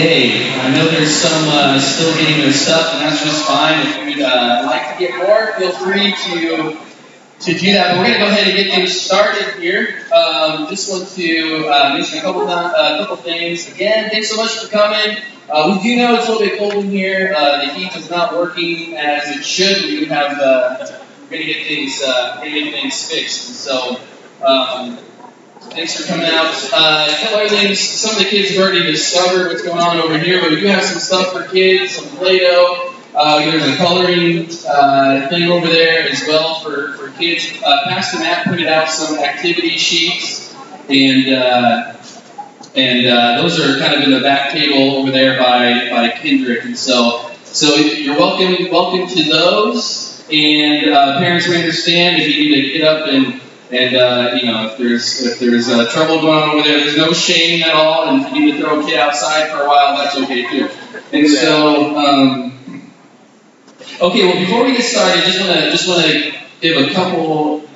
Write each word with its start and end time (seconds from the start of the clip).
Okay, 0.00 0.50
I 0.58 0.72
know 0.72 0.88
there's 0.88 1.14
some 1.14 1.46
uh, 1.46 1.78
still 1.78 2.14
getting 2.14 2.40
their 2.40 2.54
stuff, 2.54 2.94
and 2.94 3.02
that's 3.02 3.22
just 3.22 3.44
fine. 3.46 3.86
If 3.86 4.16
you'd 4.16 4.24
uh, 4.24 4.62
like 4.64 4.94
to 4.94 4.98
get 4.98 5.14
more, 5.18 5.52
feel 5.58 5.72
free 5.72 6.14
to 6.14 6.78
to 7.40 7.58
do 7.58 7.74
that. 7.74 7.90
But 7.90 7.98
we're 7.98 8.06
going 8.06 8.14
to 8.14 8.18
go 8.20 8.28
ahead 8.28 8.48
and 8.48 8.56
get 8.56 8.74
things 8.74 8.98
started 8.98 9.60
here. 9.60 10.06
Um, 10.10 10.68
just 10.68 10.90
want 10.90 11.06
to 11.06 11.68
uh, 11.68 11.92
mention 11.92 12.18
a 12.18 12.22
couple 12.22 12.48
a 12.48 12.96
couple 12.98 13.16
things. 13.16 13.70
Again, 13.74 14.08
thanks 14.08 14.30
so 14.30 14.42
much 14.42 14.56
for 14.60 14.68
coming. 14.70 15.18
Uh, 15.50 15.76
we 15.76 15.82
do 15.82 15.96
know 15.96 16.14
it's 16.14 16.28
a 16.28 16.32
little 16.32 16.48
bit 16.48 16.58
cold 16.58 16.82
in 16.82 16.90
here. 16.90 17.34
Uh, 17.36 17.66
the 17.66 17.74
heat 17.74 17.94
is 17.94 18.08
not 18.08 18.32
working 18.32 18.96
as 18.96 19.28
it 19.36 19.44
should. 19.44 19.82
We 19.82 20.06
have 20.06 20.38
uh, 20.38 20.78
we're 21.24 21.28
going 21.28 21.42
to 21.42 21.52
get 21.52 21.66
things 21.66 22.02
uh, 22.02 22.36
going 22.36 22.54
to 22.54 22.60
get 22.62 22.72
things 22.72 23.06
fixed. 23.06 23.54
So. 23.56 24.00
Um, 24.42 24.98
Thanks 25.60 26.00
for 26.00 26.08
coming 26.08 26.26
out. 26.26 26.54
Uh. 26.72 27.74
Some 27.74 28.12
of 28.12 28.18
the 28.18 28.24
kids 28.24 28.50
have 28.50 28.58
already 28.58 28.82
discovered 28.90 29.48
what's 29.48 29.62
going 29.62 29.78
on 29.78 29.98
over 29.98 30.18
here, 30.18 30.40
but 30.40 30.50
we 30.50 30.60
do 30.60 30.66
have 30.66 30.82
some 30.82 30.98
stuff 30.98 31.32
for 31.32 31.46
kids, 31.52 31.96
some 31.96 32.08
Play-Doh. 32.16 32.94
Uh, 33.14 33.38
there's 33.40 33.66
a 33.66 33.76
coloring 33.76 34.48
uh, 34.66 35.28
thing 35.28 35.50
over 35.50 35.66
there 35.66 36.08
as 36.08 36.24
well 36.26 36.60
for, 36.60 36.94
for 36.94 37.10
kids. 37.18 37.60
Uh, 37.62 37.84
Pastor 37.84 38.20
Matt 38.20 38.46
printed 38.46 38.68
out 38.68 38.88
some 38.88 39.18
activity 39.18 39.76
sheets, 39.76 40.54
and 40.88 41.34
uh, 41.34 41.94
and 42.74 43.06
uh, 43.06 43.42
those 43.42 43.60
are 43.60 43.78
kind 43.78 43.94
of 43.94 44.02
in 44.02 44.12
the 44.12 44.20
back 44.20 44.52
table 44.52 44.96
over 44.96 45.10
there 45.10 45.38
by 45.38 45.90
by 45.90 46.08
Kendrick. 46.10 46.64
And 46.64 46.76
so 46.76 47.30
so 47.44 47.74
you're 47.74 48.16
welcome 48.16 48.70
welcome 48.70 49.08
to 49.08 49.22
those. 49.24 50.24
And 50.32 50.90
uh, 50.90 51.18
parents, 51.18 51.48
we 51.48 51.56
understand 51.56 52.22
if 52.22 52.28
you 52.28 52.56
need 52.56 52.62
to 52.62 52.78
get 52.78 52.82
up 52.82 53.08
and 53.08 53.40
and 53.72 53.96
uh, 53.96 54.32
you 54.34 54.46
know, 54.46 54.66
if 54.66 54.78
there's 54.78 55.22
if 55.24 55.38
there's 55.38 55.68
uh, 55.68 55.88
trouble 55.90 56.20
going 56.20 56.42
on 56.42 56.50
over 56.50 56.62
there, 56.62 56.80
there's 56.80 56.96
no 56.96 57.12
shame 57.12 57.62
at 57.62 57.74
all. 57.74 58.08
And 58.08 58.26
if 58.26 58.32
you 58.32 58.46
need 58.46 58.52
to 58.52 58.58
throw 58.58 58.80
a 58.80 58.84
kid 58.84 58.98
outside 58.98 59.50
for 59.50 59.62
a 59.62 59.68
while, 59.68 59.96
that's 59.96 60.16
okay 60.16 60.48
too. 60.48 60.68
And 61.12 61.28
so, 61.28 61.96
um, 61.96 62.92
okay. 64.00 64.26
Well, 64.26 64.38
before 64.38 64.64
we 64.64 64.72
get 64.72 64.82
started, 64.82 65.24
just 65.24 65.40
want 65.40 65.52
to 65.52 65.70
just 65.70 65.88
want 65.88 66.02
to 66.02 66.34
give 66.60 66.88
a 66.88 66.92
couple. 66.92 67.68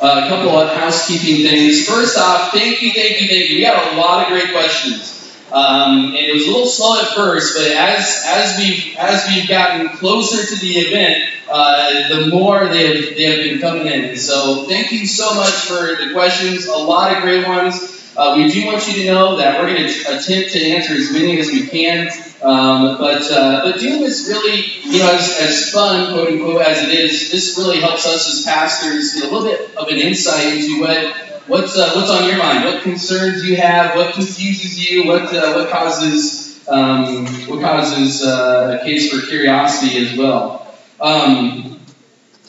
Uh, 0.00 0.22
a 0.24 0.28
couple 0.28 0.50
of 0.50 0.68
housekeeping 0.76 1.48
things. 1.48 1.86
First 1.86 2.18
off, 2.18 2.50
thank 2.50 2.82
you, 2.82 2.90
thank 2.90 3.20
you, 3.20 3.28
thank 3.28 3.48
you. 3.48 3.58
We 3.58 3.62
got 3.62 3.92
a 3.92 3.96
lot 3.96 4.24
of 4.24 4.32
great 4.32 4.50
questions. 4.50 5.11
Um, 5.52 6.06
and 6.06 6.16
it 6.16 6.32
was 6.32 6.46
a 6.46 6.50
little 6.50 6.66
slow 6.66 6.98
at 7.00 7.08
first, 7.08 7.56
but 7.56 7.66
as 7.66 8.24
as 8.26 8.58
we've 8.58 8.96
as 8.96 9.28
we've 9.28 9.46
gotten 9.46 9.90
closer 9.90 10.46
to 10.46 10.60
the 10.60 10.72
event, 10.78 11.24
uh, 11.50 12.08
the 12.08 12.28
more 12.28 12.68
they 12.68 12.86
have, 12.86 13.16
they 13.16 13.24
have 13.24 13.44
been 13.44 13.60
coming 13.60 13.86
in. 13.86 14.16
So 14.16 14.64
thank 14.64 14.92
you 14.92 15.06
so 15.06 15.34
much 15.34 15.50
for 15.50 15.96
the 16.02 16.12
questions. 16.14 16.66
A 16.66 16.72
lot 16.72 17.14
of 17.14 17.22
great 17.22 17.46
ones. 17.46 17.90
Uh, 18.16 18.34
we 18.36 18.48
do 18.48 18.66
want 18.66 18.86
you 18.88 18.94
to 18.94 19.12
know 19.12 19.36
that 19.36 19.60
we're 19.60 19.74
going 19.74 19.88
to 19.88 20.00
attempt 20.18 20.52
to 20.52 20.70
answer 20.72 20.94
as 20.94 21.12
many 21.12 21.38
as 21.38 21.48
we 21.48 21.66
can. 21.66 22.08
Um, 22.42 22.98
but 22.98 23.22
uh, 23.30 23.62
but 23.62 23.78
doing 23.78 24.00
this 24.00 24.26
really, 24.28 24.64
you 24.84 24.98
know, 24.98 25.14
as, 25.14 25.38
as 25.38 25.70
fun, 25.70 26.12
quote 26.12 26.28
unquote, 26.28 26.62
as 26.62 26.82
it 26.82 26.90
is, 26.90 27.30
this 27.30 27.56
really 27.56 27.80
helps 27.80 28.06
us 28.06 28.28
as 28.28 28.44
pastors 28.44 29.14
get 29.14 29.24
a 29.24 29.26
little 29.30 29.48
bit 29.48 29.76
of 29.76 29.88
an 29.88 29.98
insight 29.98 30.54
into 30.54 30.80
what 30.80 31.21
what's 31.46 31.76
uh, 31.76 31.92
what's 31.94 32.10
on 32.10 32.28
your 32.28 32.38
mind, 32.38 32.64
what 32.64 32.82
concerns 32.82 33.44
you 33.44 33.56
have, 33.56 33.96
what 33.96 34.14
confuses 34.14 34.90
you, 34.90 35.06
what 35.06 35.34
uh, 35.34 35.54
what 35.54 35.70
causes 35.70 36.66
um, 36.68 37.26
what 37.46 37.60
causes 37.60 38.24
uh, 38.24 38.78
a 38.80 38.84
case 38.84 39.12
for 39.12 39.26
curiosity 39.26 39.98
as 39.98 40.16
well. 40.16 40.74
Um, 41.00 41.80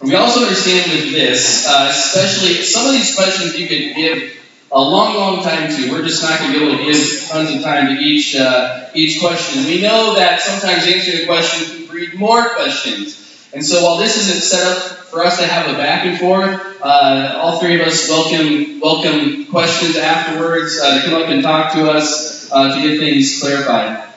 we 0.01 0.15
also 0.15 0.41
understand 0.41 0.91
with 0.91 1.11
this, 1.11 1.65
uh, 1.67 1.87
especially 1.89 2.61
some 2.61 2.85
of 2.87 2.91
these 2.91 3.15
questions 3.15 3.57
you 3.57 3.67
could 3.67 3.95
give 3.95 4.37
a 4.71 4.81
long, 4.81 5.15
long 5.15 5.43
time 5.43 5.69
to. 5.69 5.91
We're 5.91 6.03
just 6.03 6.21
not 6.21 6.39
going 6.39 6.53
to 6.53 6.59
be 6.59 6.65
able 6.65 6.77
to 6.77 6.83
give 6.83 7.27
tons 7.29 7.55
of 7.55 7.61
time 7.61 7.95
to 7.95 8.01
each 8.01 8.35
uh, 8.35 8.89
each 8.93 9.19
question. 9.21 9.65
We 9.65 9.81
know 9.81 10.15
that 10.15 10.41
sometimes 10.41 10.85
answering 10.85 11.23
a 11.23 11.25
question 11.25 11.77
can 11.77 11.87
breed 11.87 12.15
more 12.15 12.49
questions. 12.49 13.19
And 13.53 13.63
so 13.63 13.83
while 13.83 13.97
this 13.97 14.17
isn't 14.17 14.43
set 14.43 14.65
up 14.65 14.83
for 15.05 15.23
us 15.23 15.37
to 15.37 15.45
have 15.45 15.73
a 15.73 15.77
back 15.77 16.05
and 16.05 16.19
forth, 16.19 16.72
uh, 16.83 17.39
all 17.41 17.59
three 17.59 17.79
of 17.79 17.87
us 17.87 18.09
welcome 18.09 18.81
welcome 18.81 19.45
questions 19.45 19.95
afterwards 19.95 20.77
uh, 20.79 20.99
to 20.99 21.09
come 21.09 21.21
up 21.21 21.29
and 21.29 21.41
talk 21.41 21.71
to 21.73 21.89
us 21.89 22.51
uh, 22.51 22.75
to 22.75 22.81
get 22.81 22.99
things 22.99 23.39
clarified. 23.39 24.09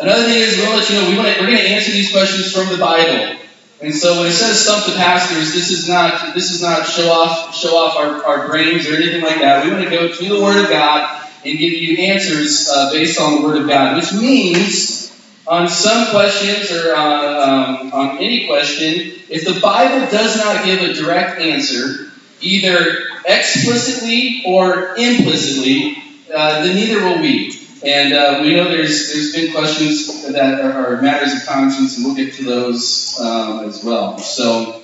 Another 0.00 0.24
thing 0.24 0.38
is 0.38 0.56
we'll 0.56 0.76
let 0.76 0.90
you 0.90 0.96
know 0.96 1.10
we 1.10 1.16
want 1.16 1.28
to, 1.28 1.40
we're 1.40 1.46
going 1.46 1.58
to 1.58 1.68
answer 1.68 1.92
these 1.92 2.10
questions 2.10 2.52
from 2.52 2.68
the 2.70 2.78
Bible. 2.78 3.38
And 3.80 3.94
so 3.94 4.18
when 4.18 4.26
it 4.26 4.32
says 4.32 4.64
stump 4.64 4.86
the 4.86 4.96
pastors, 4.96 5.52
this 5.52 5.70
is 5.70 5.88
not 5.88 6.34
this 6.34 6.50
is 6.50 6.60
not 6.60 6.86
show 6.86 7.08
off 7.12 7.54
show 7.54 7.76
off 7.76 7.96
our, 7.96 8.24
our 8.24 8.48
brains 8.48 8.88
or 8.88 8.96
anything 8.96 9.22
like 9.22 9.38
that. 9.38 9.64
We 9.64 9.70
want 9.70 9.84
to 9.84 9.90
go 9.90 10.12
to 10.12 10.28
the 10.28 10.42
Word 10.42 10.64
of 10.64 10.68
God 10.68 11.24
and 11.44 11.56
give 11.56 11.72
you 11.72 11.98
answers 11.98 12.68
uh, 12.68 12.90
based 12.90 13.20
on 13.20 13.36
the 13.36 13.46
Word 13.46 13.62
of 13.62 13.68
God, 13.68 13.94
which 13.94 14.12
means 14.12 14.98
on 15.46 15.68
some 15.68 16.10
questions 16.10 16.72
or 16.72 16.94
uh, 16.96 17.78
um, 17.78 17.92
on 17.92 18.18
any 18.18 18.48
question, 18.48 19.12
if 19.30 19.44
the 19.44 19.60
Bible 19.60 20.10
does 20.10 20.36
not 20.36 20.64
give 20.64 20.80
a 20.80 20.92
direct 20.92 21.40
answer, 21.40 22.07
either 22.40 23.04
explicitly 23.26 24.42
or 24.46 24.96
implicitly, 24.96 26.02
uh, 26.34 26.62
then 26.62 26.76
neither 26.76 27.04
will 27.04 27.20
we. 27.20 27.54
And 27.84 28.12
uh, 28.12 28.40
we 28.42 28.56
know 28.56 28.64
there's 28.64 29.12
there's 29.12 29.32
been 29.32 29.52
questions 29.52 30.26
that 30.32 30.60
are, 30.60 31.00
matters 31.00 31.32
of 31.34 31.46
conscience, 31.46 31.96
and 31.96 32.06
we'll 32.06 32.16
get 32.16 32.34
to 32.34 32.44
those 32.44 33.18
um, 33.20 33.64
as 33.64 33.84
well. 33.84 34.18
So, 34.18 34.82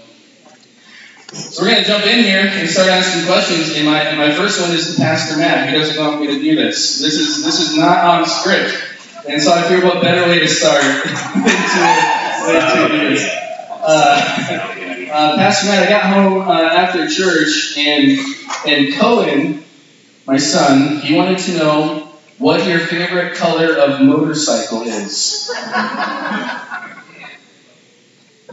so 1.32 1.62
we're 1.62 1.70
going 1.70 1.82
to 1.82 1.88
jump 1.88 2.06
in 2.06 2.22
here 2.22 2.46
and 2.46 2.68
start 2.70 2.88
asking 2.88 3.26
questions. 3.26 3.74
And 3.76 3.86
my 3.86 4.00
and 4.00 4.16
my 4.16 4.32
first 4.32 4.60
one 4.60 4.70
is 4.70 4.94
to 4.94 5.02
Pastor 5.02 5.36
Matt. 5.38 5.68
He 5.70 5.76
doesn't 5.76 6.00
want 6.00 6.20
me 6.20 6.28
to 6.28 6.40
do 6.40 6.54
this. 6.54 7.00
This 7.00 7.14
is 7.14 7.44
this 7.44 7.58
is 7.58 7.76
not 7.76 8.04
on 8.04 8.26
script, 8.26 8.80
and 9.28 9.42
so 9.42 9.52
I 9.52 9.62
figured 9.62 9.82
what 9.82 10.00
better 10.00 10.28
way 10.28 10.38
to 10.38 10.48
start 10.48 10.82
than 11.34 11.42
to, 11.42 12.52
than 12.52 12.76
to 12.76 12.88
do 12.92 13.08
this. 13.10 13.28
Uh, 13.82 14.70
uh, 15.14 15.36
Pastor 15.36 15.68
Matt, 15.68 15.86
I 15.86 15.88
got 15.88 16.02
home 16.12 16.48
uh, 16.48 16.52
after 16.52 17.08
church, 17.08 17.78
and 17.78 18.18
and 18.66 18.94
Cohen, 18.94 19.64
my 20.26 20.38
son, 20.38 20.98
he 20.98 21.14
wanted 21.14 21.38
to 21.38 21.56
know 21.56 22.08
what 22.38 22.66
your 22.66 22.80
favorite 22.80 23.34
color 23.36 23.76
of 23.78 24.00
motorcycle 24.02 24.82
is. 24.82 25.50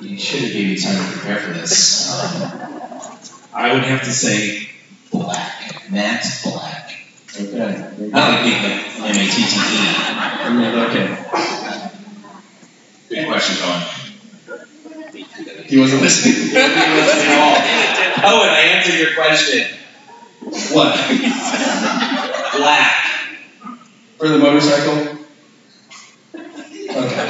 You 0.01 0.17
should 0.17 0.41
have 0.41 0.51
given 0.51 0.69
me 0.69 0.77
time 0.77 0.95
to 0.95 1.11
prepare 1.11 1.37
for 1.37 1.53
this. 1.53 2.09
Um, 2.11 3.19
I 3.53 3.71
would 3.71 3.83
have 3.83 4.01
to 4.03 4.11
say 4.11 4.67
black, 5.11 5.91
Matt 5.91 6.25
black. 6.43 6.91
Okay. 7.39 8.11
I 8.11 8.29
like 8.29 8.43
being 8.43 8.63
like 8.63 8.81
M 8.97 9.15
A 9.15 9.29
T 9.29 9.45
T 9.45 9.55
E. 9.77 9.91
Okay. 10.89 11.07
Good 13.09 13.27
question, 13.27 13.57
Owen. 13.61 13.90
He 15.71 15.79
wasn't 15.79 16.01
listening. 16.01 16.35
he 16.49 16.53
wasn't 16.53 16.95
listening 16.95 17.31
at 17.31 17.39
all. 17.39 17.55
Oh, 18.29 18.43
and 18.43 18.51
I 18.51 18.59
answered 18.75 18.99
your 18.99 19.13
question. 19.15 19.69
What? 20.75 20.93
Black. 22.57 22.93
For 24.17 24.27
the 24.27 24.37
motorcycle? 24.37 25.17
Okay. 26.89 27.21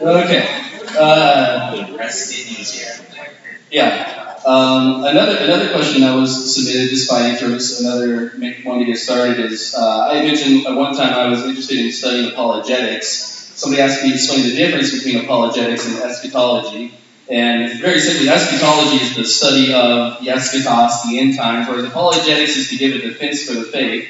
okay. 0.00 0.62
Uh, 0.98 1.86
the 1.86 1.98
rest 1.98 2.32
is 2.32 2.58
easier. 2.58 3.04
Yeah. 3.70 4.40
Um, 4.46 5.04
another 5.04 5.36
another 5.36 5.68
question 5.70 6.00
that 6.00 6.14
was 6.14 6.54
submitted 6.54 6.88
just 6.88 7.10
by 7.10 7.28
interest, 7.28 7.82
another 7.82 8.30
one 8.64 8.78
to 8.78 8.86
get 8.86 8.96
started 8.96 9.38
is 9.38 9.74
uh, 9.74 10.08
I 10.08 10.22
mentioned 10.22 10.66
at 10.66 10.74
one 10.74 10.96
time 10.96 11.12
I 11.12 11.28
was 11.28 11.44
interested 11.44 11.76
in 11.76 11.92
studying 11.92 12.32
apologetics. 12.32 13.37
Somebody 13.58 13.82
asked 13.82 14.04
me 14.04 14.10
to 14.10 14.14
explain 14.14 14.44
the 14.44 14.54
difference 14.54 14.92
between 14.92 15.24
apologetics 15.24 15.84
and 15.84 15.98
eschatology. 15.98 16.94
And 17.28 17.80
very 17.80 17.98
simply, 17.98 18.28
eschatology 18.28 19.02
is 19.02 19.16
the 19.16 19.24
study 19.24 19.74
of 19.74 20.22
the 20.22 20.30
eschatos, 20.30 21.02
the 21.10 21.18
end 21.18 21.36
times, 21.36 21.68
whereas 21.68 21.84
apologetics 21.84 22.56
is 22.56 22.68
to 22.70 22.76
give 22.76 22.94
a 22.94 23.00
defense 23.00 23.48
for 23.48 23.54
the 23.54 23.64
faith. 23.64 24.08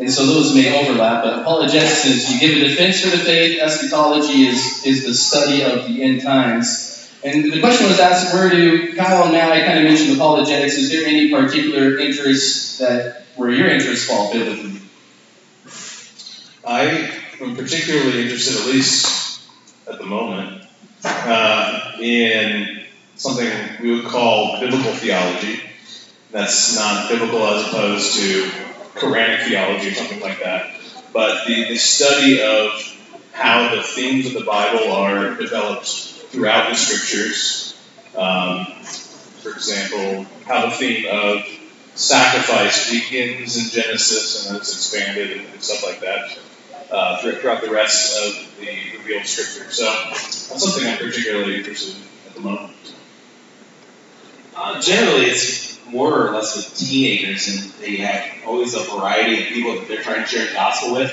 And 0.00 0.10
so 0.10 0.26
those 0.26 0.52
may 0.52 0.76
overlap, 0.76 1.22
but 1.22 1.38
apologetics 1.38 2.06
is 2.06 2.28
you 2.28 2.40
give 2.40 2.60
a 2.60 2.68
defense 2.70 3.00
for 3.00 3.16
the 3.16 3.22
faith, 3.22 3.60
eschatology 3.60 4.46
is, 4.46 4.84
is 4.84 5.06
the 5.06 5.14
study 5.14 5.62
of 5.62 5.86
the 5.86 6.02
end 6.02 6.22
times. 6.22 7.08
And 7.22 7.52
the 7.52 7.60
question 7.60 7.86
was 7.86 8.00
asked, 8.00 8.34
where 8.34 8.50
do, 8.50 8.96
Kyle 8.96 9.22
and 9.22 9.32
Matt, 9.32 9.52
I 9.52 9.64
kind 9.64 9.78
of 9.78 9.84
mentioned 9.84 10.16
apologetics, 10.16 10.76
is 10.76 10.90
there 10.90 11.06
any 11.06 11.30
particular 11.30 11.98
interest 11.98 12.80
that, 12.80 13.26
where 13.36 13.50
your 13.50 13.68
interests 13.68 14.08
fall 14.08 14.32
biblically? 14.32 14.80
I 16.66 17.17
am 17.40 17.56
particularly 17.56 18.22
interested, 18.22 18.60
at 18.60 18.66
least 18.66 19.40
at 19.88 19.98
the 19.98 20.06
moment, 20.06 20.64
uh, 21.04 21.92
in 22.00 22.84
something 23.16 23.50
we 23.80 23.94
would 23.94 24.06
call 24.06 24.60
biblical 24.60 24.92
theology. 24.92 25.60
That's 26.30 26.76
not 26.76 27.08
biblical 27.08 27.42
as 27.46 27.68
opposed 27.68 28.16
to 28.16 28.50
Quranic 28.94 29.46
theology 29.46 29.88
or 29.88 29.94
something 29.94 30.20
like 30.20 30.40
that. 30.40 30.78
But 31.12 31.46
the, 31.46 31.64
the 31.68 31.76
study 31.76 32.42
of 32.42 32.70
how 33.32 33.74
the 33.74 33.82
themes 33.82 34.26
of 34.26 34.34
the 34.34 34.44
Bible 34.44 34.92
are 34.92 35.34
developed 35.36 35.86
throughout 35.86 36.68
the 36.68 36.74
scriptures. 36.74 37.80
Um, 38.16 38.66
for 39.42 39.50
example, 39.50 40.26
how 40.44 40.66
the 40.66 40.76
theme 40.76 41.06
of 41.10 41.46
sacrifice 41.94 42.90
begins 42.90 43.56
in 43.56 43.70
Genesis 43.70 44.46
and 44.46 44.54
then 44.54 44.60
it's 44.60 44.72
expanded 44.72 45.38
and 45.38 45.62
stuff 45.62 45.82
like 45.82 46.00
that 46.00 46.38
uh, 46.90 47.20
throughout 47.20 47.62
the 47.62 47.70
rest 47.70 48.16
of 48.16 48.60
the 48.60 48.98
revealed 48.98 49.26
scripture. 49.26 49.70
So 49.70 49.84
that's 49.84 50.62
something 50.62 50.88
I'm 50.88 50.98
particularly 50.98 51.56
interested 51.56 51.96
in 51.96 52.02
at 52.26 52.34
the 52.34 52.40
moment. 52.40 52.74
Uh, 54.56 54.80
generally, 54.80 55.26
it's 55.26 55.78
more 55.86 56.28
or 56.28 56.32
less 56.32 56.56
with 56.56 56.76
teenagers, 56.76 57.48
and 57.48 57.72
they 57.80 57.96
have 57.96 58.46
always 58.46 58.74
a 58.74 58.80
variety 58.80 59.42
of 59.42 59.48
people 59.48 59.74
that 59.74 59.88
they're 59.88 60.02
trying 60.02 60.22
to 60.22 60.26
share 60.26 60.46
the 60.46 60.52
gospel 60.52 60.94
with, 60.94 61.12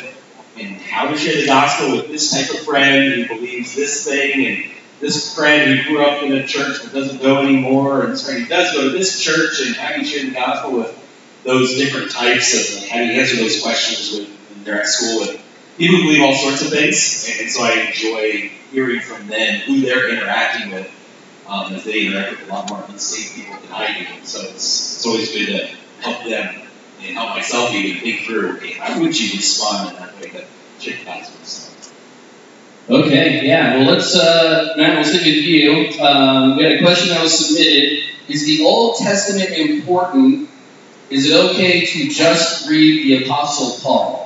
and 0.57 0.77
how 0.81 1.07
to 1.09 1.17
share 1.17 1.39
the 1.39 1.45
gospel 1.45 1.91
with 1.91 2.07
this 2.07 2.31
type 2.31 2.49
of 2.49 2.65
friend 2.65 3.13
who 3.13 3.35
believes 3.35 3.75
this 3.75 4.05
thing, 4.05 4.45
and 4.45 4.71
this 4.99 5.35
friend 5.35 5.79
who 5.79 5.89
grew 5.89 6.05
up 6.05 6.23
in 6.23 6.31
a 6.33 6.47
church 6.47 6.79
but 6.83 6.93
doesn't 6.93 7.21
go 7.21 7.41
anymore, 7.41 8.03
and 8.03 8.13
this 8.13 8.25
friend 8.25 8.43
who 8.43 8.47
does 8.47 8.73
go 8.73 8.83
to 8.83 8.89
this 8.89 9.21
church, 9.21 9.61
and 9.65 9.75
how 9.75 9.93
do 9.93 9.99
you 9.99 10.05
share 10.05 10.25
the 10.25 10.33
gospel 10.33 10.79
with 10.79 11.01
those 11.43 11.75
different 11.75 12.11
types 12.11 12.53
of 12.53 12.89
how 12.89 12.97
do 12.97 13.05
you 13.05 13.21
answer 13.21 13.35
those 13.35 13.61
questions 13.61 14.17
when 14.17 14.63
they're 14.63 14.81
at 14.81 14.87
school 14.87 15.19
with 15.19 15.44
people 15.77 15.99
believe 15.99 16.21
all 16.21 16.35
sorts 16.35 16.61
of 16.63 16.69
things, 16.69 17.37
and, 17.39 17.49
so 17.49 17.63
I 17.63 17.87
enjoy 17.87 18.51
hearing 18.71 19.01
from 19.01 19.27
them 19.27 19.61
who 19.61 19.81
they're 19.81 20.09
interacting 20.09 20.71
with 20.71 20.91
um, 21.47 21.73
as 21.73 21.83
they 21.83 22.07
interact 22.07 22.31
with 22.31 22.49
a 22.49 22.53
lot 22.53 22.69
more 22.69 22.83
unsaved 22.87 23.35
people 23.35 23.57
than 23.61 23.71
I 23.71 23.99
do. 23.99 24.25
So 24.25 24.41
it's, 24.41 24.95
it's 24.97 25.05
always 25.05 25.31
good 25.31 25.47
to 25.47 25.75
help 26.01 26.23
them 26.25 26.61
and 27.01 27.13
help 27.15 27.35
myself 27.35 27.71
even 27.71 28.01
think 28.01 28.21
through, 28.21 28.57
okay, 28.57 28.73
how 28.73 28.99
would 28.99 29.19
you 29.19 29.37
respond 29.37 29.89
in 29.89 29.95
that 29.95 30.15
way 30.15 30.29
to 30.29 30.45
share 30.79 30.97
the 30.97 31.05
gospel? 31.05 31.71
Okay, 32.87 33.47
yeah. 33.47 33.77
Well, 33.77 33.93
let's, 33.93 34.15
uh, 34.15 34.75
Matt, 34.77 34.95
we'll 34.95 35.03
stick 35.03 35.25
with 35.25 35.43
you. 35.43 35.99
Um, 35.99 36.55
we 36.55 36.63
had 36.63 36.73
a 36.73 36.79
question 36.83 37.09
that 37.09 37.23
was 37.23 37.47
submitted. 37.47 38.03
Is 38.27 38.45
the 38.45 38.63
Old 38.63 38.97
Testament 38.97 39.49
important? 39.51 40.49
Is 41.09 41.29
it 41.29 41.33
okay 41.33 41.83
to 41.83 42.09
just 42.09 42.69
read 42.69 43.05
the 43.05 43.25
Apostle 43.25 43.79
Paul? 43.81 44.24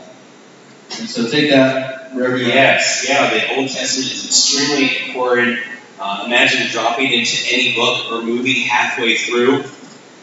And 1.00 1.10
so 1.10 1.30
take 1.30 1.50
that 1.52 2.14
wherever 2.14 2.38
you 2.38 2.48
Yes, 2.48 3.06
yeah, 3.08 3.30
the 3.30 3.56
Old 3.56 3.70
Testament 3.70 4.12
is 4.12 4.26
extremely 4.26 5.08
important. 5.08 5.60
Uh, 6.00 6.24
imagine 6.26 6.68
dropping 6.70 7.12
into 7.12 7.38
any 7.52 7.76
book 7.76 8.12
or 8.12 8.22
movie 8.22 8.64
halfway 8.64 9.18
through. 9.18 9.64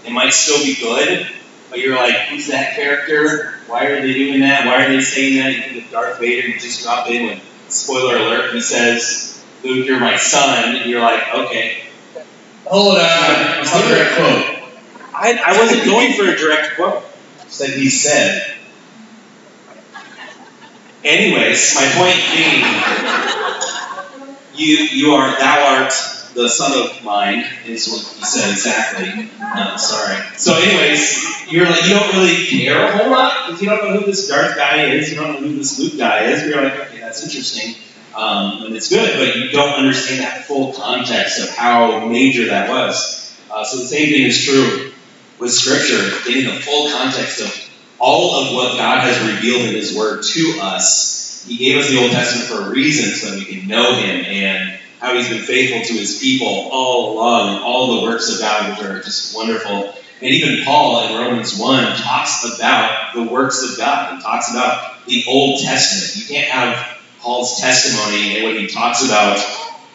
It 0.04 0.12
might 0.12 0.32
still 0.32 0.62
be 0.64 0.74
good, 0.74 1.26
but 1.70 1.80
you're 1.80 1.96
like, 1.96 2.14
who's 2.28 2.48
that 2.48 2.76
character? 2.76 3.54
Why 3.66 3.86
are 3.86 4.00
they 4.00 4.12
doing 4.12 4.40
that? 4.40 4.66
Why 4.66 4.84
are 4.84 4.88
they 4.88 5.00
saying 5.00 5.38
that? 5.38 5.52
You 5.54 5.62
think 5.62 5.86
of 5.86 5.90
Darth 5.90 6.18
Vader, 6.18 6.48
you 6.48 6.60
just 6.60 6.82
drop 6.82 7.08
in 7.08 7.26
when, 7.26 7.40
spoiler 7.68 8.16
alert, 8.16 8.54
he 8.54 8.60
says, 8.60 9.44
Luke, 9.64 9.86
you're 9.86 10.00
my 10.00 10.16
son, 10.16 10.76
and 10.76 10.90
you're 10.90 11.00
like, 11.00 11.22
okay. 11.34 11.82
Hold 12.66 12.96
on. 12.96 13.60
It's 13.60 13.72
not 13.72 13.84
a 13.84 13.88
direct 13.88 14.16
quote. 14.16 15.02
I, 15.14 15.40
I 15.44 15.58
wasn't 15.58 15.84
going 15.84 16.12
for 16.12 16.24
a 16.24 16.36
direct 16.36 16.76
quote. 16.76 17.02
Said 17.48 17.70
he 17.70 17.88
said. 17.88 18.55
Anyways, 21.06 21.76
my 21.76 21.86
point 21.94 22.18
being, 22.34 22.64
you 24.54 24.76
you 24.90 25.14
are 25.14 25.38
thou 25.38 25.78
art 25.78 25.92
the 26.34 26.48
son 26.48 26.72
of 26.78 27.02
mine 27.04 27.46
is 27.64 27.88
what 27.88 28.02
he 28.02 28.24
said 28.24 28.50
exactly. 28.50 29.30
No, 29.38 29.76
sorry. 29.76 30.22
So, 30.36 30.54
anyways, 30.54 31.50
you're 31.50 31.64
like 31.64 31.84
you 31.84 31.90
don't 31.90 32.12
really 32.12 32.44
care 32.46 32.86
a 32.86 32.96
whole 32.98 33.10
lot 33.10 33.46
because 33.46 33.62
you 33.62 33.68
don't 33.68 33.84
know 33.84 34.00
who 34.00 34.06
this 34.06 34.28
Darth 34.28 34.56
guy 34.56 34.86
is. 34.86 35.10
You 35.10 35.16
don't 35.16 35.34
know 35.34 35.48
who 35.48 35.56
this 35.56 35.78
Luke 35.78 35.96
guy 35.96 36.24
is. 36.24 36.44
You're 36.46 36.62
like, 36.62 36.74
okay, 36.74 37.00
that's 37.00 37.22
interesting, 37.24 37.76
um, 38.14 38.64
and 38.66 38.76
it's 38.76 38.88
good, 38.88 39.16
but 39.16 39.36
you 39.36 39.50
don't 39.50 39.74
understand 39.74 40.20
that 40.20 40.44
full 40.44 40.72
context 40.72 41.40
of 41.40 41.50
how 41.50 42.06
major 42.06 42.46
that 42.46 42.68
was. 42.68 43.40
Uh, 43.50 43.64
so 43.64 43.78
the 43.78 43.86
same 43.86 44.08
thing 44.10 44.24
is 44.24 44.44
true 44.44 44.92
with 45.38 45.52
Scripture, 45.52 46.10
getting 46.26 46.52
the 46.52 46.60
full 46.60 46.90
context 46.90 47.40
of 47.40 47.65
all 47.98 48.44
of 48.44 48.54
what 48.54 48.76
God 48.76 49.00
has 49.00 49.34
revealed 49.34 49.62
in 49.68 49.74
His 49.74 49.96
Word 49.96 50.22
to 50.22 50.58
us. 50.60 51.44
He 51.46 51.56
gave 51.56 51.78
us 51.78 51.90
the 51.90 52.00
Old 52.00 52.12
Testament 52.12 52.48
for 52.48 52.68
a 52.68 52.70
reason 52.70 53.14
so 53.14 53.30
that 53.30 53.38
we 53.38 53.44
can 53.44 53.68
know 53.68 53.94
Him 53.94 54.24
and 54.26 54.78
how 55.00 55.14
He's 55.14 55.28
been 55.28 55.42
faithful 55.42 55.82
to 55.82 55.92
His 55.92 56.18
people 56.18 56.68
all 56.72 57.12
along 57.12 57.62
all 57.62 58.00
the 58.00 58.02
works 58.02 58.32
of 58.32 58.40
God, 58.40 58.70
which 58.70 58.86
are 58.86 59.02
just 59.02 59.36
wonderful. 59.36 59.94
And 60.20 60.30
even 60.30 60.64
Paul 60.64 61.06
in 61.06 61.18
Romans 61.18 61.58
1 61.58 61.96
talks 61.96 62.44
about 62.54 63.14
the 63.14 63.24
works 63.24 63.62
of 63.62 63.76
God. 63.76 64.16
He 64.16 64.22
talks 64.22 64.50
about 64.50 65.06
the 65.06 65.24
Old 65.28 65.60
Testament. 65.60 66.16
You 66.16 66.34
can't 66.34 66.50
have 66.50 66.98
Paul's 67.20 67.60
testimony 67.60 68.36
and 68.36 68.44
what 68.44 68.60
he 68.60 68.66
talks 68.66 69.04
about 69.04 69.38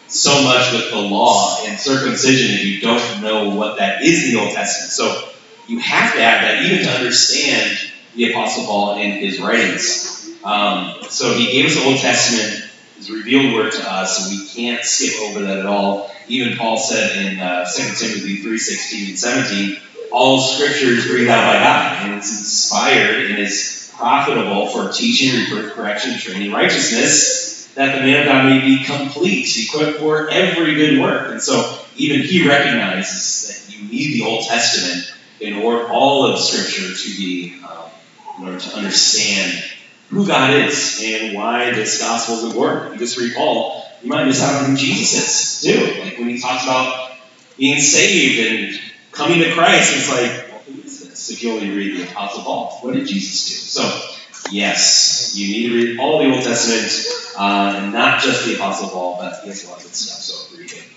so 0.08 0.42
much 0.42 0.72
with 0.72 0.90
the 0.90 0.98
law 0.98 1.64
and 1.64 1.80
circumcision 1.80 2.54
if 2.54 2.64
you 2.64 2.80
don't 2.80 3.22
know 3.22 3.50
what 3.50 3.78
that 3.78 4.02
is 4.02 4.24
in 4.24 4.34
the 4.34 4.40
Old 4.40 4.54
Testament. 4.54 4.92
So 4.92 5.30
you 5.66 5.78
have 5.78 6.12
to 6.14 6.20
have 6.20 6.42
that 6.42 6.62
even 6.62 6.84
to 6.84 6.90
understand 6.90 7.78
the 8.14 8.30
Apostle 8.30 8.64
Paul 8.66 8.98
in 8.98 9.12
his 9.12 9.40
writings. 9.40 10.30
Um, 10.44 11.02
so 11.08 11.34
he 11.34 11.52
gave 11.52 11.66
us 11.66 11.76
the 11.76 11.84
Old 11.84 11.98
Testament, 11.98 12.70
his 12.96 13.10
revealed 13.10 13.54
word 13.54 13.72
to 13.72 13.90
us, 13.90 14.20
and 14.20 14.38
we 14.38 14.48
can't 14.48 14.84
skip 14.84 15.20
over 15.22 15.40
that 15.40 15.58
at 15.58 15.66
all. 15.66 16.10
Even 16.28 16.56
Paul 16.56 16.78
said 16.78 17.24
in 17.24 17.40
uh, 17.40 17.64
2 17.64 17.82
Timothy 17.94 18.42
3.16 18.42 19.08
and 19.08 19.18
17, 19.18 19.76
all 20.10 20.40
scripture 20.40 20.86
is 20.86 21.06
breathed 21.06 21.30
out 21.30 21.46
by 21.46 21.62
God, 21.62 22.04
and 22.06 22.14
it's 22.18 22.38
inspired 22.38 23.30
and 23.30 23.38
is 23.38 23.92
profitable 23.96 24.66
for 24.66 24.92
teaching, 24.92 25.40
reproof, 25.40 25.72
correction, 25.72 26.18
training, 26.18 26.52
righteousness, 26.52 27.72
that 27.74 27.96
the 27.96 28.02
man 28.02 28.20
of 28.20 28.26
God 28.26 28.44
may 28.46 28.60
be 28.60 28.84
complete, 28.84 29.48
equipped 29.56 29.98
for 29.98 30.28
every 30.28 30.74
good 30.74 31.00
work. 31.00 31.30
And 31.30 31.40
so 31.40 31.78
even 31.96 32.20
he 32.20 32.46
recognizes 32.46 33.48
that 33.48 33.74
you 33.74 33.88
need 33.88 34.14
the 34.14 34.26
Old 34.26 34.44
Testament 34.46 35.10
in 35.40 35.54
order 35.62 35.88
all 35.88 36.26
of 36.26 36.38
Scripture 36.38 36.94
to 36.94 37.16
be, 37.16 37.60
um, 37.62 37.90
order 38.40 38.58
to 38.58 38.76
understand 38.76 39.62
who 40.08 40.26
God 40.26 40.54
is 40.54 41.00
and 41.02 41.34
why 41.34 41.72
this 41.72 42.00
gospel 42.00 42.36
is 42.36 42.44
important. 42.44 42.94
You 42.94 42.98
just 42.98 43.18
read 43.18 43.34
Paul, 43.34 43.84
you 44.02 44.08
might 44.08 44.24
miss 44.24 44.42
out 44.42 44.62
on 44.62 44.70
who 44.70 44.76
Jesus 44.76 45.64
is 45.64 45.72
too. 45.74 46.00
Like 46.02 46.18
when 46.18 46.28
he 46.28 46.40
talks 46.40 46.64
about 46.64 47.12
being 47.56 47.80
saved 47.80 48.38
and 48.46 48.80
coming 49.10 49.38
to 49.40 49.52
Christ, 49.52 49.96
it's 49.96 50.10
like, 50.10 50.50
well, 50.50 50.62
who 50.66 50.82
is 50.82 51.08
this? 51.08 51.30
If 51.30 51.42
you 51.42 51.52
only 51.52 51.70
read 51.70 51.98
the 51.98 52.10
Apostle 52.10 52.42
Paul, 52.42 52.78
what 52.82 52.94
did 52.94 53.06
Jesus 53.06 53.48
do? 53.48 53.54
So, 53.54 54.50
yes, 54.50 55.34
you 55.36 55.48
need 55.48 55.68
to 55.68 55.74
read 55.74 56.00
all 56.00 56.18
the 56.18 56.34
Old 56.34 56.42
Testament, 56.42 57.36
uh, 57.38 57.90
not 57.90 58.20
just 58.20 58.46
the 58.46 58.56
Apostle 58.56 58.88
Paul, 58.88 59.18
but 59.18 59.42
he 59.42 59.48
has 59.48 59.64
a 59.64 59.70
lot 59.70 59.78
of 59.78 59.84
good 59.84 59.94
stuff. 59.94 60.18
So 60.18 60.56
read 60.56 60.72
it. 60.72 60.91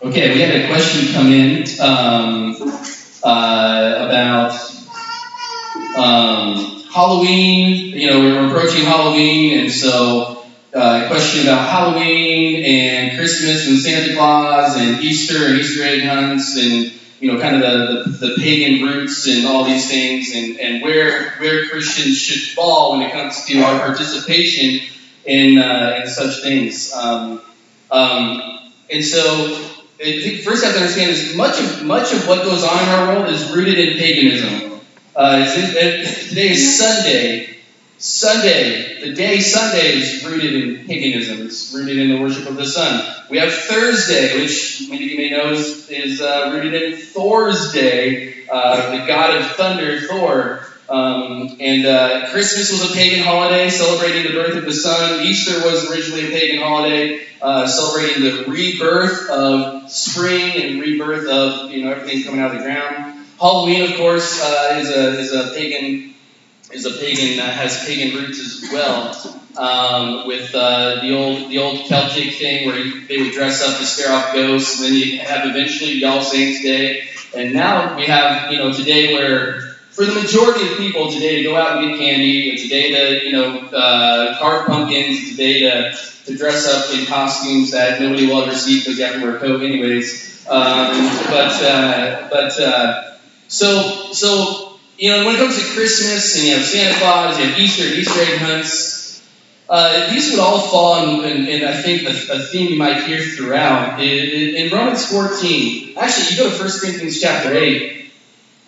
Okay, 0.00 0.32
we 0.32 0.40
had 0.40 0.54
a 0.54 0.68
question 0.68 1.12
come 1.12 1.32
in 1.32 1.64
um, 1.80 2.54
uh, 3.24 4.06
about 4.06 4.52
um, 5.96 6.84
Halloween. 6.88 7.98
You 7.98 8.06
know, 8.06 8.20
we're 8.20 8.46
approaching 8.46 8.84
Halloween, 8.84 9.58
and 9.58 9.72
so 9.72 10.44
uh, 10.72 11.02
a 11.04 11.08
question 11.08 11.48
about 11.48 11.68
Halloween 11.68 12.64
and 12.64 13.18
Christmas 13.18 13.66
and 13.66 13.76
Santa 13.80 14.14
Claus 14.14 14.76
and 14.76 15.02
Easter 15.02 15.46
and 15.46 15.58
Easter 15.58 15.82
egg 15.82 16.04
hunts 16.04 16.56
and 16.56 16.92
you 17.18 17.32
know, 17.32 17.40
kind 17.40 17.56
of 17.56 17.62
the, 17.62 18.10
the, 18.10 18.26
the 18.28 18.34
pagan 18.36 18.86
roots 18.86 19.26
and 19.26 19.48
all 19.48 19.64
these 19.64 19.90
things, 19.90 20.32
and, 20.32 20.60
and 20.60 20.80
where 20.80 21.30
where 21.40 21.66
Christians 21.66 22.18
should 22.18 22.54
fall 22.54 22.92
when 22.92 23.02
it 23.02 23.10
comes 23.10 23.46
to 23.46 23.62
our 23.62 23.80
participation 23.80 24.86
in 25.24 25.58
uh, 25.58 25.98
in 26.00 26.08
such 26.08 26.40
things. 26.40 26.92
Um, 26.92 27.42
um, 27.90 28.70
and 28.90 29.04
so 29.04 29.74
first 29.98 30.64
I 30.64 30.68
have 30.68 30.76
to 30.76 30.80
understand 30.80 31.10
is 31.10 31.34
much 31.34 31.60
of 31.60 31.84
much 31.84 32.12
of 32.12 32.26
what 32.28 32.44
goes 32.44 32.62
on 32.62 32.82
in 32.82 32.88
our 32.88 33.16
world 33.16 33.30
is 33.34 33.50
rooted 33.50 33.78
in 33.78 33.98
paganism. 33.98 34.80
Uh, 35.14 35.44
today 35.54 36.50
is 36.50 36.78
Sunday. 36.78 37.56
Sunday, 38.00 39.00
the 39.00 39.12
day 39.12 39.40
Sunday 39.40 39.98
is 39.98 40.24
rooted 40.24 40.54
in 40.54 40.86
paganism. 40.86 41.44
It's 41.44 41.74
rooted 41.74 41.98
in 41.98 42.10
the 42.10 42.20
worship 42.20 42.48
of 42.48 42.54
the 42.54 42.64
sun. 42.64 43.04
We 43.28 43.38
have 43.38 43.52
Thursday, 43.52 44.40
which 44.40 44.88
many 44.88 45.04
of 45.04 45.10
you 45.10 45.16
may 45.16 45.30
know 45.30 45.50
is, 45.50 45.90
is 45.90 46.20
uh, 46.20 46.52
rooted 46.54 46.80
in 46.80 46.96
Thor's 46.96 47.72
Day, 47.72 48.46
uh, 48.48 48.92
the 48.92 49.04
god 49.04 49.40
of 49.40 49.50
thunder, 49.56 50.00
Thor. 50.02 50.67
Um, 50.88 51.56
and 51.60 51.84
uh, 51.84 52.30
Christmas 52.30 52.70
was 52.72 52.90
a 52.90 52.94
pagan 52.94 53.22
holiday 53.22 53.68
celebrating 53.68 54.22
the 54.22 54.38
birth 54.38 54.56
of 54.56 54.64
the 54.64 54.72
sun. 54.72 55.20
Easter 55.26 55.62
was 55.64 55.90
originally 55.90 56.28
a 56.28 56.30
pagan 56.30 56.62
holiday 56.62 57.26
uh, 57.42 57.66
celebrating 57.66 58.22
the 58.22 58.44
rebirth 58.50 59.28
of 59.28 59.90
spring 59.90 60.62
and 60.62 60.80
rebirth 60.80 61.28
of 61.28 61.70
you 61.70 61.84
know 61.84 61.92
everything 61.92 62.24
coming 62.24 62.40
out 62.40 62.52
of 62.52 62.58
the 62.58 62.64
ground. 62.64 63.26
Halloween, 63.38 63.82
of 63.90 63.96
course, 63.96 64.42
uh, 64.42 64.78
is 64.80 64.90
a 64.90 65.18
is 65.18 65.32
a 65.32 65.54
pagan 65.54 66.14
is 66.72 66.86
a 66.86 66.98
pagan 66.98 67.38
uh, 67.38 67.50
has 67.50 67.84
pagan 67.84 68.16
roots 68.16 68.40
as 68.40 68.70
well. 68.72 69.34
Um, 69.56 70.26
with 70.26 70.54
uh, 70.54 71.00
the 71.02 71.16
old 71.16 71.50
the 71.50 71.58
old 71.58 71.86
Celtic 71.86 72.34
thing 72.34 72.66
where 72.66 72.82
they 73.08 73.18
would 73.18 73.32
dress 73.32 73.62
up 73.62 73.78
to 73.78 73.84
scare 73.84 74.12
off 74.12 74.32
ghosts, 74.32 74.80
and 74.80 74.86
then 74.86 74.94
you 74.94 75.18
have 75.18 75.46
eventually 75.46 76.02
All 76.04 76.22
Saints 76.22 76.62
Day, 76.62 77.08
and 77.36 77.52
now 77.52 77.96
we 77.96 78.06
have 78.06 78.52
you 78.52 78.58
know 78.58 78.72
today 78.72 79.14
where 79.14 79.67
for 79.98 80.06
the 80.06 80.14
majority 80.14 80.64
of 80.70 80.78
people 80.78 81.10
today 81.10 81.42
to 81.42 81.42
go 81.42 81.56
out 81.56 81.82
and 81.82 81.90
get 81.90 81.98
candy. 81.98 82.50
It's 82.50 82.64
a 82.66 82.68
day 82.68 82.92
to, 82.92 83.26
you 83.26 83.32
know, 83.32 83.58
uh, 83.58 84.38
carve 84.38 84.68
pumpkins. 84.68 85.36
A 85.40 85.60
to, 85.60 85.92
to 86.26 86.36
dress 86.36 86.68
up 86.68 86.96
in 86.96 87.04
costumes 87.06 87.72
that 87.72 88.00
nobody 88.00 88.26
will 88.26 88.42
ever 88.42 88.54
see 88.54 88.78
because 88.78 88.96
you 88.96 89.04
have 89.04 89.14
to 89.14 89.22
wear 89.22 89.36
a 89.36 89.40
coat 89.40 89.60
anyways. 89.60 90.46
Um, 90.48 90.92
but 91.26 91.62
uh, 91.64 92.28
but 92.30 92.60
uh, 92.60 93.16
so 93.48 94.12
so 94.12 94.78
you 94.98 95.10
know 95.10 95.26
when 95.26 95.34
it 95.34 95.38
comes 95.38 95.58
to 95.58 95.74
Christmas 95.74 96.36
and 96.36 96.46
you 96.46 96.54
have 96.54 96.64
Santa 96.64 96.96
Claus, 97.00 97.38
you 97.38 97.46
have 97.46 97.58
Easter, 97.58 97.82
Easter 97.82 98.20
egg 98.20 98.38
hunts. 98.38 99.24
Uh, 99.68 100.10
these 100.12 100.30
would 100.30 100.40
all 100.40 100.60
fall 100.60 101.22
in 101.24 101.64
I 101.64 101.82
think, 101.82 102.02
a, 102.04 102.12
a, 102.32 102.38
theme 102.38 102.70
you 102.70 102.78
might 102.78 103.02
hear 103.02 103.20
throughout. 103.20 104.00
In, 104.00 104.54
in, 104.54 104.72
Romans 104.72 105.04
14, 105.10 105.92
actually, 105.98 106.34
you 106.34 106.42
go 106.42 106.50
to 106.50 106.58
1 106.58 106.70
Corinthians 106.80 107.20
chapter 107.20 107.52
8, 107.54 107.97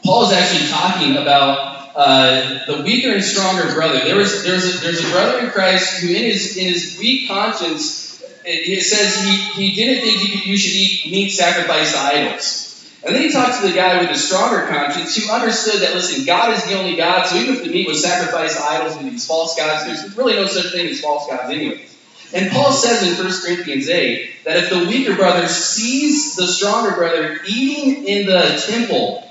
Paul 0.05 0.25
is 0.25 0.33
actually 0.33 0.69
talking 0.69 1.17
about 1.17 1.71
uh, 1.95 2.65
the 2.67 2.83
weaker 2.83 3.13
and 3.13 3.23
stronger 3.23 3.73
brother. 3.75 4.01
There 4.05 4.17
was, 4.17 4.45
there's, 4.45 4.77
a, 4.77 4.79
there's 4.79 5.05
a 5.05 5.11
brother 5.11 5.41
in 5.41 5.51
Christ 5.51 6.01
who, 6.01 6.09
in 6.09 6.25
his, 6.25 6.57
in 6.57 6.67
his 6.67 6.99
weak 6.99 7.29
conscience, 7.29 8.23
it, 8.45 8.79
it 8.79 8.83
says 8.83 9.23
he, 9.25 9.37
he 9.71 9.75
didn't 9.75 10.03
think 10.03 10.45
you, 10.47 10.53
you 10.53 10.57
should 10.57 10.73
eat 10.73 11.11
meat 11.11 11.31
sacrificed 11.31 11.95
to 11.95 12.01
idols. 12.01 12.67
And 13.03 13.15
then 13.15 13.23
he 13.23 13.33
talked 13.33 13.61
to 13.61 13.69
the 13.69 13.75
guy 13.75 14.01
with 14.01 14.11
a 14.11 14.19
stronger 14.19 14.67
conscience 14.67 15.17
who 15.17 15.33
understood 15.33 15.81
that, 15.81 15.95
listen, 15.95 16.27
God 16.27 16.57
is 16.57 16.65
the 16.67 16.79
only 16.79 16.97
God, 16.97 17.27
so 17.27 17.37
even 17.37 17.57
if 17.57 17.65
the 17.65 17.71
meat 17.71 17.89
was 17.89 18.03
sacrificed 18.03 18.59
to 18.59 18.65
idols 18.65 18.97
and 18.97 19.11
these 19.11 19.27
false 19.27 19.57
gods, 19.57 19.87
there's 19.87 20.17
really 20.17 20.35
no 20.35 20.47
such 20.47 20.73
thing 20.73 20.87
as 20.87 21.01
false 21.01 21.27
gods 21.27 21.51
anyways. 21.51 21.97
And 22.33 22.51
Paul 22.53 22.73
says 22.73 23.03
in 23.03 23.25
1 23.25 23.41
Corinthians 23.43 23.89
8 23.89 24.45
that 24.45 24.57
if 24.59 24.71
the 24.71 24.87
weaker 24.87 25.17
brother 25.17 25.49
sees 25.49 26.37
the 26.37 26.47
stronger 26.47 26.95
brother 26.95 27.41
eating 27.49 28.07
in 28.07 28.27
the 28.27 28.63
temple, 28.69 29.30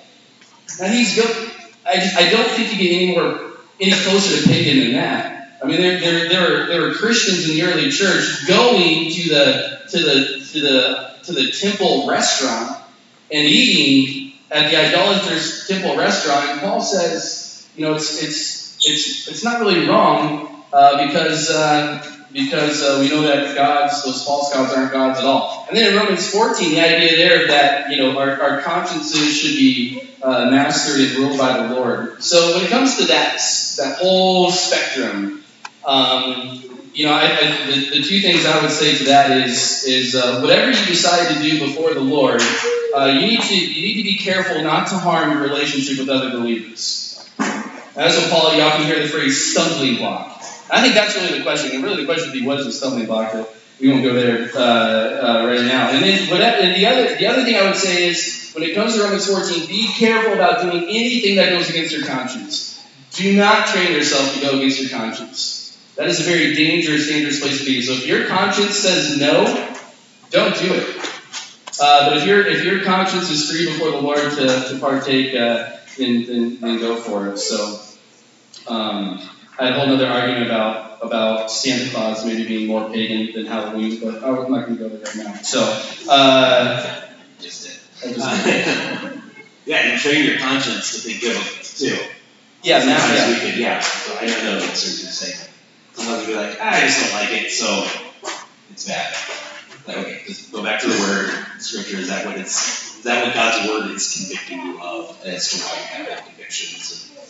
he's 0.88 1.16
go, 1.16 1.24
I, 1.86 2.12
I 2.18 2.30
don't 2.30 2.50
think 2.52 2.72
you 2.72 2.78
get 2.80 2.94
any 2.94 3.16
more 3.16 3.50
any 3.80 3.92
closer 3.92 4.42
to 4.42 4.48
pagan 4.48 4.80
than 4.80 4.94
that. 4.94 5.60
I 5.62 5.68
mean, 5.68 5.82
there, 5.82 6.00
there, 6.00 6.30
there, 6.30 6.42
were, 6.42 6.66
there 6.68 6.82
were 6.82 6.94
Christians 6.94 7.50
in 7.50 7.56
the 7.56 7.64
early 7.64 7.90
church 7.92 8.48
going 8.48 9.12
to 9.12 9.30
the 9.30 9.80
to 9.90 9.98
the 9.98 10.46
to 10.52 10.62
the 10.62 11.16
to 11.24 11.34
the 11.34 11.52
temple 11.52 12.08
restaurant 12.08 12.82
and 13.32 13.46
eating 13.46 14.34
at 14.52 14.72
the 14.72 14.78
idolatrous 14.78 15.68
temple 15.68 15.98
restaurant. 15.98 16.50
And 16.50 16.62
Paul 16.62 16.82
says, 16.82 17.68
you 17.76 17.86
know, 17.86 17.96
it's 17.96 18.24
it's 18.24 18.78
it's 18.86 19.28
it's 19.28 19.44
not 19.44 19.60
really 19.60 19.88
wrong 19.88 20.64
uh, 20.72 21.08
because 21.08 21.50
uh, 21.50 22.19
because 22.32 22.82
uh, 22.82 22.98
we 23.00 23.10
know 23.10 23.22
that 23.24 23.56
gods, 23.56 24.04
those 24.04 24.24
false 24.24 24.54
gods, 24.54 24.74
aren't 24.74 24.92
gods 24.92 25.20
at 25.20 25.26
all. 25.26 25.66
And 25.68 25.78
then 25.78 25.94
in 25.94 26.00
Romans 26.00 26.30
14, 26.30 26.72
the 26.72 26.80
idea 26.80 27.18
there 27.18 27.48
that 27.48 27.92
you 27.92 27.98
know 27.98 28.18
our, 28.18 28.42
our 28.42 28.62
consciences 28.62 29.36
should 29.36 29.56
be 29.56 30.10
uh, 30.22 30.50
mastered 30.50 31.00
and 31.02 31.18
ruled 31.18 31.38
by 31.38 31.68
the 31.68 31.76
Lord. 31.76 32.24
So 32.24 32.56
when 32.56 32.66
it 32.66 32.70
comes 32.70 32.98
to 32.98 33.06
that 33.06 33.40
that 33.78 33.98
whole 34.00 34.52
spectrum. 34.52 35.44
Um, 35.86 36.70
you 36.94 37.06
know, 37.06 37.14
I, 37.14 37.22
I, 37.22 37.66
the, 37.72 37.90
the 37.92 38.04
two 38.04 38.20
things 38.20 38.46
I 38.46 38.62
would 38.62 38.72
say 38.72 38.98
to 38.98 39.04
that 39.06 39.32
is 39.46 39.86
is 39.86 40.16
uh, 40.16 40.42
whatever 40.42 40.72
you 40.72 40.86
decide 40.86 41.34
to 41.34 41.42
do 41.42 41.60
before 41.60 41.94
the 41.94 42.02
Lord, 42.02 42.42
uh, 42.96 43.06
you 43.06 43.22
need 43.22 43.42
to 43.42 43.56
you 43.56 43.82
need 43.82 43.98
to 43.98 44.04
be 44.04 44.18
careful 44.18 44.62
not 44.62 44.88
to 44.88 44.96
harm 44.96 45.32
your 45.32 45.42
relationship 45.42 46.00
with 46.00 46.10
other 46.10 46.32
believers. 46.32 47.06
That's 47.96 48.18
what 48.18 48.30
Paul. 48.30 48.56
You 48.56 48.64
often 48.64 48.86
hear 48.86 49.00
the 49.02 49.08
phrase 49.08 49.52
stumbling 49.52 49.98
block. 49.98 50.39
I 50.72 50.82
think 50.82 50.94
that's 50.94 51.16
really 51.16 51.38
the 51.38 51.44
question. 51.44 51.76
And 51.76 51.84
really, 51.84 52.02
the 52.02 52.06
question 52.06 52.30
would 52.30 52.40
be, 52.40 52.46
what 52.46 52.60
is 52.60 52.68
a 52.68 52.72
stumbling 52.72 53.08
block? 53.08 53.34
But 53.34 53.56
we 53.80 53.90
won't 53.90 54.04
go 54.04 54.14
there 54.14 54.50
uh, 54.56 54.60
uh, 54.60 55.48
right 55.48 55.66
now. 55.66 55.90
And 55.90 56.04
then, 56.04 56.30
whatever, 56.30 56.58
and 56.58 56.76
the 56.76 56.86
other 56.86 57.16
the 57.16 57.28
other 57.28 57.44
thing 57.44 57.56
I 57.56 57.64
would 57.64 57.76
say 57.76 58.08
is, 58.10 58.52
when 58.54 58.64
it 58.64 58.76
comes 58.76 58.96
to 58.96 59.04
Romans 59.04 59.28
14, 59.28 59.68
be 59.68 59.88
careful 59.98 60.34
about 60.34 60.62
doing 60.62 60.84
anything 60.84 61.38
that 61.38 61.50
goes 61.50 61.70
against 61.70 61.96
your 61.96 62.06
conscience. 62.06 62.86
Do 63.12 63.36
not 63.36 63.68
train 63.68 63.94
yourself 63.94 64.34
to 64.36 64.42
go 64.42 64.58
against 64.58 64.82
your 64.82 64.90
conscience. 64.90 65.78
That 65.96 66.08
is 66.08 66.20
a 66.20 66.24
very 66.24 66.56
dangerous, 66.56 67.08
dangerous 67.08 67.40
place 67.40 67.60
to 67.60 67.66
be. 67.66 67.82
So 67.82 67.94
if 67.94 68.08
your 68.08 68.28
conscience 68.28 68.76
says 68.78 69.20
no, 69.20 69.46
don't 70.30 70.56
do 70.58 70.74
it. 70.74 70.98
Uh, 71.82 72.10
but 72.10 72.18
if 72.18 72.26
your 72.26 72.46
if 72.46 72.64
your 72.64 72.84
conscience 72.84 73.30
is 73.30 73.50
free 73.50 73.66
before 73.66 73.92
the 73.92 74.02
Lord 74.02 74.20
to, 74.20 74.70
to 74.70 74.80
partake, 74.80 75.34
uh, 75.34 75.78
then, 75.98 76.26
then, 76.26 76.60
then 76.60 76.80
go 76.80 76.98
for 76.98 77.30
it. 77.30 77.38
So 77.38 77.80
um, 78.68 79.22
I 79.60 79.66
had 79.66 79.76
a 79.76 79.80
whole 79.80 79.94
other 79.94 80.08
argument 80.08 80.46
about 80.46 81.00
about 81.02 81.52
Santa 81.52 81.90
Claus 81.92 82.26
maybe 82.26 82.48
being 82.48 82.68
more 82.68 82.90
pagan 82.90 83.34
than 83.34 83.46
Halloween, 83.46 84.00
but 84.00 84.24
I'm 84.24 84.52
not 84.52 84.68
going 84.68 84.78
to 84.78 84.84
go 84.84 84.90
there 84.90 85.00
right 85.00 85.16
now. 85.18 85.34
So 85.42 85.62
uh, 86.10 87.02
just 87.40 87.64
did. 88.02 88.14
Just 88.16 88.26
uh, 88.26 89.12
yeah, 89.66 89.92
and 89.92 90.00
train 90.00 90.26
your 90.26 90.40
conscience 90.40 90.94
to 90.94 91.10
think 91.10 91.22
good 91.22 91.38
too. 91.64 91.98
Yeah, 92.64 92.80
now 92.80 93.14
yeah. 93.14 93.30
we 93.30 93.40
could. 93.40 93.60
Yeah, 93.60 93.80
so 93.80 94.16
I 94.16 94.28
don't 94.28 94.44
know 94.44 94.56
what 94.56 94.72
Sergio 94.72 95.08
is 95.08 95.18
saying. 95.18 95.50
Sometimes 95.94 96.28
we're 96.28 96.36
like, 96.36 96.58
ah, 96.62 96.76
I 96.76 96.80
just 96.82 97.02
don't 97.02 97.22
like 97.22 97.32
it, 97.32 97.52
so 97.52 97.88
it's 98.72 98.88
bad. 98.88 99.14
Like, 99.88 99.98
Okay, 99.98 100.22
just 100.26 100.52
go 100.52 100.64
back 100.64 100.82
to 100.82 100.88
the 100.88 101.00
word 101.00 101.62
scripture. 101.62 101.98
Is 101.98 102.10
that 102.10 102.26
what 102.26 102.38
it's? 102.38 102.98
Is 102.98 103.04
that 103.04 103.26
what 103.26 103.34
God's 103.34 103.68
word 103.68 103.92
is 103.92 104.14
convicting 104.14 104.60
you 104.62 104.82
of 104.82 105.20
as 105.26 105.52
to 105.52 105.58
why 105.58 105.80
you 105.80 105.86
have 105.86 106.08
that 106.08 106.26
convictions 106.26 106.90
that 106.90 107.14
you 107.14 107.20
have? 107.20 107.29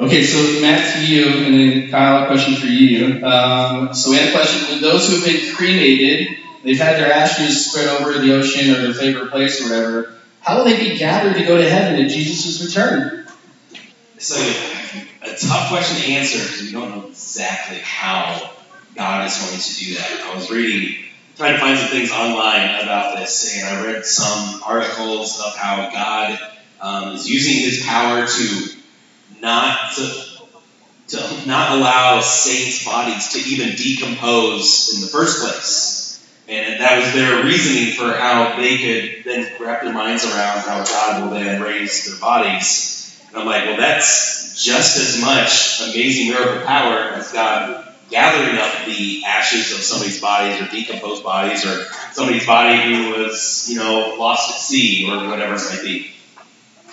Okay, 0.00 0.22
so 0.22 0.60
Matt 0.60 0.94
to 0.94 1.12
you, 1.12 1.26
and 1.44 1.54
then 1.54 1.90
Kyle, 1.90 2.22
a 2.22 2.26
question 2.26 2.54
for 2.54 2.66
you. 2.66 3.24
Um, 3.26 3.92
so 3.92 4.10
we 4.10 4.16
had 4.16 4.28
a 4.28 4.32
question: 4.32 4.72
with 4.72 4.80
Those 4.80 5.08
who 5.08 5.16
have 5.16 5.24
been 5.24 5.54
cremated, 5.56 6.38
they've 6.62 6.78
had 6.78 6.98
their 6.98 7.12
ashes 7.12 7.68
spread 7.68 7.88
over 7.88 8.16
the 8.16 8.32
ocean 8.32 8.70
or 8.70 8.80
their 8.82 8.94
favorite 8.94 9.32
place 9.32 9.60
or 9.60 9.70
whatever. 9.70 10.14
How 10.40 10.58
will 10.58 10.64
they 10.66 10.78
be 10.78 10.96
gathered 10.96 11.34
to 11.34 11.44
go 11.44 11.56
to 11.56 11.68
heaven 11.68 11.98
at 12.04 12.10
Jesus' 12.10 12.64
return? 12.64 13.26
So 14.18 14.36
a 15.22 15.34
tough 15.34 15.68
question 15.68 16.00
to 16.00 16.12
answer 16.12 16.38
because 16.38 16.62
we 16.62 16.70
don't 16.70 16.90
know 16.90 17.08
exactly 17.08 17.78
how 17.82 18.52
God 18.94 19.26
is 19.26 19.36
going 19.36 19.58
to 19.58 19.84
do 19.84 19.94
that. 19.94 20.30
I 20.30 20.34
was 20.36 20.48
reading, 20.48 21.04
trying 21.36 21.54
to 21.54 21.58
find 21.58 21.76
some 21.76 21.88
things 21.88 22.12
online 22.12 22.82
about 22.82 23.18
this, 23.18 23.56
and 23.56 23.66
I 23.66 23.84
read 23.84 24.04
some 24.04 24.62
articles 24.64 25.40
of 25.40 25.56
how 25.56 25.90
God 25.90 26.38
um, 26.80 27.14
is 27.14 27.28
using 27.28 27.64
His 27.64 27.84
power 27.84 28.24
to 28.24 28.77
not 29.40 29.92
to 29.96 30.28
to 31.08 31.46
not 31.46 31.72
allow 31.72 32.20
saints' 32.20 32.84
bodies 32.84 33.32
to 33.32 33.38
even 33.38 33.74
decompose 33.76 34.94
in 34.94 35.00
the 35.00 35.06
first 35.06 35.40
place. 35.42 35.98
And 36.48 36.80
that 36.80 37.02
was 37.02 37.12
their 37.12 37.44
reasoning 37.44 37.94
for 37.94 38.12
how 38.12 38.56
they 38.56 38.78
could 38.78 39.24
then 39.24 39.50
wrap 39.60 39.82
their 39.82 39.92
minds 39.92 40.24
around 40.24 40.60
how 40.60 40.84
God 40.84 41.22
will 41.22 41.30
then 41.30 41.62
raise 41.62 42.06
their 42.06 42.18
bodies. 42.20 43.18
And 43.28 43.38
I'm 43.38 43.46
like, 43.46 43.64
well, 43.64 43.76
that's 43.76 44.62
just 44.62 44.98
as 44.98 45.20
much 45.20 45.90
amazing 45.90 46.28
miracle 46.28 46.64
power 46.64 47.12
as 47.14 47.32
God 47.32 47.84
gathering 48.10 48.58
up 48.58 48.86
the 48.86 49.22
ashes 49.26 49.72
of 49.72 49.78
somebody's 49.78 50.20
bodies 50.20 50.60
or 50.60 50.70
decomposed 50.70 51.22
bodies 51.22 51.66
or 51.66 51.86
somebody's 52.12 52.46
body 52.46 52.80
who 52.82 53.10
was, 53.10 53.68
you 53.70 53.76
know, 53.76 54.16
lost 54.18 54.50
at 54.50 54.60
sea 54.60 55.06
or 55.10 55.28
whatever 55.28 55.54
it 55.54 55.62
might 55.70 55.82
be. 55.82 56.10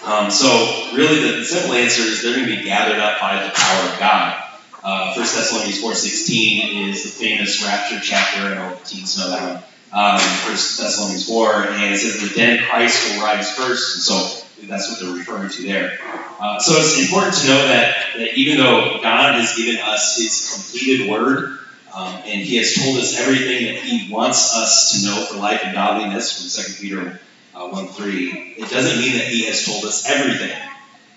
Um, 0.06 0.30
so 0.30 0.92
really 0.94 1.20
the 1.20 1.44
simple 1.44 1.74
answer 1.74 2.04
is 2.04 2.22
they're 2.22 2.36
going 2.36 2.48
to 2.48 2.56
be 2.56 2.64
gathered 2.64 3.00
up 3.00 3.20
by 3.20 3.44
the 3.44 3.50
power 3.50 3.92
of 3.92 4.00
God. 4.00 4.44
Uh, 4.84 5.14
1 5.16 5.18
Thessalonians 5.18 5.82
4.16 5.82 6.90
is 6.90 7.04
the 7.04 7.10
famous 7.10 7.64
rapture 7.64 8.00
chapter, 8.00 8.52
and 8.52 8.60
all 8.60 8.76
the 8.76 8.86
teens 8.86 9.18
know 9.18 9.32
that 9.32 9.42
one. 9.42 9.64
Um, 9.92 10.20
1 10.20 10.52
Thessalonians 10.52 11.28
4, 11.28 11.54
and 11.70 11.94
it 11.94 11.98
says 11.98 12.22
the 12.22 12.36
dead 12.36 12.70
Christ 12.70 13.10
will 13.10 13.24
rise 13.24 13.52
first, 13.52 13.96
and 13.96 14.04
so 14.04 14.46
that's 14.68 14.92
what 14.92 15.00
they're 15.00 15.18
referring 15.18 15.50
to 15.50 15.64
there. 15.64 15.98
Uh, 16.40 16.60
so 16.60 16.74
it's 16.76 17.00
important 17.02 17.34
to 17.34 17.48
know 17.48 17.68
that, 17.68 17.96
that 18.16 18.38
even 18.38 18.58
though 18.58 19.00
God 19.02 19.40
has 19.40 19.56
given 19.56 19.82
us 19.82 20.18
His 20.18 20.54
completed 20.54 21.10
Word, 21.10 21.58
um, 21.96 22.14
and 22.26 22.42
He 22.42 22.58
has 22.58 22.76
told 22.76 22.98
us 22.98 23.20
everything 23.20 23.74
that 23.74 23.82
He 23.82 24.12
wants 24.14 24.56
us 24.56 24.92
to 24.92 25.08
know 25.08 25.26
for 25.26 25.38
life 25.38 25.62
and 25.64 25.74
godliness 25.74 26.56
from 26.56 26.64
2 26.64 26.80
Peter 26.80 27.20
uh, 27.56 27.68
1 27.68 27.88
3, 27.88 28.56
it 28.58 28.70
doesn't 28.70 29.00
mean 29.00 29.18
that 29.18 29.28
He 29.28 29.46
has 29.46 29.66
told 29.66 29.84
us 29.86 30.08
everything. 30.10 30.56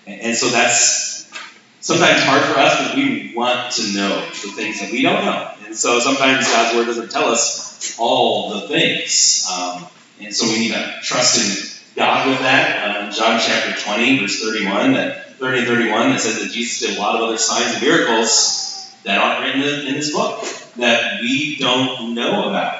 And, 0.07 0.21
and 0.21 0.37
so 0.37 0.49
that's 0.49 1.29
sometimes 1.81 2.21
hard 2.23 2.43
for 2.43 2.59
us 2.59 2.77
because 2.77 2.95
we 2.95 3.33
want 3.35 3.71
to 3.73 3.93
know 3.93 4.21
the 4.25 4.51
things 4.55 4.79
that 4.79 4.91
we 4.91 5.01
don't 5.01 5.25
know. 5.25 5.51
And 5.65 5.75
so 5.75 5.99
sometimes 5.99 6.47
God's 6.47 6.75
Word 6.75 6.85
doesn't 6.85 7.11
tell 7.11 7.25
us 7.25 7.97
all 7.99 8.51
the 8.51 8.67
things. 8.67 9.47
Um, 9.51 9.85
and 10.19 10.33
so 10.35 10.47
we 10.47 10.59
need 10.59 10.73
to 10.73 10.99
trust 11.03 11.37
in 11.37 11.95
God 11.95 12.27
with 12.27 12.39
that. 12.39 13.05
Um, 13.05 13.11
John 13.11 13.39
chapter 13.39 13.79
20, 13.79 14.19
verse 14.19 14.41
31, 14.41 14.93
that 14.93 15.37
30 15.37 15.59
and 15.59 15.67
31, 15.67 16.09
that 16.09 16.19
says 16.19 16.41
that 16.41 16.51
Jesus 16.51 16.87
did 16.87 16.97
a 16.97 17.01
lot 17.01 17.15
of 17.15 17.21
other 17.21 17.37
signs 17.37 17.73
and 17.73 17.83
miracles 17.83 18.93
that 19.03 19.17
aren't 19.17 19.45
written 19.45 19.61
in, 19.61 19.87
in 19.87 19.93
this 19.95 20.13
book 20.13 20.43
that 20.77 21.21
we 21.21 21.57
don't 21.57 22.13
know 22.13 22.49
about. 22.49 22.78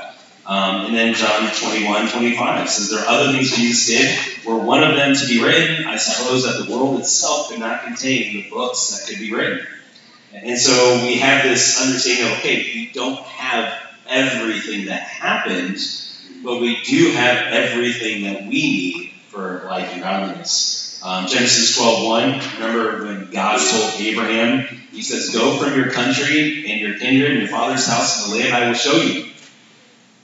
Um, 0.50 0.88
and 0.88 0.96
then 0.96 1.14
John 1.14 1.48
21, 1.48 2.10
25 2.10 2.68
says 2.68 2.90
there 2.90 3.02
are 3.02 3.08
other 3.08 3.32
things 3.34 3.56
Jesus 3.56 3.86
did. 3.86 4.18
Were 4.48 4.58
one 4.58 4.84
of 4.84 4.96
them 4.96 5.14
to 5.14 5.28
be 5.28 5.44
written, 5.44 5.86
I 5.86 5.98
suppose 5.98 6.44
that 6.44 6.66
the 6.66 6.76
world 6.76 7.00
itself 7.00 7.50
could 7.50 7.60
not 7.60 7.84
contain 7.84 8.34
the 8.34 8.50
books 8.50 8.98
that 8.98 9.08
could 9.08 9.20
be 9.20 9.32
written. 9.32 9.68
And 10.34 10.58
so 10.58 11.04
we 11.04 11.20
have 11.20 11.44
this 11.44 11.80
understanding 11.80 12.26
of, 12.26 12.40
okay, 12.40 12.64
we 12.74 12.90
don't 12.92 13.20
have 13.20 13.80
everything 14.08 14.86
that 14.86 15.04
happened, 15.04 15.78
but 16.44 16.60
we 16.60 16.82
do 16.82 17.12
have 17.12 17.38
everything 17.54 18.24
that 18.24 18.42
we 18.42 18.50
need 18.50 19.12
for 19.28 19.66
life 19.66 19.94
and 19.94 20.02
godliness. 20.02 21.00
Um, 21.04 21.28
Genesis 21.28 21.78
12:1. 21.78 22.42
Remember 22.60 23.06
when 23.06 23.30
God 23.30 23.60
told 23.60 24.02
Abraham, 24.02 24.82
He 24.92 25.04
says, 25.04 25.30
"Go 25.30 25.58
from 25.58 25.80
your 25.80 25.92
country 25.92 26.66
and 26.72 26.82
your 26.82 26.98
kindred 26.98 27.32
and 27.34 27.40
your 27.42 27.50
father's 27.50 27.86
house 27.86 28.24
to 28.24 28.30
the 28.32 28.38
land 28.38 28.54
I 28.56 28.68
will 28.68 28.74
show 28.74 28.98
you." 28.98 29.30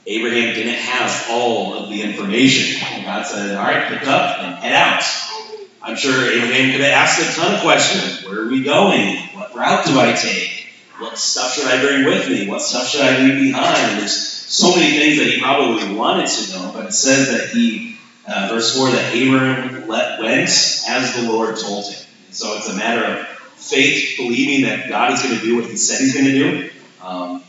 Abraham 0.06 0.54
didn't 0.54 0.74
have 0.74 1.26
all 1.30 1.74
of 1.74 1.88
the 1.88 2.02
information. 2.02 2.80
God 3.04 3.26
said, 3.26 3.56
All 3.56 3.64
right, 3.64 3.88
pick 3.88 4.06
up 4.06 4.38
and 4.38 4.54
head 4.56 4.72
out. 4.72 5.02
I'm 5.82 5.96
sure 5.96 6.30
Abraham 6.30 6.72
could 6.72 6.80
have 6.80 6.92
asked 6.92 7.20
a 7.20 7.40
ton 7.40 7.54
of 7.54 7.60
questions. 7.60 8.24
Where 8.24 8.42
are 8.42 8.48
we 8.48 8.62
going? 8.62 9.16
What 9.34 9.54
route 9.54 9.84
do 9.84 9.98
I 9.98 10.12
take? 10.12 10.68
What 10.98 11.18
stuff 11.18 11.54
should 11.54 11.66
I 11.66 11.80
bring 11.80 12.04
with 12.04 12.28
me? 12.28 12.48
What 12.48 12.62
stuff 12.62 12.88
should 12.88 13.02
I 13.02 13.18
leave 13.18 13.52
behind? 13.52 14.00
There's 14.00 14.16
so 14.16 14.74
many 14.74 14.96
things 14.96 15.18
that 15.18 15.26
he 15.26 15.40
probably 15.40 15.94
wanted 15.94 16.28
to 16.28 16.52
know, 16.52 16.70
but 16.72 16.86
it 16.86 16.92
says 16.92 17.30
that 17.30 17.50
he, 17.50 17.98
uh, 18.26 18.48
verse 18.50 18.76
4, 18.76 18.90
that 18.90 19.14
Abraham 19.14 19.86
let, 19.88 20.20
went 20.20 20.48
as 20.48 21.16
the 21.16 21.30
Lord 21.30 21.56
told 21.56 21.86
him. 21.86 22.06
So 22.30 22.56
it's 22.56 22.68
a 22.68 22.74
matter 22.74 23.04
of 23.04 23.26
faith, 23.56 24.16
believing 24.16 24.64
that 24.64 24.88
God 24.88 25.12
is 25.12 25.22
going 25.22 25.38
to 25.38 25.44
do 25.44 25.56
what 25.56 25.66
he 25.66 25.76
said 25.76 26.00
he's 26.00 26.14
going 26.14 26.26
to 26.26 26.32
do. 26.32 26.70
Um, 27.02 27.42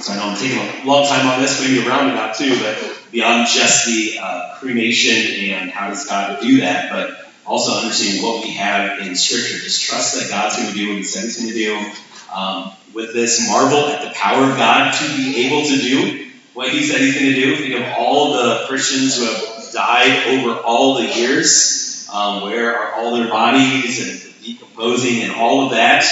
so 0.00 0.12
I 0.12 0.16
know 0.16 0.30
I'm 0.30 0.36
taking 0.36 0.58
a 0.58 0.86
long 0.86 1.06
time 1.06 1.26
on 1.28 1.40
this, 1.40 1.60
maybe 1.60 1.84
a 1.84 1.88
roundabout 1.88 2.34
too, 2.34 2.58
but 2.60 2.98
beyond 3.12 3.46
just 3.48 3.86
the 3.86 4.18
uh, 4.20 4.56
cremation 4.56 5.52
and 5.52 5.70
how 5.70 5.88
does 5.88 6.06
God 6.06 6.40
do 6.42 6.60
that, 6.60 6.90
but 6.90 7.32
also 7.46 7.72
understanding 7.72 8.22
what 8.22 8.42
we 8.42 8.50
have 8.52 8.98
in 9.00 9.14
Scripture. 9.14 9.58
Just 9.58 9.82
trust 9.82 10.18
that 10.18 10.28
God's 10.28 10.56
going 10.56 10.68
to 10.68 10.74
do 10.74 10.88
what 10.88 10.96
He 10.96 11.04
said 11.04 11.24
He's 11.24 11.36
going 11.36 11.48
to 11.48 11.54
do. 11.54 11.92
Um, 12.34 12.72
with 12.92 13.12
this, 13.12 13.48
marvel 13.48 13.86
at 13.86 14.02
the 14.02 14.14
power 14.14 14.50
of 14.50 14.56
God 14.56 14.92
to 14.94 15.16
be 15.16 15.46
able 15.46 15.66
to 15.68 15.76
do 15.76 16.30
what 16.54 16.70
He 16.70 16.82
said 16.82 17.00
He's 17.00 17.14
going 17.14 17.26
to 17.26 17.34
do. 17.34 17.56
Think 17.56 17.74
of 17.76 17.94
all 17.96 18.32
the 18.32 18.64
Christians 18.66 19.16
who 19.16 19.26
have 19.26 19.72
died 19.72 20.26
over 20.26 20.60
all 20.60 20.94
the 20.94 21.06
years. 21.06 22.08
Um, 22.12 22.42
where 22.42 22.76
are 22.76 22.94
all 22.94 23.16
their 23.16 23.28
bodies 23.28 24.00
and 24.24 24.42
decomposing 24.42 25.22
and 25.22 25.32
all 25.34 25.66
of 25.66 25.70
that? 25.70 26.04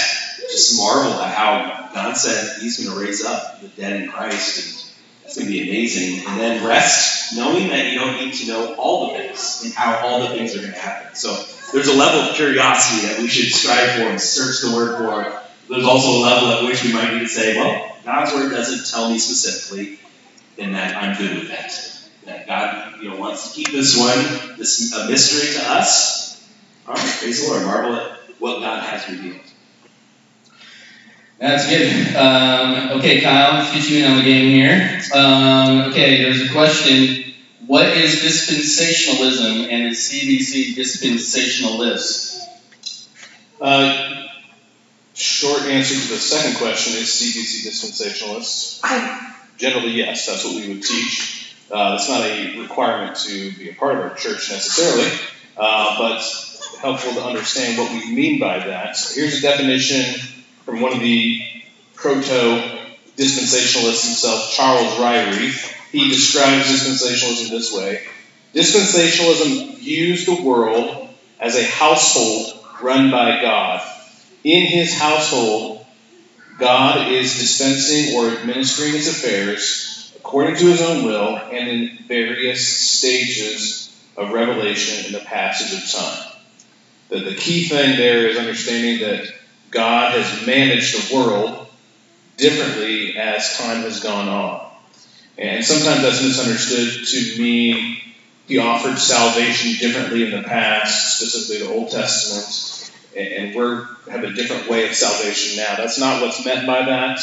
Just 0.53 0.77
marvel 0.77 1.13
at 1.13 1.33
how 1.33 1.89
God 1.95 2.13
said 2.13 2.61
He's 2.61 2.77
going 2.77 2.95
to 2.95 3.03
raise 3.03 3.25
up 3.25 3.59
the 3.59 3.69
dead 3.69 4.03
in 4.03 4.09
Christ, 4.11 4.59
and 4.59 5.25
it's 5.25 5.35
going 5.35 5.47
to 5.47 5.51
be 5.51 5.67
amazing. 5.67 6.27
And 6.27 6.39
then 6.39 6.67
rest, 6.67 7.35
knowing 7.35 7.69
that 7.69 7.91
you 7.91 7.97
don't 7.97 8.23
need 8.23 8.35
to 8.35 8.47
know 8.47 8.75
all 8.75 9.07
the 9.07 9.17
things 9.17 9.63
and 9.65 9.73
how 9.73 9.97
all 10.05 10.21
the 10.21 10.35
things 10.35 10.55
are 10.55 10.59
going 10.59 10.73
to 10.73 10.77
happen. 10.77 11.15
So 11.15 11.43
there's 11.71 11.87
a 11.87 11.95
level 11.95 12.21
of 12.21 12.35
curiosity 12.35 13.07
that 13.07 13.17
we 13.17 13.27
should 13.27 13.51
strive 13.51 13.95
for 13.95 14.03
and 14.03 14.21
search 14.21 14.61
the 14.61 14.75
Word 14.75 14.97
for. 14.99 15.41
There's 15.69 15.85
also 15.85 16.19
a 16.19 16.21
level 16.21 16.49
at 16.49 16.63
which 16.65 16.83
we 16.83 16.93
might 16.93 17.13
need 17.13 17.21
to 17.21 17.27
say, 17.27 17.57
well, 17.57 17.97
God's 18.05 18.31
Word 18.33 18.51
doesn't 18.51 18.91
tell 18.91 19.09
me 19.09 19.17
specifically, 19.17 19.97
and 20.59 20.75
that 20.75 20.95
I'm 20.95 21.17
good 21.17 21.35
with 21.35 21.47
that. 21.47 21.99
That 22.25 22.45
God, 22.45 23.01
you 23.01 23.09
know, 23.09 23.17
wants 23.17 23.49
to 23.49 23.55
keep 23.55 23.71
this 23.71 23.97
one, 23.97 24.55
this 24.59 24.93
a 24.93 25.07
mystery 25.09 25.55
to 25.55 25.71
us. 25.71 26.47
All 26.87 26.93
right, 26.93 27.15
praise 27.19 27.43
the 27.43 27.51
Lord. 27.51 27.65
Marvel 27.65 27.95
at 27.95 28.19
what 28.37 28.59
God 28.59 28.83
has 28.83 29.09
revealed. 29.09 29.39
That's 31.43 31.67
good. 31.67 32.15
Um, 32.15 32.99
okay, 32.99 33.19
Kyle, 33.19 33.55
let's 33.55 33.73
get 33.73 33.89
you 33.89 34.05
in 34.05 34.09
on 34.09 34.17
the 34.19 34.23
game 34.23 34.49
here. 34.49 35.01
Um, 35.13 35.91
okay, 35.91 36.23
there's 36.23 36.41
a 36.41 36.53
question. 36.53 37.33
What 37.67 37.85
is 37.85 38.15
dispensationalism 38.21 39.69
and 39.69 39.87
is 39.87 40.09
CBC 40.09 40.73
dispensationalist? 40.73 42.39
Uh, 43.59 44.23
short 45.15 45.63
answer 45.63 45.95
to 45.95 46.13
the 46.13 46.17
second 46.17 46.55
question 46.59 46.93
is 46.93 47.09
CBC 47.09 47.67
dispensationalist. 47.67 48.79
Generally, 49.57 49.91
yes, 49.91 50.25
that's 50.25 50.45
what 50.45 50.55
we 50.55 50.69
would 50.69 50.81
teach. 50.81 51.57
Uh, 51.69 51.97
it's 51.99 52.07
not 52.07 52.21
a 52.21 52.61
requirement 52.61 53.17
to 53.17 53.51
be 53.57 53.69
a 53.69 53.73
part 53.73 53.95
of 53.95 54.01
our 54.03 54.15
church 54.15 54.49
necessarily, 54.49 55.11
uh, 55.57 55.97
but 55.97 56.21
helpful 56.79 57.11
to 57.15 57.21
understand 57.21 57.77
what 57.77 57.91
we 57.91 58.13
mean 58.13 58.39
by 58.39 58.59
that. 58.59 58.95
So 58.95 59.19
here's 59.19 59.39
a 59.39 59.41
definition 59.41 60.32
from 60.65 60.81
one 60.81 60.93
of 60.93 60.99
the 60.99 61.41
proto 61.95 62.61
dispensationalists 63.17 64.05
himself, 64.05 64.51
Charles 64.53 64.93
Ryrie. 64.93 65.69
He 65.91 66.09
describes 66.09 66.67
dispensationalism 66.67 67.49
this 67.49 67.71
way 67.73 68.01
Dispensationalism 68.53 69.77
views 69.77 70.25
the 70.25 70.41
world 70.41 71.09
as 71.39 71.55
a 71.55 71.63
household 71.63 72.59
run 72.81 73.09
by 73.09 73.41
God. 73.41 73.81
In 74.43 74.65
his 74.65 74.93
household, 74.93 75.85
God 76.59 77.11
is 77.11 77.39
dispensing 77.39 78.15
or 78.15 78.29
administering 78.29 78.91
his 78.91 79.07
affairs 79.07 80.13
according 80.17 80.55
to 80.57 80.65
his 80.65 80.81
own 80.81 81.03
will 81.03 81.35
and 81.37 81.67
in 81.67 81.97
various 82.07 82.67
stages 82.67 83.89
of 84.15 84.31
revelation 84.31 85.05
in 85.05 85.11
the 85.11 85.19
passage 85.19 85.77
of 85.77 85.89
time. 85.91 86.31
The, 87.09 87.31
the 87.31 87.35
key 87.35 87.67
thing 87.67 87.97
there 87.97 88.27
is 88.27 88.37
understanding 88.37 88.99
that 88.99 89.33
God 89.73 90.13
has 90.13 90.45
managed 90.45 91.09
the 91.09 91.15
world 91.15 91.67
differently 92.37 93.17
as 93.17 93.57
time 93.57 93.81
has 93.81 93.99
gone 93.99 94.27
on. 94.27 94.71
And 95.37 95.65
sometimes 95.65 96.03
that's 96.03 96.21
misunderstood 96.21 97.07
to 97.07 97.41
mean 97.41 97.97
he 98.47 98.57
offered 98.59 98.99
salvation 98.99 99.79
differently 99.79 100.23
in 100.23 100.31
the 100.31 100.47
past, 100.47 101.17
specifically 101.17 101.65
the 101.65 101.73
Old 101.73 101.89
Testament, 101.89 102.91
and 103.17 103.55
we 103.55 104.11
have 104.11 104.23
a 104.23 104.33
different 104.33 104.69
way 104.69 104.87
of 104.87 104.95
salvation 104.95 105.57
now. 105.57 105.75
That's 105.75 105.99
not 105.99 106.21
what's 106.21 106.45
meant 106.45 106.67
by 106.67 106.85
that, 106.85 107.19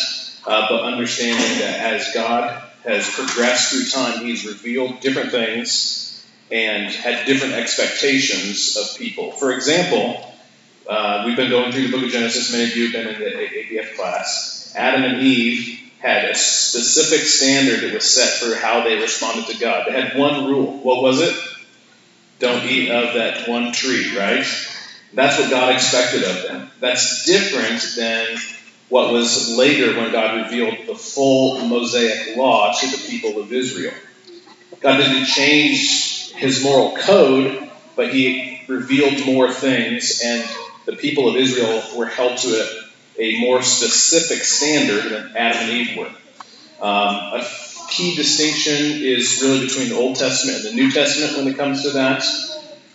uh, 0.47 0.67
but 0.69 0.83
understanding 0.83 1.59
that 1.59 1.95
as 1.95 2.13
God 2.15 2.63
has 2.85 3.09
progressed 3.11 3.73
through 3.73 3.87
time, 3.87 4.25
He's 4.25 4.47
revealed 4.47 5.01
different 5.01 5.31
things 5.31 6.25
and 6.51 6.93
had 6.93 7.27
different 7.27 7.55
expectations 7.55 8.77
of 8.77 8.99
people. 8.99 9.33
For 9.33 9.53
example, 9.53 10.30
uh, 10.91 11.23
we've 11.25 11.37
been 11.37 11.51
going 11.51 11.71
through 11.71 11.87
the 11.87 11.93
book 11.93 12.05
of 12.05 12.11
Genesis. 12.11 12.51
Many 12.51 12.65
of 12.65 12.77
you 12.77 12.91
have 12.91 12.93
been 12.93 13.15
in 13.15 13.21
the 13.21 13.27
ABF 13.27 13.95
class. 13.95 14.75
Adam 14.77 15.05
and 15.05 15.23
Eve 15.23 15.89
had 16.01 16.25
a 16.25 16.35
specific 16.35 17.21
standard 17.21 17.81
that 17.81 17.95
was 17.95 18.11
set 18.11 18.41
for 18.41 18.57
how 18.57 18.83
they 18.83 18.97
responded 18.97 19.47
to 19.47 19.59
God. 19.59 19.87
They 19.87 19.93
had 19.93 20.19
one 20.19 20.47
rule. 20.47 20.79
What 20.83 21.01
was 21.01 21.21
it? 21.21 21.37
Don't 22.41 22.65
eat 22.65 22.91
of 22.91 23.15
that 23.15 23.49
one 23.49 23.71
tree, 23.71 24.19
right? 24.19 24.45
That's 25.13 25.39
what 25.39 25.49
God 25.51 25.75
expected 25.75 26.25
of 26.25 26.43
them. 26.43 26.71
That's 26.81 27.25
different 27.25 27.83
than 27.97 28.39
what 28.89 29.13
was 29.13 29.57
later 29.57 29.97
when 29.97 30.11
God 30.11 30.43
revealed 30.43 30.89
the 30.89 30.97
full 30.97 31.65
Mosaic 31.67 32.37
law 32.37 32.73
to 32.73 32.87
the 32.89 33.09
people 33.09 33.41
of 33.41 33.53
Israel. 33.53 33.95
God 34.81 34.97
didn't 34.97 35.27
change 35.27 36.33
his 36.33 36.65
moral 36.65 36.97
code, 36.97 37.71
but 37.95 38.13
he 38.13 38.63
revealed 38.67 39.25
more 39.25 39.53
things 39.53 40.21
and 40.25 40.43
the 40.91 40.97
people 40.97 41.29
of 41.29 41.37
Israel 41.37 41.83
were 41.97 42.07
held 42.07 42.39
to 42.39 42.49
a, 42.49 43.23
a 43.23 43.41
more 43.41 43.63
specific 43.63 44.43
standard 44.43 45.13
than 45.13 45.37
Adam 45.37 45.63
and 45.63 45.71
Eve 45.71 45.97
were. 45.97 46.11
Um, 46.85 47.41
a 47.41 47.47
key 47.89 48.17
distinction 48.17 48.75
is 48.75 49.41
really 49.43 49.67
between 49.67 49.91
the 49.91 49.97
Old 49.97 50.17
Testament 50.17 50.59
and 50.59 50.67
the 50.67 50.75
New 50.75 50.91
Testament 50.91 51.37
when 51.37 51.47
it 51.47 51.57
comes 51.57 51.85
to 51.85 51.91
that. 51.91 52.25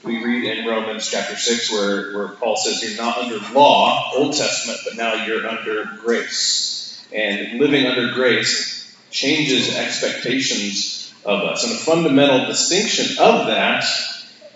We 0.03 0.23
read 0.23 0.43
in 0.43 0.67
Romans 0.67 1.09
chapter 1.09 1.37
6 1.37 1.71
where, 1.71 2.17
where 2.17 2.27
Paul 2.29 2.57
says 2.57 2.83
you're 2.83 3.01
not 3.01 3.17
under 3.17 3.39
law, 3.53 4.11
Old 4.13 4.35
Testament, 4.35 4.79
but 4.83 4.97
now 4.97 5.25
you're 5.25 5.47
under 5.47 5.85
grace. 6.01 7.01
And 7.13 7.59
living 7.59 7.85
under 7.85 8.13
grace 8.13 8.93
changes 9.09 9.75
expectations 9.75 11.13
of 11.23 11.41
us. 11.41 11.63
And 11.63 11.73
a 11.73 11.77
fundamental 11.77 12.45
distinction 12.45 13.17
of 13.19 13.47
that 13.47 13.85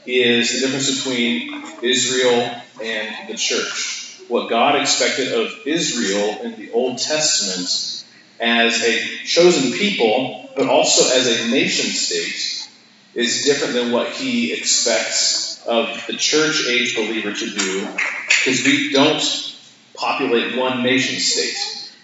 is 0.05 0.53
the 0.53 0.67
difference 0.67 1.03
between 1.03 1.63
Israel 1.81 2.55
and 2.81 3.29
the 3.29 3.35
church. 3.35 4.19
What 4.27 4.49
God 4.49 4.79
expected 4.79 5.33
of 5.33 5.51
Israel 5.65 6.41
in 6.43 6.55
the 6.55 6.71
Old 6.71 6.99
Testament 6.99 8.05
as 8.39 8.83
a 8.83 9.25
chosen 9.25 9.71
people, 9.77 10.49
but 10.55 10.67
also 10.67 11.03
as 11.15 11.27
a 11.27 11.47
nation 11.49 11.91
state, 11.91 12.67
is 13.15 13.43
different 13.43 13.73
than 13.73 13.91
what 13.91 14.11
he 14.11 14.53
expects 14.53 15.65
of 15.65 16.05
the 16.07 16.13
church 16.13 16.65
age 16.67 16.95
believer 16.95 17.33
to 17.33 17.49
do, 17.49 17.87
because 18.27 18.63
we 18.63 18.91
don't 18.93 19.55
populate 19.95 20.57
one 20.57 20.83
nation 20.83 21.19
state. 21.19 21.57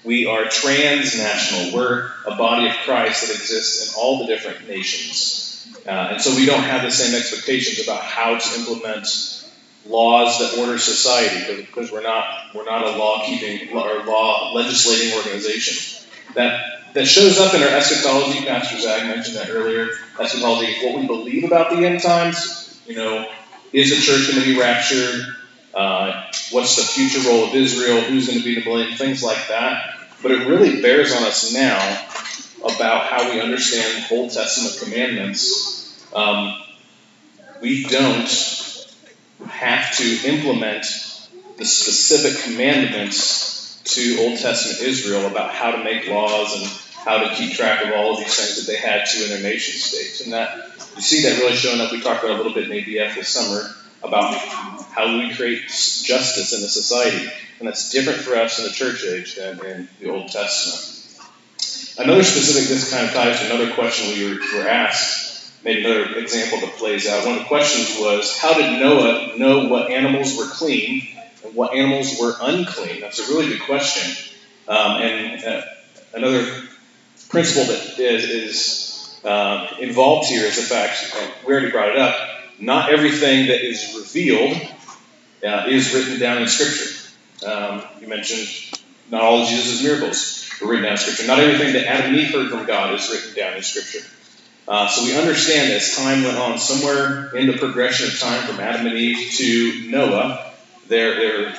We 0.03 0.25
are 0.25 0.45
transnational. 0.45 1.73
We're 1.73 2.09
a 2.27 2.35
body 2.35 2.67
of 2.67 2.73
Christ 2.85 3.27
that 3.27 3.35
exists 3.35 3.87
in 3.87 3.99
all 3.99 4.19
the 4.19 4.25
different 4.25 4.67
nations. 4.67 5.44
Uh, 5.85 6.09
and 6.13 6.21
so 6.21 6.35
we 6.35 6.45
don't 6.45 6.63
have 6.63 6.81
the 6.81 6.91
same 6.91 7.15
expectations 7.15 7.85
about 7.85 8.01
how 8.01 8.37
to 8.37 8.59
implement 8.59 9.07
laws 9.87 10.39
that 10.39 10.59
order 10.59 10.79
society 10.79 11.55
because 11.57 11.91
we're 11.91 12.01
not 12.01 12.55
we're 12.55 12.65
not 12.65 12.83
a 12.83 12.97
law 12.97 13.23
keeping 13.25 13.69
or 13.75 14.03
law 14.03 14.51
legislating 14.53 15.13
organization. 15.15 16.03
That 16.33 16.93
that 16.93 17.05
shows 17.05 17.39
up 17.39 17.53
in 17.53 17.61
our 17.61 17.69
eschatology. 17.69 18.45
Pastor 18.45 18.79
Zach 18.79 19.03
mentioned 19.03 19.37
that 19.37 19.49
earlier. 19.49 19.89
Eschatology, 20.19 20.75
what 20.83 20.99
we 20.99 21.05
believe 21.05 21.43
about 21.43 21.69
the 21.69 21.85
end 21.85 22.01
times. 22.01 22.79
You 22.87 22.95
know, 22.95 23.29
is 23.73 23.89
the 23.89 24.01
church 24.01 24.31
going 24.31 24.43
to 24.43 24.53
be 24.53 24.59
raptured? 24.59 25.25
Uh, 25.73 26.31
what's 26.51 26.77
the 26.77 26.83
future 26.83 27.27
role 27.29 27.45
of 27.45 27.53
Israel? 27.53 28.01
Who's 28.01 28.27
going 28.27 28.39
to 28.39 28.45
be 28.45 28.55
the 28.55 28.63
blame? 28.63 28.95
Things 28.95 29.21
like 29.21 29.49
that. 29.49 29.99
But 30.23 30.31
it 30.31 30.47
really 30.47 30.81
bears 30.81 31.13
on 31.13 31.23
us 31.23 31.53
now 31.53 31.77
about 32.65 33.05
how 33.05 33.31
we 33.31 33.39
understand 33.39 34.05
Old 34.11 34.31
Testament 34.31 34.77
commandments 34.83 35.75
um, 36.15 36.61
we 37.61 37.83
don't 37.83 38.29
have 39.47 39.95
to 39.97 40.27
implement 40.27 40.85
the 41.57 41.65
specific 41.65 42.43
commandments 42.43 43.81
to 43.83 44.17
Old 44.21 44.39
Testament 44.39 44.81
Israel 44.81 45.27
about 45.27 45.51
how 45.51 45.71
to 45.71 45.83
make 45.83 46.07
laws 46.07 46.55
and 46.55 46.65
how 46.93 47.19
to 47.19 47.35
keep 47.35 47.53
track 47.53 47.85
of 47.85 47.91
all 47.93 48.13
of 48.13 48.19
these 48.19 48.35
things 48.35 48.65
that 48.65 48.71
they 48.71 48.77
had 48.77 49.05
to 49.05 49.23
in 49.23 49.29
their 49.29 49.41
nation 49.41 49.79
states. 49.79 50.21
And 50.21 50.33
that 50.33 50.71
you 50.95 51.01
see 51.01 51.23
that 51.23 51.39
really 51.39 51.55
showing 51.55 51.81
up. 51.81 51.91
We 51.91 52.01
talked 52.01 52.23
about 52.23 52.35
a 52.35 52.37
little 52.37 52.53
bit 52.53 52.69
in 52.69 52.71
ABF 52.71 53.15
this 53.15 53.29
summer 53.29 53.69
about 54.03 54.35
how 54.91 55.17
we 55.17 55.33
create 55.33 55.67
justice 55.67 56.53
in 56.53 56.63
a 56.63 56.67
society, 56.67 57.29
and 57.59 57.67
that's 57.67 57.89
different 57.89 58.19
for 58.19 58.35
us 58.35 58.57
in 58.59 58.65
the 58.65 58.71
church 58.71 59.03
age 59.03 59.35
than 59.35 59.59
in 59.65 59.89
the 59.99 60.09
Old 60.09 60.29
Testament. 60.29 60.94
Another 61.97 62.23
specific, 62.23 62.67
this 62.67 62.91
kind 62.91 63.07
of 63.07 63.13
ties 63.13 63.39
to 63.39 63.45
another 63.45 63.73
question 63.73 64.09
we 64.09 64.37
were, 64.57 64.67
asked, 64.67 65.49
maybe 65.63 65.85
another 65.85 66.17
example 66.17 66.59
that 66.59 66.75
plays 66.75 67.07
out. 67.07 67.25
One 67.25 67.37
of 67.37 67.43
the 67.43 67.47
questions 67.47 67.97
was, 67.97 68.37
how 68.37 68.53
did 68.53 68.81
Noah 68.81 69.37
know 69.37 69.69
what 69.69 69.89
animals 69.89 70.37
were 70.37 70.45
clean 70.45 71.07
and 71.43 71.55
what 71.55 71.73
animals 71.73 72.19
were 72.19 72.33
unclean? 72.41 72.99
That's 72.99 73.19
a 73.19 73.33
really 73.33 73.47
good 73.47 73.61
question. 73.61 74.13
Um, 74.67 75.01
and 75.01 75.43
uh, 75.45 75.61
another 76.13 76.63
principle 77.29 77.73
that 77.73 77.97
is, 77.97 78.23
is 78.25 79.19
uh, 79.23 79.67
involved 79.79 80.27
here 80.27 80.45
is 80.45 80.57
the 80.57 80.63
fact, 80.63 81.13
uh, 81.15 81.31
we 81.47 81.53
already 81.53 81.71
brought 81.71 81.89
it 81.89 81.97
up, 81.97 82.15
not 82.59 82.91
everything 82.91 83.47
that 83.47 83.65
is 83.65 83.95
revealed 83.97 84.57
uh, 85.47 85.65
is 85.69 85.93
written 85.93 86.19
down 86.19 86.41
in 86.41 86.47
Scripture. 86.49 87.47
Um, 87.47 87.83
you 88.01 88.07
mentioned 88.07 88.49
not 89.09 89.21
all 89.21 89.43
of 89.43 89.47
Jesus' 89.47 89.81
miracles 89.81 90.34
written 90.61 90.83
down 90.83 90.93
in 90.93 90.97
Scripture. 90.97 91.27
Not 91.27 91.39
everything 91.39 91.73
that 91.73 91.87
Adam 91.87 92.13
and 92.13 92.17
Eve 92.17 92.33
heard 92.33 92.49
from 92.49 92.65
God 92.65 92.93
is 92.93 93.09
written 93.09 93.33
down 93.33 93.57
in 93.57 93.63
Scripture. 93.63 94.07
Uh, 94.67 94.87
so 94.87 95.03
we 95.03 95.15
understand 95.15 95.71
as 95.71 95.95
time 95.95 96.23
went 96.23 96.37
on, 96.37 96.57
somewhere 96.57 97.35
in 97.35 97.47
the 97.47 97.57
progression 97.57 98.07
of 98.07 98.19
time 98.19 98.47
from 98.47 98.59
Adam 98.59 98.87
and 98.87 98.97
Eve 98.97 99.31
to 99.33 99.89
Noah, 99.91 100.53
there, 100.87 101.15
there 101.19 101.55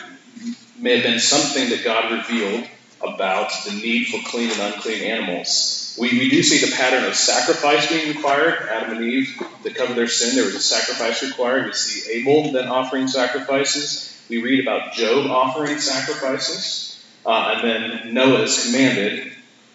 may 0.79 0.97
have 0.97 1.05
been 1.05 1.21
something 1.21 1.71
that 1.71 1.85
God 1.85 2.13
revealed 2.13 2.67
about 3.01 3.53
the 3.65 3.73
need 3.73 4.07
for 4.07 4.19
clean 4.29 4.51
and 4.51 4.75
unclean 4.75 5.03
animals. 5.03 5.97
We, 6.01 6.11
we 6.19 6.29
do 6.29 6.43
see 6.43 6.67
the 6.67 6.75
pattern 6.75 7.05
of 7.05 7.15
sacrifice 7.15 7.89
being 7.89 8.15
required. 8.15 8.69
Adam 8.69 8.97
and 8.97 9.05
Eve, 9.05 9.41
to 9.63 9.71
cover 9.73 9.95
their 9.95 10.09
sin, 10.09 10.35
there 10.35 10.45
was 10.45 10.55
a 10.55 10.61
sacrifice 10.61 11.23
required. 11.23 11.67
We 11.67 11.73
see 11.73 12.13
Abel 12.13 12.53
then 12.53 12.69
offering 12.69 13.09
sacrifices. 13.09 14.13
We 14.29 14.43
read 14.43 14.61
about 14.61 14.95
Job 14.95 15.27
offering 15.31 15.79
sacrifices. 15.79 16.86
Uh, 17.27 17.55
and 17.57 17.69
then 17.69 18.15
Noah 18.15 18.43
is 18.43 18.67
commanded 18.67 19.33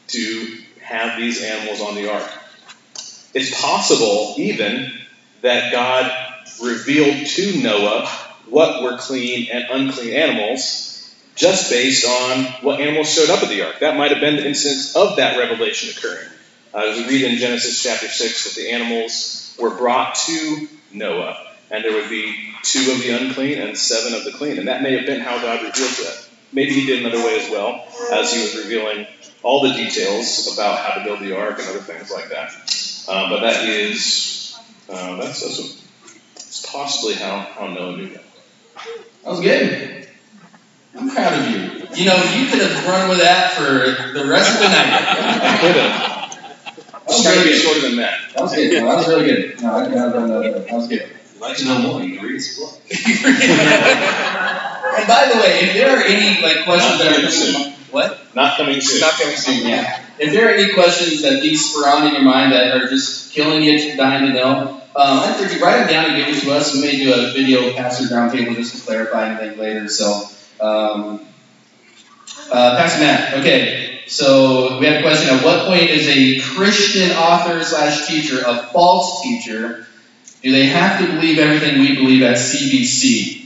to 0.08 0.58
have 0.82 1.20
these 1.20 1.44
animals 1.44 1.82
on 1.82 1.96
the 1.96 2.10
ark. 2.12 2.32
It's 3.34 3.62
possible, 3.62 4.36
even, 4.38 4.92
that 5.42 5.72
God 5.72 6.12
revealed 6.64 7.28
to 7.28 7.62
Noah 7.62 8.08
what 8.48 8.84
were 8.84 8.98
clean 8.98 9.50
and 9.52 9.66
unclean 9.70 10.14
animals 10.14 10.88
just 11.36 11.70
based 11.70 12.06
on 12.06 12.46
what 12.62 12.80
animals 12.80 13.12
showed 13.12 13.30
up 13.30 13.44
at 13.44 13.50
the 13.50 13.66
ark. 13.66 13.80
That 13.80 13.98
might 13.98 14.12
have 14.12 14.20
been 14.20 14.36
the 14.36 14.48
instance 14.48 14.96
of 14.96 15.18
that 15.18 15.38
revelation 15.38 15.90
occurring. 15.98 16.28
Uh, 16.74 16.94
we 16.96 17.08
read 17.08 17.24
in 17.24 17.38
Genesis 17.38 17.82
chapter 17.82 18.08
6 18.08 18.44
that 18.46 18.62
the 18.62 18.72
animals 18.72 19.56
were 19.60 19.76
brought 19.76 20.16
to 20.16 20.68
Noah, 20.92 21.38
and 21.70 21.84
there 21.84 21.94
would 21.94 22.10
be 22.10 22.54
two 22.64 22.92
of 22.92 23.00
the 23.00 23.10
unclean 23.10 23.60
and 23.60 23.78
seven 23.78 24.14
of 24.14 24.24
the 24.24 24.32
clean. 24.32 24.58
And 24.58 24.68
that 24.68 24.82
may 24.82 24.96
have 24.98 25.06
been 25.06 25.20
how 25.20 25.38
God 25.42 25.64
revealed 25.64 25.92
that. 25.92 26.28
Maybe 26.54 26.74
he 26.74 26.86
did 26.86 27.06
another 27.06 27.24
way 27.24 27.40
as 27.40 27.50
well, 27.50 27.86
as 28.12 28.34
he 28.34 28.42
was 28.42 28.56
revealing 28.58 29.08
all 29.44 29.62
the 29.62 29.74
details 29.74 30.50
about 30.54 30.80
how 30.80 31.00
to 31.00 31.04
build 31.06 31.20
the 31.20 31.36
ark 31.38 31.60
and 31.60 31.68
other 31.70 31.80
things 31.80 32.12
like 32.12 32.30
that. 32.30 32.52
Uh, 33.08 33.30
but 33.30 33.40
that 33.42 33.68
is, 33.68 34.56
uh, 34.90 35.16
that's, 35.18 35.42
that's, 35.42 35.82
that's 36.36 36.66
possibly 36.72 37.14
how, 37.16 37.40
how 37.40 37.68
Noah 37.68 37.96
knew 37.98 38.10
that. 38.10 38.24
That 39.24 39.30
was 39.30 39.40
good. 39.40 40.08
I'm 40.96 41.10
proud 41.10 41.34
of 41.34 41.48
you. 41.50 41.58
You 41.96 42.06
know, 42.06 42.18
you 42.36 42.48
could 42.50 42.62
have 42.62 42.86
run 42.88 43.10
with 43.10 43.20
that 43.20 43.54
for 43.54 43.64
the 43.64 44.26
rest 44.30 44.54
of 44.54 44.60
the 44.60 44.68
night. 44.68 44.92
I 45.42 45.58
could 45.62 45.76
have. 45.78 46.12
That 46.92 47.08
was 47.08 47.16
Just 47.16 47.24
trying 47.24 47.36
to 47.36 47.40
really 47.40 47.52
be 47.52 47.56
good. 47.56 47.62
shorter 47.64 47.82
than 47.82 47.96
that. 47.98 48.20
That 48.34 48.42
was 48.42 48.54
good. 48.54 48.74
No, 48.74 48.86
that 48.86 48.98
was 48.98 49.08
really 49.08 49.26
good. 49.26 49.62
No, 49.62 49.76
I 49.76 49.84
can 49.86 49.94
have 49.94 50.14
that. 50.14 50.68
That 50.68 50.74
was 50.74 50.88
good. 50.88 51.10
You'd 51.34 51.42
like 51.42 51.58
to 51.58 51.66
know 51.66 51.80
more? 51.80 52.02
You 52.04 52.18
can 52.18 52.26
read 52.26 52.36
his 52.36 52.60
book. 52.60 52.74
and 54.97 55.08
by 55.08 55.30
the 55.34 55.39
way, 55.39 55.60
if 55.62 55.73
there 55.73 55.97
are 55.97 56.04
any 56.04 56.41
like 56.41 56.63
questions 56.65 56.99
that 56.99 57.12
are 57.12 57.30
coming, 57.30 57.73
what? 57.91 58.36
Not 58.36 58.58
coming 58.58 58.80
soon. 58.80 59.01
Not 59.01 59.13
coming 59.13 59.36
soon. 59.36 59.67
Yeah. 59.67 60.06
If 60.19 60.32
there 60.32 60.47
are 60.47 60.54
any 60.54 60.73
questions 60.73 61.21
that 61.23 61.41
these 61.41 61.73
surround 61.73 62.08
in 62.08 62.13
your 62.13 62.23
mind 62.23 62.54
that 62.54 62.75
are 62.77 62.88
just 62.88 63.34
killing 63.34 63.63
you, 63.63 63.95
dying 63.97 64.27
to 64.27 64.34
know, 64.34 64.82
um, 64.95 65.19
I 65.19 65.32
encourage 65.32 65.54
you 65.54 65.63
write 65.63 65.80
them 65.80 65.88
down 65.88 66.06
and 66.06 66.15
give 66.15 66.36
them 66.36 66.45
to 66.45 66.51
us. 66.54 66.73
We 66.73 66.82
may 66.82 66.97
do 66.97 67.13
a 67.13 67.32
video 67.32 67.73
pastor 67.73 68.13
roundtable 68.13 68.56
just 68.56 68.75
to 68.75 68.82
clarify 68.86 69.30
anything 69.30 69.58
later. 69.58 69.88
So, 69.88 70.23
um, 70.60 71.25
uh, 72.51 72.77
Pastor 72.77 73.01
Matt. 73.01 73.34
Okay. 73.39 74.01
So 74.08 74.77
we 74.80 74.86
have 74.88 74.99
a 74.99 75.01
question. 75.01 75.34
At 75.34 75.45
what 75.45 75.67
point 75.67 75.89
is 75.89 76.08
a 76.10 76.39
Christian 76.41 77.12
author 77.12 77.63
slash 77.63 78.08
teacher 78.08 78.43
a 78.45 78.67
false 78.73 79.21
teacher? 79.21 79.88
Do 80.41 80.51
they 80.51 80.65
have 80.65 80.99
to 80.99 81.08
believe 81.13 81.38
everything 81.38 81.80
we 81.80 81.95
believe 81.95 82.23
at 82.23 82.36
CBC? 82.36 83.40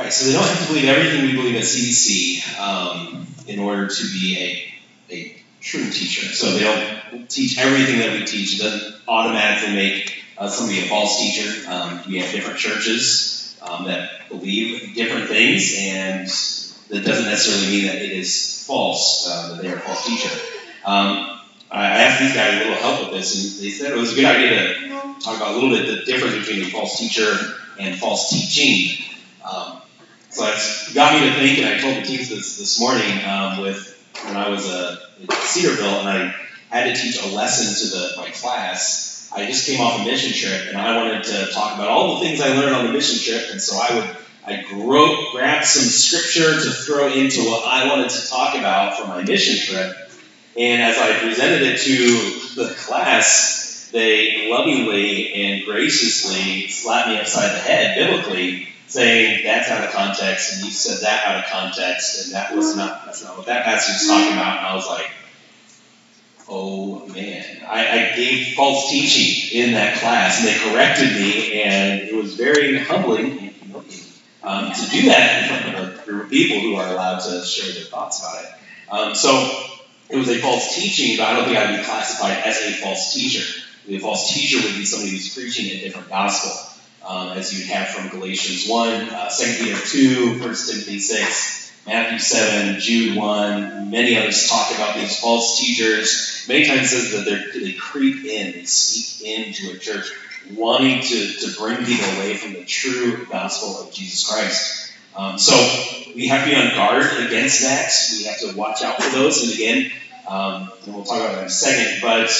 Right, 0.00 0.10
so 0.10 0.24
they 0.24 0.32
don't 0.32 0.48
have 0.48 0.66
to 0.66 0.72
believe 0.72 0.88
everything 0.88 1.26
we 1.26 1.34
believe 1.34 1.56
at 1.56 1.62
CBC 1.62 2.58
um, 2.58 3.26
in 3.46 3.58
order 3.58 3.86
to 3.86 4.02
be 4.04 4.72
a, 5.10 5.14
a 5.14 5.42
true 5.60 5.90
teacher. 5.90 6.24
So 6.32 6.52
they 6.52 6.60
don't 6.60 7.28
teach 7.28 7.58
everything 7.58 7.98
that 7.98 8.18
we 8.18 8.24
teach. 8.24 8.58
It 8.58 8.62
doesn't 8.62 8.94
automatically 9.06 9.74
make 9.74 10.24
uh, 10.38 10.48
somebody 10.48 10.78
a 10.78 10.88
false 10.88 11.18
teacher. 11.18 11.70
Um, 11.70 12.00
we 12.08 12.18
have 12.20 12.32
different 12.32 12.58
churches 12.58 13.60
um, 13.60 13.84
that 13.84 14.26
believe 14.30 14.94
different 14.94 15.28
things, 15.28 15.76
and 15.78 16.26
that 16.88 17.04
doesn't 17.06 17.26
necessarily 17.26 17.70
mean 17.70 17.86
that 17.88 17.96
it 17.96 18.12
is 18.12 18.64
false, 18.66 19.28
uh, 19.28 19.48
that 19.50 19.62
they 19.62 19.68
are 19.68 19.76
a 19.76 19.80
false 19.80 20.06
teacher. 20.06 20.34
Um, 20.86 21.40
I 21.70 21.84
I 21.84 22.00
asked 22.04 22.22
these 22.22 22.32
guys 22.32 22.54
a 22.54 22.58
little 22.60 22.74
help 22.76 23.00
with 23.02 23.20
this, 23.20 23.34
and 23.34 23.62
they 23.62 23.68
said 23.68 23.92
it 23.92 23.98
was 23.98 24.14
a 24.14 24.16
good 24.16 24.24
idea 24.24 24.74
to 24.76 25.20
talk 25.20 25.36
about 25.36 25.50
a 25.50 25.58
little 25.58 25.68
bit 25.68 25.86
the 25.86 26.10
difference 26.10 26.36
between 26.36 26.64
a 26.64 26.70
false 26.70 26.98
teacher 26.98 27.36
and 27.78 27.98
false 27.98 28.30
teaching. 28.30 29.04
Um, 29.44 29.79
so 30.30 30.46
it's 30.46 30.92
got 30.94 31.20
me 31.20 31.28
to 31.28 31.34
think, 31.34 31.58
and 31.58 31.66
I 31.66 31.78
told 31.78 31.96
the 31.96 32.02
teams 32.02 32.28
this 32.28 32.56
this 32.56 32.80
morning 32.80 33.24
um, 33.24 33.60
with 33.60 33.96
when 34.24 34.36
I 34.36 34.48
was 34.48 34.66
uh, 34.66 35.06
at 35.22 35.32
Cedarville, 35.32 36.00
and 36.00 36.08
I 36.08 36.34
had 36.68 36.94
to 36.94 37.00
teach 37.00 37.22
a 37.22 37.28
lesson 37.28 37.66
to 37.88 37.96
the 37.96 38.14
my 38.16 38.30
class. 38.30 39.30
I 39.34 39.46
just 39.46 39.66
came 39.66 39.80
off 39.80 40.00
a 40.00 40.04
mission 40.04 40.32
trip, 40.32 40.68
and 40.68 40.76
I 40.76 40.96
wanted 40.96 41.24
to 41.24 41.52
talk 41.52 41.74
about 41.74 41.88
all 41.88 42.18
the 42.18 42.26
things 42.26 42.40
I 42.40 42.48
learned 42.48 42.74
on 42.74 42.86
the 42.86 42.92
mission 42.92 43.18
trip, 43.18 43.50
and 43.50 43.60
so 43.60 43.78
I 43.78 43.94
would 43.94 44.16
I 44.46 44.62
gro- 44.62 45.30
grabbed 45.32 45.66
some 45.66 45.88
scripture 45.88 46.60
to 46.60 46.70
throw 46.70 47.08
into 47.12 47.42
what 47.44 47.66
I 47.66 47.88
wanted 47.88 48.10
to 48.10 48.28
talk 48.28 48.54
about 48.56 48.98
for 48.98 49.06
my 49.06 49.22
mission 49.22 49.56
trip. 49.58 49.96
And 50.56 50.82
as 50.82 50.98
I 50.98 51.18
presented 51.20 51.62
it 51.62 51.78
to 51.80 52.54
the 52.56 52.74
class, 52.74 53.88
they 53.92 54.48
lovingly 54.50 55.32
and 55.34 55.64
graciously 55.64 56.68
slapped 56.68 57.08
me 57.08 57.18
upside 57.18 57.52
the 57.52 57.58
head 57.58 57.96
biblically, 57.96 58.68
saying 58.90 59.44
that's 59.44 59.70
out 59.70 59.84
of 59.84 59.92
context, 59.92 60.54
and 60.54 60.64
you 60.64 60.70
said 60.70 61.00
that 61.02 61.26
out 61.26 61.44
of 61.44 61.50
context, 61.50 62.24
and 62.24 62.34
that 62.34 62.54
was 62.54 62.76
not 62.76 63.06
that's 63.06 63.24
not 63.24 63.36
what 63.36 63.46
that 63.46 63.64
passage 63.64 64.02
is 64.02 64.08
talking 64.08 64.32
about. 64.32 64.58
And 64.58 64.66
I 64.66 64.74
was 64.74 64.86
like, 64.86 65.10
oh 66.48 67.06
man, 67.06 67.62
I, 67.68 68.12
I 68.12 68.16
gave 68.16 68.54
false 68.54 68.90
teaching 68.90 69.60
in 69.60 69.74
that 69.74 69.98
class, 69.98 70.40
and 70.40 70.48
they 70.48 70.58
corrected 70.58 71.12
me, 71.12 71.62
and 71.62 72.00
it 72.00 72.14
was 72.14 72.34
very 72.34 72.78
humbling 72.78 73.54
um, 74.42 74.72
to 74.72 74.90
do 74.90 75.02
that 75.08 75.42
in 75.42 75.48
front 75.48 75.76
of 75.76 76.00
a 76.00 76.04
group 76.04 76.24
of 76.24 76.30
people 76.30 76.60
who 76.60 76.74
are 76.76 76.88
allowed 76.88 77.20
to 77.20 77.44
share 77.44 77.72
their 77.72 77.84
thoughts 77.84 78.20
about 78.20 78.42
it. 78.42 78.50
Um, 78.90 79.14
so 79.14 79.50
it 80.08 80.16
was 80.16 80.28
a 80.28 80.38
false 80.38 80.74
teaching, 80.74 81.16
but 81.16 81.26
I 81.26 81.36
don't 81.36 81.44
think 81.44 81.56
I 81.56 81.70
would 81.70 81.78
be 81.78 81.84
classified 81.84 82.38
as 82.44 82.56
a 82.62 82.72
false 82.72 83.14
teacher. 83.14 83.44
A 83.88 83.98
false 83.98 84.32
teacher 84.34 84.56
would 84.66 84.76
be 84.76 84.84
somebody 84.84 85.10
who's 85.12 85.34
preaching 85.34 85.66
a 85.66 85.80
different 85.80 86.08
gospel, 86.08 86.50
um, 87.06 87.28
as 87.30 87.58
you 87.58 87.72
have 87.72 87.88
from 87.88 88.08
Galatians 88.08 88.68
1, 88.68 89.08
uh, 89.10 89.30
2 89.30 89.64
Peter 89.64 89.78
2, 89.78 90.30
1 90.32 90.38
Timothy 90.40 90.98
6, 90.98 91.72
Matthew 91.86 92.18
7, 92.18 92.80
Jude 92.80 93.16
1. 93.16 93.90
Many 93.90 94.18
others 94.18 94.48
talk 94.48 94.74
about 94.74 94.96
these 94.96 95.18
false 95.18 95.58
teachers. 95.58 96.44
Many 96.48 96.66
times 96.66 96.92
it 96.92 97.10
says 97.10 97.24
that 97.24 97.60
they 97.60 97.72
creep 97.72 98.24
in, 98.24 98.52
they 98.52 98.64
sneak 98.64 99.38
into 99.38 99.74
a 99.74 99.78
church, 99.78 100.10
wanting 100.54 101.02
to, 101.02 101.32
to 101.32 101.58
bring 101.58 101.84
people 101.84 102.08
away 102.16 102.36
from 102.36 102.52
the 102.52 102.64
true 102.64 103.26
gospel 103.26 103.80
of 103.80 103.92
Jesus 103.92 104.28
Christ. 104.28 104.92
Um, 105.16 105.38
so 105.38 105.54
we 106.14 106.28
have 106.28 106.44
to 106.44 106.50
be 106.50 106.56
on 106.56 106.74
guard 106.74 107.04
against 107.26 107.62
that. 107.62 107.92
We 108.12 108.24
have 108.24 108.40
to 108.40 108.56
watch 108.56 108.82
out 108.82 109.02
for 109.02 109.10
those. 109.10 109.42
And 109.42 109.52
again, 109.52 109.92
um, 110.28 110.70
and 110.84 110.94
we'll 110.94 111.04
talk 111.04 111.18
about 111.18 111.32
that 111.32 111.40
in 111.40 111.46
a 111.46 111.50
second, 111.50 112.00
but 112.02 112.30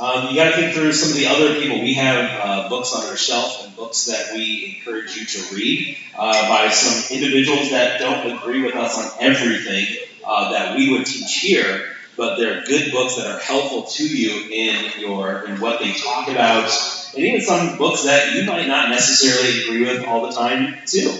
um, 0.00 0.28
you 0.28 0.36
got 0.36 0.50
to 0.50 0.56
think 0.56 0.74
through 0.74 0.92
some 0.92 1.10
of 1.10 1.16
the 1.16 1.26
other 1.26 1.60
people. 1.60 1.80
We 1.80 1.94
have 1.94 2.40
uh, 2.42 2.68
books 2.70 2.94
on 2.94 3.06
our 3.06 3.16
shelf 3.16 3.64
and 3.64 3.76
books 3.76 4.06
that 4.06 4.32
we 4.34 4.76
encourage 4.76 5.14
you 5.16 5.26
to 5.26 5.54
read 5.54 5.98
uh, 6.16 6.48
by 6.48 6.70
some 6.70 7.16
individuals 7.16 7.70
that 7.70 8.00
don't 8.00 8.38
agree 8.38 8.62
with 8.62 8.74
us 8.74 8.98
on 8.98 9.10
everything 9.20 9.86
uh, 10.24 10.52
that 10.52 10.74
we 10.74 10.92
would 10.92 11.04
teach 11.04 11.34
here, 11.40 11.84
but 12.16 12.36
they're 12.36 12.64
good 12.64 12.92
books 12.92 13.16
that 13.16 13.26
are 13.26 13.40
helpful 13.40 13.82
to 13.82 14.04
you 14.04 14.48
in 14.50 15.00
your 15.00 15.44
in 15.44 15.60
what 15.60 15.80
they 15.80 15.92
talk 15.92 16.28
about 16.28 16.70
and 17.14 17.24
even 17.24 17.40
some 17.40 17.76
books 17.76 18.04
that 18.04 18.34
you 18.34 18.44
might 18.44 18.68
not 18.68 18.88
necessarily 18.88 19.64
agree 19.64 19.84
with 19.84 20.06
all 20.06 20.26
the 20.26 20.32
time, 20.32 20.76
too. 20.86 21.12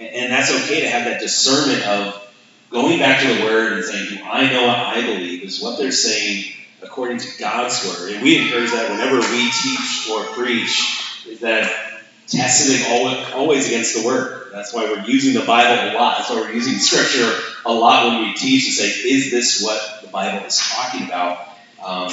And, 0.00 0.08
and 0.08 0.32
that's 0.32 0.50
okay 0.50 0.80
to 0.80 0.88
have 0.88 1.04
that 1.04 1.20
discernment 1.20 1.86
of 1.86 2.32
going 2.70 2.98
back 2.98 3.20
to 3.22 3.34
the 3.34 3.44
Word 3.44 3.74
and 3.74 3.84
saying, 3.84 4.08
Do 4.08 4.24
I 4.24 4.50
know 4.50 4.66
what 4.66 4.78
I 4.78 5.00
believe? 5.02 5.44
Is 5.44 5.60
what 5.60 5.78
they're 5.78 5.92
saying 5.92 6.54
according 6.84 7.18
to 7.18 7.38
God's 7.38 7.84
Word? 7.86 8.12
And 8.12 8.22
we 8.22 8.38
encourage 8.38 8.70
that 8.70 8.90
whenever 8.90 9.18
we 9.18 9.50
teach 9.50 10.08
or 10.10 10.24
preach, 10.34 11.24
is 11.26 11.40
that 11.40 11.70
testing 12.26 12.92
always, 12.92 13.32
always 13.32 13.66
against 13.66 13.96
the 13.96 14.06
Word. 14.06 14.50
That's 14.52 14.72
why 14.72 14.84
we're 14.84 15.04
using 15.04 15.34
the 15.34 15.46
Bible 15.46 15.90
a 15.90 15.98
lot. 15.98 16.18
That's 16.18 16.30
why 16.30 16.40
we're 16.40 16.52
using 16.52 16.74
Scripture 16.74 17.32
a 17.66 17.72
lot 17.72 18.06
when 18.06 18.28
we 18.28 18.34
teach 18.34 18.66
to 18.66 18.72
say, 18.72 18.86
Is 18.86 19.30
this 19.30 19.62
what 19.62 20.02
the 20.02 20.08
Bible 20.08 20.46
is 20.46 20.58
talking 20.58 21.06
about? 21.06 21.48
Um, 21.84 22.12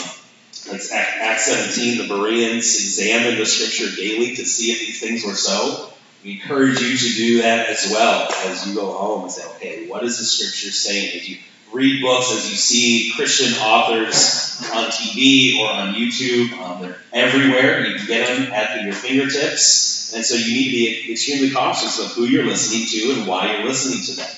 it's 0.67 0.91
Acts 0.91 1.45
17, 1.45 2.07
the 2.07 2.07
Bereans 2.07 2.75
examined 2.75 3.37
the 3.37 3.45
Scripture 3.45 3.95
daily 3.95 4.35
to 4.35 4.45
see 4.45 4.71
if 4.71 4.79
these 4.79 4.99
things 4.99 5.25
were 5.25 5.35
so. 5.35 5.91
We 6.23 6.33
encourage 6.33 6.79
you 6.79 6.97
to 6.97 7.15
do 7.15 7.41
that 7.41 7.69
as 7.69 7.89
well 7.89 8.31
as 8.45 8.67
you 8.67 8.75
go 8.75 8.91
home 8.91 9.23
and 9.23 9.31
say, 9.31 9.43
okay, 9.55 9.87
what 9.87 10.03
is 10.03 10.19
the 10.19 10.23
scripture 10.23 10.71
saying? 10.71 11.19
As 11.19 11.27
you 11.27 11.37
read 11.71 12.01
books, 12.01 12.31
as 12.31 12.49
you 12.49 12.55
see 12.55 13.13
Christian 13.15 13.53
authors 13.61 14.61
on 14.73 14.91
TV 14.91 15.59
or 15.59 15.69
on 15.69 15.93
YouTube, 15.93 16.51
um, 16.53 16.81
they're 16.81 16.97
everywhere. 17.13 17.85
You 17.85 17.97
can 17.97 18.07
get 18.07 18.27
them 18.27 18.51
at 18.51 18.83
your 18.83 18.93
fingertips. 18.93 20.13
And 20.13 20.25
so 20.25 20.35
you 20.35 20.53
need 20.53 20.65
to 20.65 20.71
be 20.71 21.11
extremely 21.11 21.51
cautious 21.51 21.99
of 21.99 22.11
who 22.11 22.25
you're 22.25 22.45
listening 22.45 22.87
to 22.87 23.19
and 23.19 23.27
why 23.27 23.55
you're 23.55 23.65
listening 23.65 24.03
to 24.05 24.21
them. 24.21 24.29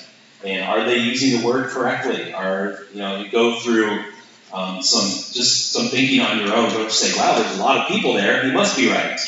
And 0.44 0.64
are 0.64 0.84
they 0.84 0.98
using 0.98 1.40
the 1.40 1.46
word 1.46 1.70
correctly? 1.70 2.32
Are, 2.32 2.84
you 2.92 3.00
know, 3.00 3.20
you 3.20 3.30
go 3.30 3.58
through 3.58 4.04
um, 4.52 4.82
some 4.82 5.04
just 5.32 5.72
some 5.72 5.88
thinking 5.88 6.20
on 6.20 6.38
your 6.38 6.54
own. 6.54 6.70
Don't 6.70 6.90
say, 6.90 7.18
wow, 7.18 7.38
there's 7.38 7.58
a 7.58 7.60
lot 7.60 7.78
of 7.78 7.88
people 7.88 8.12
there. 8.12 8.44
He 8.44 8.52
must 8.52 8.76
be 8.76 8.88
right. 8.88 9.18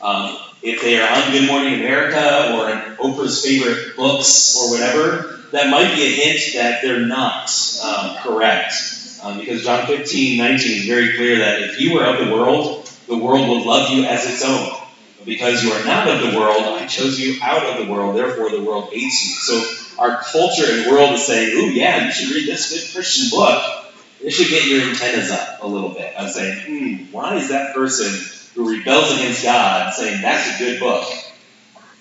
Um, 0.00 0.38
if 0.62 0.80
they 0.80 1.00
are 1.00 1.08
on 1.08 1.32
Good 1.32 1.46
Morning 1.46 1.74
America 1.74 2.56
or 2.56 2.70
in 2.70 2.96
Oprah's 2.96 3.44
favorite 3.44 3.96
books 3.96 4.56
or 4.56 4.70
whatever, 4.72 5.31
that 5.52 5.70
might 5.70 5.94
be 5.94 6.02
a 6.02 6.10
hint 6.10 6.54
that 6.54 6.82
they're 6.82 7.06
not 7.06 7.50
um, 7.84 8.16
correct. 8.16 8.74
Um, 9.22 9.38
because 9.38 9.62
John 9.62 9.86
15, 9.86 10.38
19 10.38 10.78
is 10.78 10.86
very 10.86 11.16
clear 11.16 11.38
that 11.38 11.62
if 11.62 11.80
you 11.80 11.94
were 11.94 12.04
of 12.04 12.26
the 12.26 12.32
world, 12.32 12.90
the 13.06 13.16
world 13.16 13.48
would 13.48 13.64
love 13.64 13.90
you 13.90 14.04
as 14.04 14.28
its 14.28 14.44
own. 14.44 14.78
Because 15.24 15.62
you 15.62 15.70
are 15.70 15.84
not 15.84 16.08
of 16.08 16.32
the 16.32 16.36
world, 16.36 16.62
I 16.62 16.86
chose 16.86 17.20
you 17.20 17.38
out 17.40 17.62
of 17.64 17.86
the 17.86 17.92
world, 17.92 18.16
therefore 18.16 18.50
the 18.50 18.62
world 18.62 18.92
hates 18.92 19.24
you. 19.24 19.34
So 19.34 20.02
our 20.02 20.20
culture 20.20 20.64
and 20.68 20.90
world 20.90 21.12
is 21.12 21.24
saying, 21.24 21.56
ooh, 21.56 21.70
yeah, 21.70 22.06
you 22.06 22.12
should 22.12 22.34
read 22.34 22.48
this 22.48 22.70
good 22.70 22.92
Christian 22.92 23.30
book. 23.30 23.62
It 24.20 24.30
should 24.30 24.48
get 24.48 24.66
your 24.66 24.88
antennas 24.88 25.30
up 25.30 25.62
a 25.62 25.66
little 25.68 25.90
bit. 25.90 26.12
I'm 26.18 26.28
saying, 26.28 26.62
hmm, 26.66 27.12
why 27.12 27.36
is 27.36 27.50
that 27.50 27.74
person 27.74 28.12
who 28.54 28.68
rebels 28.68 29.12
against 29.12 29.44
God, 29.44 29.94
saying 29.94 30.22
that's 30.22 30.56
a 30.56 30.64
good 30.64 30.80
book, 30.80 31.06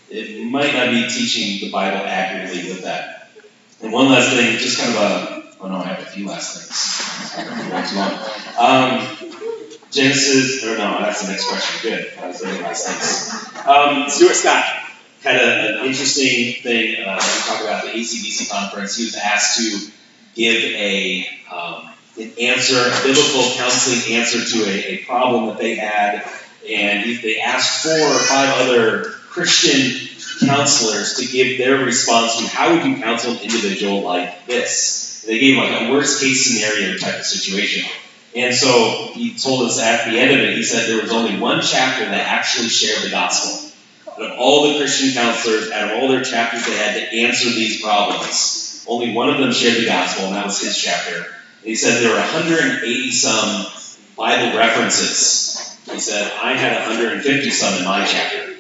it 0.10 0.44
might 0.50 0.74
not 0.74 0.90
be 0.90 1.08
teaching 1.08 1.62
the 1.62 1.72
Bible 1.72 2.06
accurately 2.06 2.70
with 2.70 2.84
that. 2.84 3.21
And 3.82 3.91
one 3.91 4.10
last 4.10 4.30
thing, 4.32 4.58
just 4.58 4.80
kind 4.80 4.96
of 4.96 5.02
a, 5.02 5.44
oh 5.62 5.67
no, 5.67 5.76
I 5.78 5.84
have 5.86 6.00
a 6.00 6.06
few 6.06 6.28
last 6.28 6.56
things. 6.56 6.72
Um, 8.60 9.08
Genesis, 9.91 10.63
or 10.63 10.78
no, 10.78 11.00
that's 11.00 11.22
the 11.24 11.32
next 11.32 11.48
question. 11.48 11.89
Good. 11.89 12.13
That 12.15 12.28
was 12.28 12.41
the 12.41 12.48
last 12.62 12.88
things. 12.88 13.67
Um, 13.67 14.10
Stuart 14.10 14.36
Scott 14.36 14.63
had 15.22 15.41
a, 15.41 15.80
an 15.80 15.86
interesting 15.86 16.62
thing. 16.62 17.04
Uh, 17.04 17.15
we 17.15 17.41
talked 17.50 17.63
about 17.63 17.84
the 17.84 17.91
ACBC 17.91 18.50
conference. 18.50 18.98
He 18.98 19.06
was 19.06 19.15
asked 19.15 19.58
to 19.58 19.91
give 20.36 20.63
a 20.63 21.28
um, 21.52 21.89
an 22.17 22.32
answer, 22.39 22.78
a 22.78 23.04
biblical 23.04 23.52
counseling 23.56 24.15
answer 24.15 24.44
to 24.44 24.70
a, 24.70 24.94
a 24.94 24.98
problem 25.06 25.48
that 25.48 25.58
they 25.58 25.76
had 25.76 26.26
and 26.70 27.20
they 27.22 27.39
asked 27.39 27.84
four 27.84 27.94
or 27.94 28.20
five 28.20 28.50
other 28.62 29.04
Christian 29.30 30.11
counselors 30.46 31.16
to 31.16 31.26
give 31.26 31.58
their 31.58 31.84
response 31.86 32.38
to 32.38 32.48
how 32.48 32.74
would 32.74 32.86
you 32.86 32.98
counsel 32.98 33.34
an 33.34 33.40
individual 33.40 34.02
like 34.02 34.46
this. 34.46 35.24
they 35.28 35.40
gave 35.40 35.58
like 35.58 35.82
a 35.82 35.92
worst 35.92 36.22
case 36.22 36.46
scenario 36.46 36.98
type 36.98 37.20
of 37.20 37.26
situation. 37.26 37.90
And 38.36 38.54
so 38.54 39.12
he 39.14 39.36
told 39.36 39.70
us 39.70 39.80
at 39.80 40.10
the 40.10 40.18
end 40.18 40.32
of 40.32 40.40
it, 40.40 40.56
he 40.56 40.64
said 40.64 40.88
there 40.88 41.02
was 41.02 41.12
only 41.12 41.40
one 41.40 41.62
chapter 41.62 42.06
that 42.06 42.28
actually 42.28 42.70
shared 42.70 43.04
the 43.04 43.10
gospel. 43.10 43.72
Out 44.12 44.32
of 44.32 44.40
all 44.40 44.70
the 44.70 44.80
Christian 44.80 45.14
counselors, 45.14 45.70
out 45.72 45.92
of 45.92 45.98
all 45.98 46.08
their 46.08 46.24
chapters, 46.24 46.66
they 46.66 46.76
had 46.76 46.96
to 46.96 47.18
answer 47.22 47.50
these 47.50 47.82
problems. 47.82 48.86
Only 48.88 49.14
one 49.14 49.30
of 49.30 49.40
them 49.40 49.52
shared 49.52 49.82
the 49.82 49.86
gospel, 49.86 50.26
and 50.26 50.36
that 50.36 50.46
was 50.46 50.62
his 50.62 50.78
chapter. 50.78 51.16
And 51.16 51.26
he 51.64 51.76
said 51.76 52.02
there 52.02 52.14
were 52.14 52.20
180 52.20 53.12
some 53.12 53.68
Bible 54.16 54.58
references 54.58 55.52
he 55.92 56.00
said, 56.00 56.32
I 56.42 56.54
had 56.54 56.88
150 56.88 57.50
some 57.50 57.80
in 57.80 57.86
my 57.86 58.06
chapter. 58.06 58.51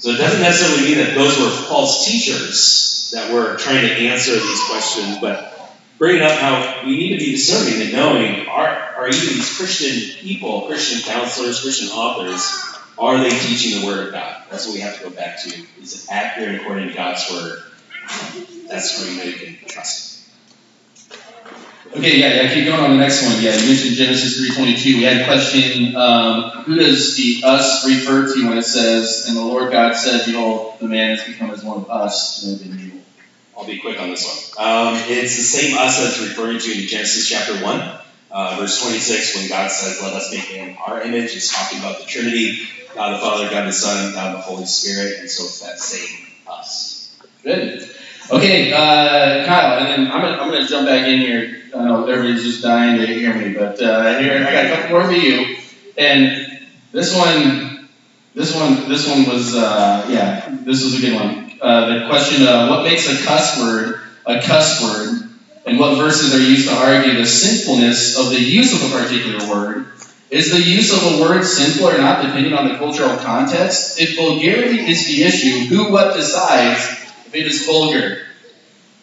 So 0.00 0.10
it 0.10 0.16
doesn't 0.16 0.40
necessarily 0.40 0.88
mean 0.88 0.98
that 0.98 1.14
those 1.14 1.38
were 1.38 1.50
false 1.50 2.06
teachers 2.06 3.10
that 3.12 3.32
were 3.32 3.56
trying 3.56 3.86
to 3.86 3.92
answer 3.92 4.32
these 4.32 4.64
questions, 4.64 5.18
but 5.20 5.76
bringing 5.98 6.22
up 6.22 6.32
how 6.32 6.86
we 6.86 6.96
need 6.96 7.18
to 7.18 7.24
be 7.24 7.32
discerning 7.32 7.82
and 7.82 7.92
knowing 7.92 8.48
are, 8.48 8.66
are 8.66 9.08
even 9.08 9.34
these 9.34 9.56
Christian 9.58 10.18
people, 10.20 10.62
Christian 10.62 11.02
counselors, 11.02 11.60
Christian 11.60 11.88
authors, 11.90 12.50
are 12.98 13.18
they 13.18 13.28
teaching 13.28 13.80
the 13.80 13.86
Word 13.86 14.06
of 14.06 14.12
God? 14.12 14.42
That's 14.50 14.66
what 14.66 14.74
we 14.74 14.80
have 14.80 14.96
to 14.96 15.04
go 15.04 15.10
back 15.10 15.42
to. 15.42 15.64
Is 15.80 16.04
it 16.04 16.12
accurate 16.12 16.62
according 16.62 16.88
to 16.88 16.94
God's 16.94 17.30
Word? 17.30 17.58
That's 18.68 18.98
where 18.98 19.10
you 19.10 19.18
know 19.18 19.24
you 19.24 19.34
can 19.34 19.68
trust 19.68 20.09
Okay, 21.92 22.20
yeah, 22.20 22.42
yeah, 22.42 22.54
keep 22.54 22.66
going 22.66 22.78
on 22.78 22.90
the 22.90 22.98
next 22.98 23.24
one. 23.24 23.42
Yeah, 23.42 23.56
you 23.56 23.66
mentioned 23.66 23.96
Genesis 23.96 24.48
3.22. 24.56 24.84
We 24.98 25.02
had 25.02 25.22
a 25.22 25.24
question, 25.24 25.96
um, 25.96 26.50
who 26.62 26.76
does 26.76 27.16
the 27.16 27.42
us 27.44 27.84
refer 27.84 28.32
to 28.32 28.48
when 28.48 28.58
it 28.58 28.62
says, 28.62 29.24
and 29.26 29.36
the 29.36 29.42
Lord 29.42 29.72
God 29.72 29.96
said, 29.96 30.24
behold, 30.24 30.78
the 30.78 30.86
man 30.86 31.16
has 31.16 31.26
become 31.26 31.50
as 31.50 31.64
one 31.64 31.78
of 31.78 31.90
us, 31.90 32.46
I'll 33.58 33.66
be 33.66 33.80
quick 33.80 34.00
on 34.00 34.08
this 34.08 34.54
one. 34.56 34.64
Um, 34.64 34.94
it's 35.08 35.36
the 35.36 35.42
same 35.42 35.76
us 35.76 35.98
that's 35.98 36.20
referring 36.20 36.60
to 36.60 36.80
in 36.80 36.86
Genesis 36.86 37.28
chapter 37.28 37.54
1, 37.54 37.98
uh, 38.30 38.56
verse 38.60 38.80
26, 38.80 39.34
when 39.38 39.48
God 39.48 39.68
says, 39.72 40.00
let 40.00 40.12
us 40.12 40.32
make 40.32 40.48
man 40.52 40.76
our 40.86 41.02
image. 41.02 41.32
He's 41.32 41.50
talking 41.50 41.80
about 41.80 41.98
the 41.98 42.04
Trinity, 42.04 42.68
God 42.94 43.14
the 43.14 43.18
Father, 43.18 43.50
God 43.50 43.66
the 43.66 43.72
Son, 43.72 44.12
God 44.14 44.36
the 44.36 44.40
Holy 44.40 44.64
Spirit, 44.64 45.18
and 45.18 45.28
so 45.28 45.42
it's 45.42 45.58
that 45.58 45.80
same 45.80 46.24
us. 46.46 47.18
Good. 47.42 47.90
Okay, 48.30 48.72
uh, 48.72 49.44
Kyle, 49.44 49.78
and 49.80 49.88
then 49.88 50.12
I'm 50.12 50.20
gonna, 50.20 50.36
I'm 50.36 50.50
gonna 50.52 50.68
jump 50.68 50.86
back 50.86 51.08
in 51.08 51.18
here 51.18 51.59
I 51.74 51.84
know 51.84 52.06
everybody's 52.06 52.44
just 52.44 52.62
dying 52.62 52.98
to 52.98 53.06
hear 53.06 53.34
me, 53.34 53.54
but 53.54 53.80
uh, 53.80 54.18
here 54.18 54.44
I 54.46 54.52
got 54.52 54.66
a 54.66 54.68
couple 54.68 54.90
more 54.90 55.04
for 55.04 55.12
you. 55.12 55.56
And 55.96 56.60
this 56.92 57.16
one, 57.16 57.88
this 58.34 58.54
one, 58.54 58.88
this 58.88 59.08
one 59.08 59.26
was, 59.26 59.54
uh, 59.54 60.06
yeah, 60.10 60.56
this 60.64 60.84
was 60.84 60.98
a 60.98 61.00
good 61.00 61.14
one. 61.14 61.52
Uh, 61.60 62.00
the 62.00 62.08
question: 62.08 62.46
uh, 62.46 62.68
What 62.68 62.84
makes 62.84 63.08
a 63.08 63.24
cuss 63.24 63.60
word 63.60 64.00
a 64.26 64.40
cuss 64.42 64.82
word? 64.82 65.28
And 65.66 65.78
what 65.78 65.96
verses 65.96 66.34
are 66.34 66.38
used 66.38 66.68
to 66.68 66.74
argue 66.74 67.18
the 67.18 67.26
sinfulness 67.26 68.18
of 68.18 68.30
the 68.30 68.40
use 68.40 68.72
of 68.72 68.90
a 68.90 68.98
particular 68.98 69.48
word? 69.48 69.86
Is 70.30 70.52
the 70.52 70.62
use 70.62 70.92
of 70.92 71.12
a 71.12 71.22
word 71.22 71.44
sinful 71.44 71.88
or 71.88 71.98
not, 71.98 72.22
depending 72.22 72.54
on 72.54 72.68
the 72.68 72.78
cultural 72.78 73.16
context? 73.16 74.00
If 74.00 74.16
vulgarity 74.16 74.78
is 74.90 75.06
the 75.06 75.24
issue, 75.24 75.66
who 75.66 75.92
what 75.92 76.14
decides 76.14 76.80
if 77.26 77.34
it 77.34 77.46
is 77.46 77.66
vulgar? 77.66 78.26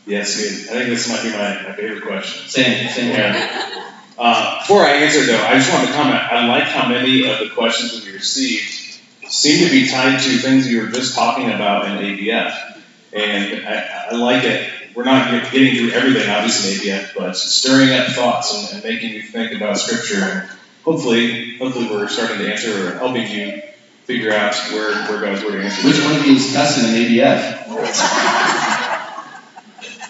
Yes, 0.08 0.38
good. 0.38 0.70
I 0.70 0.80
think 0.80 0.90
this 0.90 1.10
might 1.10 1.22
be 1.22 1.32
my, 1.32 1.70
my 1.70 1.76
favorite 1.76 2.04
question. 2.04 2.48
Same, 2.48 2.90
same. 2.90 3.12
Yeah. 3.12 3.74
Uh, 4.20 4.62
before 4.62 4.82
I 4.82 4.94
answer, 4.94 5.24
though, 5.28 5.46
I 5.46 5.54
just 5.60 5.72
want 5.72 5.88
to 5.88 5.94
comment. 5.94 6.16
I 6.16 6.48
like 6.48 6.64
how 6.64 6.90
many 6.90 7.30
of 7.30 7.38
the 7.38 7.50
questions 7.54 7.94
that 7.94 8.04
we 8.04 8.14
received 8.14 9.00
seem 9.30 9.64
to 9.64 9.72
be 9.72 9.88
tied 9.88 10.20
to 10.20 10.38
things 10.40 10.68
you 10.68 10.82
were 10.82 10.88
just 10.88 11.14
talking 11.14 11.52
about 11.52 11.86
in 11.86 11.98
ABF. 12.00 12.82
And 13.14 13.68
I, 13.68 14.08
I 14.10 14.16
like 14.16 14.44
it. 14.44 14.74
We're 14.96 15.04
not 15.04 15.30
getting 15.52 15.76
through 15.76 15.92
everything, 15.92 16.28
obviously, 16.32 16.90
in 16.90 16.98
ABF, 16.98 17.14
but 17.16 17.38
stirring 17.38 17.92
up 17.92 18.08
thoughts 18.08 18.74
and, 18.74 18.84
and 18.84 18.92
making 18.92 19.14
you 19.14 19.22
think 19.22 19.52
about 19.52 19.78
Scripture. 19.78 20.24
And 20.24 20.50
hopefully, 20.84 21.56
hopefully, 21.60 21.86
we're 21.86 22.08
starting 22.08 22.40
to 22.40 22.52
answer 22.52 22.88
or 22.88 22.98
helping 22.98 23.30
you 23.30 23.62
figure 24.06 24.34
out 24.34 24.56
where, 24.72 24.96
where 25.10 25.22
God's 25.22 25.44
Word 25.44 25.62
answers. 25.64 25.86
Which 25.86 26.04
one 26.04 26.16
of 26.16 26.26
you 26.26 26.38
is 26.38 26.52
cussing 26.54 26.96
in 26.96 27.04
ABF? 27.04 28.64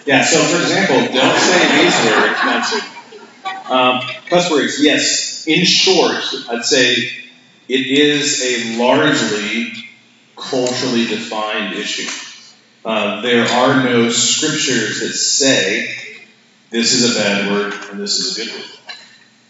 Yeah, 0.08 0.24
so 0.24 0.42
for 0.42 0.62
example, 0.62 0.96
don't 1.12 1.38
say 1.38 1.82
these 1.82 1.94
words. 2.06 3.70
Um, 3.70 4.00
cuss 4.30 4.50
words, 4.50 4.82
yes. 4.82 5.46
In 5.46 5.66
short, 5.66 6.24
I'd 6.48 6.64
say 6.64 6.94
it 7.68 7.86
is 7.86 8.40
a 8.42 8.78
largely 8.78 9.70
culturally 10.34 11.06
defined 11.08 11.74
issue. 11.74 12.10
Uh, 12.86 13.20
there 13.20 13.44
are 13.44 13.84
no 13.84 14.08
scriptures 14.08 15.00
that 15.00 15.12
say 15.12 15.94
this 16.70 16.94
is 16.94 17.14
a 17.14 17.18
bad 17.20 17.52
word 17.52 17.74
and 17.90 18.00
this 18.00 18.18
is 18.18 18.38
a 18.38 18.46
good 18.46 18.54
word. 18.54 18.70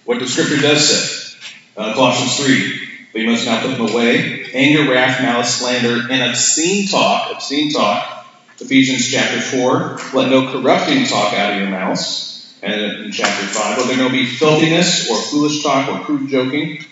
What 0.07 0.19
the 0.19 0.27
scripture 0.27 0.61
does 0.61 0.89
say, 0.89 1.39
uh, 1.77 1.95
Colossians 1.95 2.37
3, 2.45 2.89
we 3.15 3.27
must 3.27 3.47
not 3.47 3.63
put 3.63 3.77
them 3.77 3.95
away. 3.95 4.51
Anger, 4.53 4.91
wrath, 4.91 5.23
malice, 5.23 5.61
slander, 5.61 6.11
and 6.11 6.33
obscene 6.33 6.89
talk, 6.89 7.31
obscene 7.31 7.71
talk 7.73 8.18
Ephesians 8.61 9.09
chapter 9.11 9.41
4, 9.41 9.99
let 10.15 10.31
no 10.31 10.51
corrupting 10.51 11.05
talk 11.05 11.33
out 11.35 11.53
of 11.53 11.61
your 11.61 11.71
mouths. 11.71 12.57
And 12.63 13.05
in 13.05 13.13
chapter 13.13 13.47
5, 13.47 13.79
let 13.79 13.87
there 13.87 13.97
no 13.97 14.09
be 14.09 14.27
filthiness 14.27 15.09
or 15.09 15.17
foolish 15.17 15.63
talk 15.63 15.89
or 15.89 16.05
crude 16.05 16.29
joking. 16.29 16.85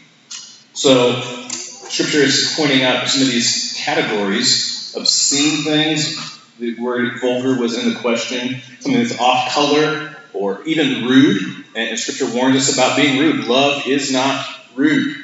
So, 0.74 1.20
Scripture 1.90 2.18
is 2.18 2.54
pointing 2.56 2.84
out 2.84 3.08
some 3.08 3.22
of 3.22 3.28
these 3.28 3.74
categories 3.78 4.94
obscene 4.96 5.64
things. 5.64 6.16
The 6.58 6.78
word 6.78 7.20
vulgar 7.20 7.60
was 7.60 7.76
in 7.76 7.92
the 7.92 8.00
question, 8.00 8.60
something 8.80 9.02
that's 9.02 9.18
off 9.18 9.52
color 9.52 10.16
or 10.32 10.62
even 10.64 11.04
rude. 11.04 11.64
And 11.74 11.98
Scripture 11.98 12.32
warns 12.34 12.56
us 12.56 12.72
about 12.74 12.96
being 12.96 13.18
rude. 13.18 13.44
Love 13.46 13.86
is 13.86 14.12
not 14.12 14.46
rude. 14.74 15.16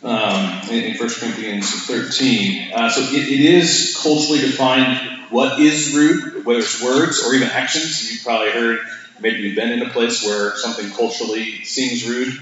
Um, 0.00 0.60
in, 0.70 0.84
in 0.84 0.96
1 0.96 1.08
Corinthians 1.10 1.72
13. 1.86 2.72
Uh, 2.72 2.88
so 2.88 3.00
it, 3.00 3.28
it 3.28 3.40
is 3.40 3.98
culturally 4.00 4.40
defined 4.40 4.96
what 5.30 5.58
is 5.58 5.92
rude, 5.92 6.44
whether 6.44 6.60
it's 6.60 6.80
words 6.80 7.20
or 7.24 7.34
even 7.34 7.48
actions. 7.48 8.10
You've 8.10 8.22
probably 8.22 8.52
heard, 8.52 8.78
maybe 9.20 9.40
you've 9.40 9.56
been 9.56 9.72
in 9.72 9.82
a 9.82 9.90
place 9.90 10.24
where 10.24 10.56
something 10.56 10.88
culturally 10.90 11.64
seems 11.64 12.08
rude. 12.08 12.32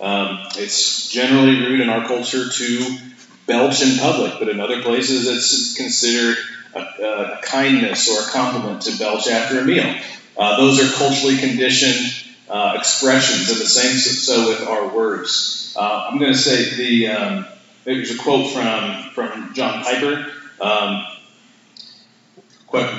Um, 0.00 0.46
it's 0.56 1.08
generally 1.10 1.60
rude 1.60 1.80
in 1.80 1.90
our 1.90 2.06
culture 2.06 2.48
to 2.48 2.98
belch 3.46 3.82
in 3.82 3.98
public, 3.98 4.34
but 4.38 4.48
in 4.48 4.58
other 4.58 4.82
places 4.82 5.28
it's 5.28 5.76
considered 5.76 6.38
a, 6.74 6.80
a 6.80 7.40
kindness 7.42 8.08
or 8.08 8.26
a 8.26 8.30
compliment 8.32 8.82
to 8.82 8.98
belch 8.98 9.28
after 9.28 9.60
a 9.60 9.64
meal. 9.64 9.94
Uh, 10.36 10.56
those 10.56 10.80
are 10.80 10.96
culturally 10.96 11.36
conditioned 11.36 12.14
uh, 12.48 12.74
expressions, 12.76 13.50
and 13.50 13.60
the 13.60 13.68
same 13.68 13.96
so 13.96 14.48
with 14.48 14.66
our 14.66 14.88
words. 14.94 15.61
Uh, 15.76 16.08
I'm 16.10 16.18
going 16.18 16.32
to 16.32 16.38
say 16.38 16.76
the 16.76 17.08
um, 17.08 17.46
there's 17.84 18.10
a 18.14 18.18
quote 18.18 18.52
from 18.52 19.10
from 19.10 19.54
John 19.54 19.82
Piper, 19.82 20.30
um, 20.60 21.06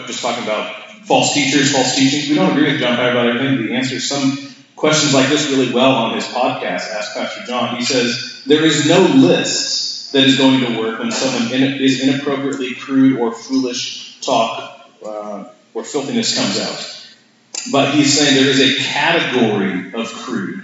just 0.08 0.22
talking 0.22 0.44
about 0.44 0.84
false 1.06 1.34
teachers, 1.34 1.72
false 1.72 1.96
teachings. 1.96 2.30
We 2.30 2.36
don't 2.36 2.52
agree 2.52 2.72
with 2.72 2.80
John 2.80 2.96
Piper 2.96 3.12
about 3.12 3.28
everything, 3.28 3.68
he 3.68 3.74
answers 3.74 4.08
some 4.08 4.38
questions 4.76 5.14
like 5.14 5.30
this 5.30 5.50
really 5.50 5.74
well 5.74 5.92
on 5.92 6.16
his 6.16 6.26
podcast, 6.26 6.92
Ask 6.92 7.14
Pastor 7.14 7.44
John. 7.46 7.78
He 7.78 7.84
says, 7.84 8.44
There 8.46 8.66
is 8.66 8.88
no 8.88 9.00
list 9.00 10.12
that 10.14 10.24
is 10.24 10.38
going 10.38 10.60
to 10.62 10.80
work 10.80 11.00
when 11.00 11.12
someone 11.12 11.54
in, 11.54 11.82
is 11.82 12.02
inappropriately 12.02 12.76
crude 12.76 13.18
or 13.20 13.32
foolish 13.32 14.20
talk 14.22 14.90
uh, 15.06 15.46
or 15.74 15.84
filthiness 15.84 16.36
comes 16.36 16.60
out. 16.60 17.08
But 17.72 17.96
he's 17.96 18.18
saying 18.18 18.36
there 18.36 18.50
is 18.50 18.60
a 18.60 18.84
category 18.84 19.94
of 19.94 20.08
crude, 20.12 20.64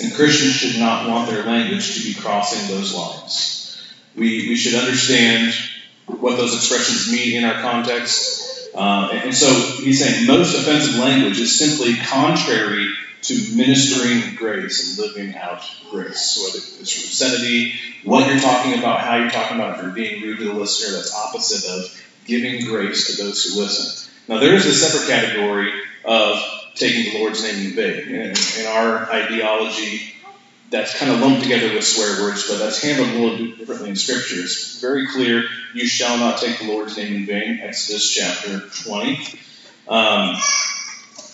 and 0.00 0.12
Christians 0.12 0.54
should 0.54 0.78
not 0.78 1.08
want 1.08 1.30
their 1.30 1.44
language 1.44 1.94
to 1.96 2.06
be 2.06 2.14
crossing 2.14 2.74
those 2.74 2.94
lines. 2.94 3.82
We, 4.14 4.48
we 4.48 4.56
should 4.56 4.74
understand 4.74 5.54
what 6.06 6.36
those 6.36 6.54
expressions 6.54 7.12
mean 7.12 7.36
in 7.36 7.44
our 7.44 7.60
context. 7.60 8.70
Uh, 8.74 9.08
and 9.12 9.34
so 9.34 9.46
he's 9.82 10.00
saying 10.00 10.26
most 10.26 10.54
offensive 10.54 10.96
language 10.96 11.40
is 11.40 11.58
simply 11.58 11.96
contrary 11.96 12.88
to 13.22 13.34
ministering 13.56 14.36
grace 14.36 14.98
and 14.98 15.06
living 15.06 15.34
out 15.36 15.62
grace. 15.90 16.38
Whether 16.38 16.64
it's 16.80 17.04
obscenity, 17.04 17.72
what 18.04 18.28
you're 18.28 18.40
talking 18.40 18.78
about, 18.78 19.00
how 19.00 19.16
you're 19.16 19.30
talking 19.30 19.56
about, 19.56 19.76
if 19.76 19.82
you're 19.82 19.92
being 19.92 20.22
rude 20.22 20.38
to 20.38 20.44
the 20.44 20.52
listener, 20.52 20.96
that's 20.96 21.14
opposite 21.14 21.68
of 21.70 22.04
giving 22.24 22.64
grace 22.66 23.06
to 23.06 23.22
those 23.22 23.44
who 23.44 23.60
listen. 23.60 24.10
Now, 24.28 24.40
there 24.40 24.54
is 24.54 24.66
a 24.66 24.74
separate 24.74 25.08
category 25.08 25.72
of 26.04 26.38
taking 26.76 27.12
the 27.12 27.18
Lord's 27.18 27.42
name 27.42 27.66
in 27.66 27.74
vain. 27.74 28.14
And 28.14 28.38
in 28.58 28.66
our 28.66 29.10
ideology, 29.10 30.12
that's 30.70 30.98
kind 30.98 31.12
of 31.12 31.20
lumped 31.20 31.42
together 31.42 31.74
with 31.74 31.84
swear 31.84 32.22
words, 32.22 32.48
but 32.48 32.58
that's 32.58 32.82
handled 32.82 33.08
a 33.08 33.18
little 33.18 33.56
differently 33.56 33.90
in 33.90 33.96
Scripture. 33.96 34.40
It's 34.40 34.80
very 34.80 35.06
clear 35.08 35.44
you 35.74 35.86
shall 35.86 36.18
not 36.18 36.40
take 36.40 36.58
the 36.58 36.66
Lord's 36.66 36.96
name 36.96 37.14
in 37.14 37.26
vain, 37.26 37.60
Exodus 37.62 38.12
chapter 38.12 38.60
20. 38.60 39.18
Um, 39.88 40.36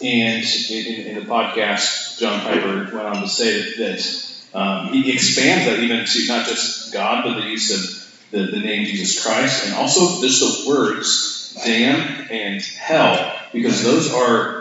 and 0.03 0.45
in, 0.71 1.07
in, 1.07 1.15
the 1.15 1.31
podcast, 1.31 2.19
John 2.19 2.41
Piper 2.41 2.95
went 2.95 3.07
on 3.07 3.23
to 3.23 3.29
say 3.29 3.63
that, 3.63 3.77
that 3.79 4.59
um, 4.59 4.93
he 4.93 5.13
expands 5.13 5.67
that 5.67 5.83
even 5.83 6.05
to 6.05 6.29
not 6.29 6.47
just 6.47 6.93
God, 6.93 7.25
but 7.25 7.41
the 7.41 7.47
use 7.47 7.71
of 7.71 8.31
the, 8.33 8.51
the 8.51 8.61
name 8.61 8.85
Jesus 8.85 9.25
Christ, 9.25 9.67
and 9.67 9.75
also 9.75 10.21
just 10.21 10.41
the 10.41 10.69
words 10.69 11.59
damn 11.65 12.31
and 12.31 12.63
hell, 12.63 13.39
because 13.53 13.83
those 13.83 14.13
are 14.13 14.52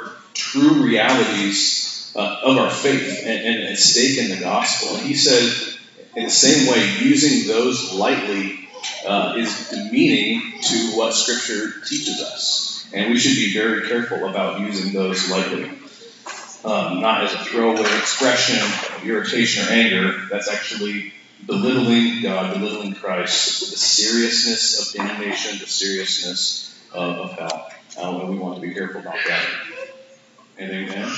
true 0.51 0.83
realities 0.83 2.11
uh, 2.15 2.41
of 2.43 2.57
our 2.57 2.69
faith 2.69 3.23
and, 3.23 3.45
and 3.45 3.63
at 3.69 3.77
stake 3.77 4.17
in 4.17 4.29
the 4.29 4.39
gospel. 4.43 4.97
And 4.97 5.07
he 5.07 5.15
said, 5.15 5.77
in 6.15 6.25
the 6.25 6.29
same 6.29 6.69
way, 6.69 6.97
using 6.99 7.47
those 7.47 7.93
lightly 7.93 8.67
uh, 9.07 9.35
is 9.37 9.69
demeaning 9.69 10.61
to 10.61 10.97
what 10.97 11.13
Scripture 11.13 11.79
teaches 11.85 12.21
us. 12.21 12.89
And 12.93 13.11
we 13.11 13.17
should 13.17 13.35
be 13.35 13.53
very 13.53 13.87
careful 13.87 14.27
about 14.27 14.59
using 14.59 14.93
those 14.93 15.29
lightly. 15.29 15.71
Um, 16.63 17.01
not 17.01 17.23
as 17.23 17.33
a 17.33 17.39
throwaway 17.45 17.97
expression 17.97 18.57
of 18.61 19.07
irritation 19.07 19.65
or 19.65 19.71
anger. 19.71 20.27
That's 20.29 20.49
actually 20.49 21.13
belittling 21.47 22.21
God, 22.21 22.53
belittling 22.53 22.93
Christ, 22.93 23.71
the 23.71 23.77
seriousness 23.77 24.79
of 24.79 24.93
damnation, 24.93 25.57
the 25.59 25.65
seriousness 25.65 26.77
of, 26.93 27.15
of 27.15 27.31
hell. 27.39 27.69
Um, 27.99 28.21
and 28.21 28.29
we 28.29 28.37
want 28.37 28.55
to 28.55 28.61
be 28.61 28.73
careful 28.73 29.01
about 29.01 29.17
that. 29.27 29.45
Anything, 30.61 30.89
man? 30.89 31.11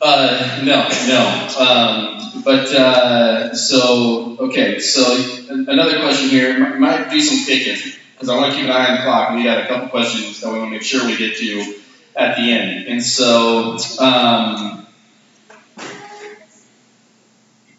Uh, 0.00 0.60
no, 0.62 0.88
no. 1.08 1.48
Um, 1.58 2.42
but 2.44 2.72
uh, 2.72 3.52
so 3.52 4.36
okay. 4.38 4.78
So 4.78 5.48
another 5.48 6.00
question 6.00 6.28
here 6.28 6.78
might 6.78 7.10
do 7.10 7.20
some 7.20 7.44
picking 7.44 7.92
because 8.14 8.28
I 8.28 8.36
want 8.36 8.52
to 8.52 8.56
keep 8.56 8.66
an 8.66 8.70
eye 8.70 8.90
on 8.90 8.96
the 8.98 9.02
clock. 9.02 9.34
We 9.34 9.42
got 9.42 9.64
a 9.64 9.66
couple 9.66 9.88
questions 9.88 10.40
that 10.40 10.52
we 10.52 10.58
want 10.60 10.68
to 10.68 10.70
make 10.70 10.82
sure 10.82 11.04
we 11.04 11.16
get 11.16 11.36
to 11.38 11.80
at 12.14 12.36
the 12.36 12.52
end. 12.52 12.86
And 12.86 13.02
so, 13.02 13.76
um, 13.98 14.86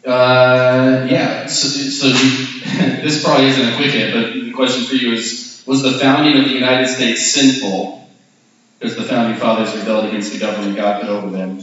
uh, 0.06 1.08
yeah, 1.10 1.46
so, 1.46 1.68
so 1.68 2.08
this 3.02 3.24
probably 3.24 3.48
isn't 3.48 3.74
a 3.74 3.76
quick 3.78 3.92
hit, 3.92 4.14
but 4.14 4.34
the 4.34 4.52
question 4.52 4.84
for 4.84 4.96
you 4.96 5.14
is 5.14 5.64
Was 5.66 5.84
the 5.84 5.92
founding 5.92 6.38
of 6.38 6.44
the 6.44 6.52
United 6.52 6.88
States 6.88 7.32
sinful 7.32 8.01
because 8.82 8.98
the 8.98 9.04
founding 9.04 9.40
fathers 9.40 9.78
rebelled 9.78 10.06
against 10.06 10.34
the 10.34 10.40
government 10.40 10.76
God 10.76 11.02
put 11.02 11.10
over 11.10 11.30
them? 11.30 11.60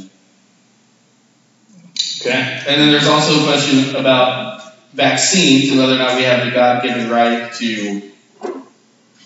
Okay. 2.20 2.62
And 2.66 2.80
then 2.80 2.92
there's 2.92 3.08
also 3.08 3.40
a 3.40 3.44
question 3.44 3.96
about 3.96 4.62
vaccines 4.92 5.70
and 5.70 5.80
whether 5.80 5.96
or 5.96 5.98
not 5.98 6.16
we 6.16 6.22
have 6.22 6.46
the 6.46 6.52
God 6.52 6.82
given 6.82 7.10
right 7.10 7.52
to 7.54 8.12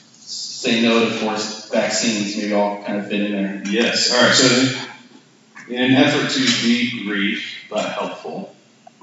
say 0.09 0.81
no 0.81 1.05
to 1.05 1.11
forced 1.11 1.71
vaccines. 1.71 2.35
Maybe 2.37 2.55
all 2.55 2.83
kind 2.83 2.99
of 2.99 3.09
fit 3.09 3.21
in 3.21 3.33
there. 3.33 3.63
Yes. 3.67 4.11
All 4.11 4.23
right. 4.23 4.35
So, 4.35 4.89
in 5.69 5.79
an 5.79 5.93
effort 5.93 6.31
to 6.31 6.41
be 6.63 7.05
brief 7.07 7.67
but 7.69 7.93
helpful, 7.93 8.55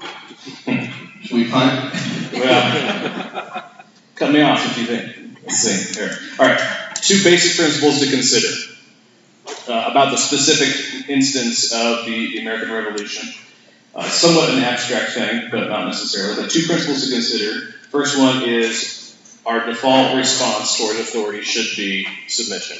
should 0.64 1.32
we 1.32 1.48
punt? 1.48 1.94
well, 2.32 3.72
cut 4.16 4.32
me 4.32 4.42
off 4.42 4.66
if 4.66 4.78
you 4.78 4.84
think. 4.84 5.38
Let's 5.44 5.58
see. 5.58 6.00
Here. 6.00 6.16
All 6.40 6.46
right. 6.46 6.96
Two 6.96 7.22
basic 7.22 7.56
principles 7.56 8.00
to 8.00 8.10
consider 8.10 8.69
uh, 9.70 9.88
about 9.90 10.10
the 10.10 10.16
specific 10.16 11.08
instance 11.08 11.72
of 11.72 12.04
the, 12.04 12.32
the 12.32 12.38
American 12.40 12.72
Revolution. 12.72 13.28
Uh, 13.94 14.08
somewhat 14.08 14.50
an 14.50 14.58
abstract 14.58 15.12
thing, 15.12 15.48
but 15.50 15.68
not 15.68 15.86
necessarily. 15.86 16.42
But 16.42 16.50
two 16.50 16.66
principles 16.66 17.04
to 17.06 17.12
consider. 17.12 17.72
First 17.90 18.18
one 18.18 18.48
is 18.48 19.16
our 19.46 19.66
default 19.66 20.16
response 20.16 20.76
toward 20.76 20.96
authority 20.96 21.42
should 21.42 21.76
be 21.76 22.06
submission. 22.28 22.78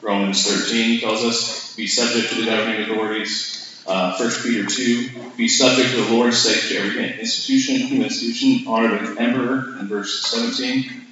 Romans 0.00 0.46
13 0.46 1.00
tells 1.00 1.24
us, 1.24 1.74
be 1.76 1.86
subject 1.86 2.30
to 2.30 2.40
the 2.40 2.46
governing 2.46 2.82
authorities. 2.82 3.82
Uh, 3.86 4.16
1 4.16 4.30
Peter 4.42 4.66
2, 4.66 5.32
be 5.36 5.48
subject 5.48 5.90
to 5.90 6.04
the 6.04 6.12
Lord's 6.12 6.38
sake 6.38 6.68
to 6.68 6.76
every 6.76 7.20
institution, 7.20 7.76
human 7.76 8.04
institution, 8.04 8.66
honor 8.66 9.14
the 9.14 9.20
emperor, 9.20 9.78
in 9.78 9.88
verse 9.88 10.26
17. 10.26 11.03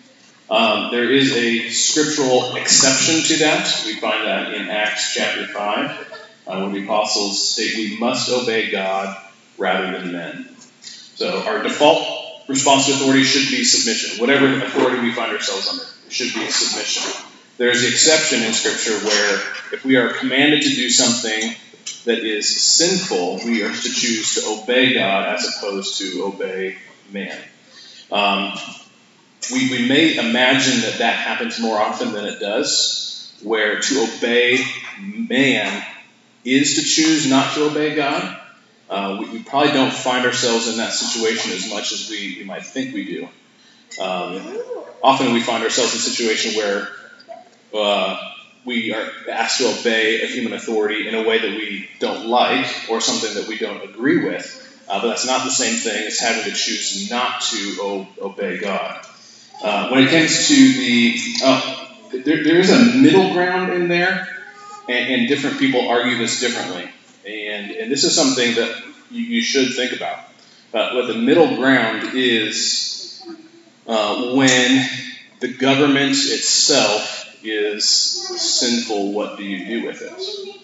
Um, 0.53 0.91
there 0.91 1.11
is 1.11 1.35
a 1.35 1.71
scriptural 1.71 2.57
exception 2.57 3.23
to 3.23 3.37
that. 3.39 3.85
We 3.87 3.95
find 3.95 4.27
that 4.27 4.53
in 4.53 4.69
Acts 4.69 5.15
chapter 5.15 5.47
5, 5.47 6.45
uh, 6.47 6.61
where 6.61 6.69
the 6.69 6.85
apostles 6.85 7.49
state 7.49 7.75
we 7.79 7.99
must 7.99 8.31
obey 8.31 8.71
God 8.71 9.17
rather 9.57 9.99
than 9.99 10.13
men. 10.13 10.55
So 10.83 11.41
our 11.45 11.63
default 11.63 12.47
response 12.49 12.85
to 12.85 12.93
authority 12.93 13.23
should 13.23 13.51
be 13.51 13.65
submission. 13.65 14.21
Whatever 14.21 14.63
authority 14.63 15.01
we 15.01 15.15
find 15.15 15.33
ourselves 15.33 15.69
under, 15.69 15.85
it 16.07 16.13
should 16.13 16.35
be 16.35 16.51
submission. 16.51 17.11
There's 17.57 17.81
the 17.81 17.89
exception 17.89 18.43
in 18.43 18.53
Scripture 18.53 18.99
where 19.07 19.37
if 19.73 19.87
we 19.87 19.97
are 19.97 20.11
commanded 20.11 20.61
to 20.65 20.69
do 20.69 20.91
something 20.91 21.55
that 22.05 22.19
is 22.19 22.55
sinful, 22.63 23.41
we 23.47 23.63
are 23.63 23.73
to 23.73 23.91
choose 23.91 24.35
to 24.35 24.51
obey 24.51 24.93
God 24.93 25.35
as 25.35 25.57
opposed 25.57 25.97
to 26.01 26.25
obey 26.25 26.77
man. 27.11 27.39
Um, 28.11 28.53
we, 29.51 29.71
we 29.71 29.89
may 29.89 30.17
imagine 30.17 30.83
that 30.83 30.99
that 30.99 31.17
happens 31.17 31.59
more 31.59 31.79
often 31.79 32.13
than 32.13 32.27
it 32.27 32.39
does, 32.39 33.33
where 33.43 33.81
to 33.81 34.03
obey 34.05 34.65
man 35.01 35.85
is 36.45 36.77
to 36.77 36.83
choose 36.83 37.29
not 37.29 37.55
to 37.55 37.65
obey 37.65 37.95
God. 37.95 38.39
Uh, 38.89 39.17
we, 39.21 39.31
we, 39.31 39.43
probably 39.43 39.73
don't 39.73 39.93
find 39.93 40.27
ourselves 40.27 40.69
in 40.69 40.77
that 40.77 40.93
situation 40.93 41.53
as 41.53 41.71
much 41.71 41.93
as 41.93 42.11
we, 42.11 42.37
we 42.39 42.45
might 42.45 42.65
think 42.65 42.95
we 42.95 43.05
do. 43.05 43.29
Um, 44.03 44.61
often 45.03 45.33
we 45.33 45.41
find 45.41 45.65
ourselves 45.65 45.95
in 45.95 45.99
a 45.99 46.03
situation 46.03 46.57
where 46.57 46.89
uh, 47.75 48.33
we 48.65 48.93
are 48.93 49.11
asked 49.31 49.59
to 49.59 49.81
obey 49.81 50.23
a 50.23 50.27
human 50.27 50.53
authority 50.53 51.09
in 51.09 51.15
a 51.15 51.27
way 51.27 51.39
that 51.39 51.57
we 51.57 51.89
don't 52.01 52.27
like 52.27 52.67
or 52.91 53.01
something 53.01 53.35
that 53.35 53.49
we 53.49 53.59
don't 53.59 53.83
agree 53.83 54.25
with. 54.25 54.59
uh, 54.89 55.01
but 55.01 55.09
that's 55.09 55.27
not 55.27 55.45
the 55.45 55.51
same 55.51 55.77
thing 55.77 56.07
as 56.07 56.19
having 56.19 56.45
to 56.45 56.51
choose 56.51 57.11
not 57.11 57.41
to 57.41 57.77
o- 57.81 58.09
obey 58.21 58.59
God. 58.59 59.07
Uh, 59.63 59.89
when 59.91 60.03
it 60.03 60.11
comes 60.11 60.49
to 60.49 60.55
the, 60.55 61.17
oh, 61.45 61.97
there, 62.13 62.43
there 62.43 62.59
is 62.59 62.71
a 62.71 62.99
middle 62.99 63.33
ground 63.33 63.73
in 63.73 63.87
there, 63.89 64.27
and, 64.89 65.15
and, 65.15 65.29
different 65.29 65.59
people 65.59 65.89
argue 65.89 66.19
this 66.19 66.41
differently. 66.41 66.91
And, 67.25 67.71
and 67.71 67.91
this 67.91 68.03
is 68.03 68.15
something 68.15 68.57
that 68.57 68.83
you, 69.11 69.23
you 69.23 69.41
should 69.41 69.75
think 69.75 69.93
about. 69.93 70.19
Uh, 70.75 70.95
what 70.95 71.07
the 71.07 71.15
middle 71.15 71.55
ground 71.57 72.15
is 72.15 73.25
uh, 73.87 74.35
when 74.35 74.89
the 75.39 75.53
government 75.53 76.17
itself 76.17 77.37
is 77.45 77.85
sinful, 77.85 79.13
what 79.13 79.39
do 79.39 79.45
you 79.45 79.65
do 79.67 79.87
with 79.87 80.03
it? 80.03 80.63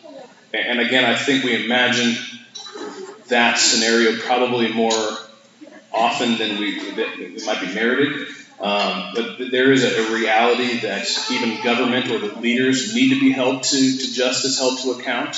And 0.53 0.81
again, 0.81 1.05
I 1.05 1.15
think 1.15 1.45
we 1.45 1.65
imagine 1.65 2.17
that 3.29 3.59
scenario 3.59 4.19
probably 4.19 4.73
more 4.73 5.19
often 5.93 6.39
than 6.39 6.59
we 6.59 6.81
might 7.45 7.61
be 7.61 7.75
merited. 7.75 8.27
Um, 8.61 9.13
but 9.15 9.51
there 9.53 9.71
is 9.71 9.85
a, 9.85 10.09
a, 10.09 10.15
reality 10.15 10.81
that 10.81 11.07
even 11.31 11.63
government 11.63 12.11
or 12.11 12.19
the 12.19 12.41
leaders 12.41 12.93
need 12.93 13.11
to 13.11 13.21
be 13.21 13.31
held 13.31 13.63
to, 13.63 13.99
to 13.99 14.13
justice, 14.13 14.59
held 14.59 14.81
to 14.81 14.91
account. 14.93 15.37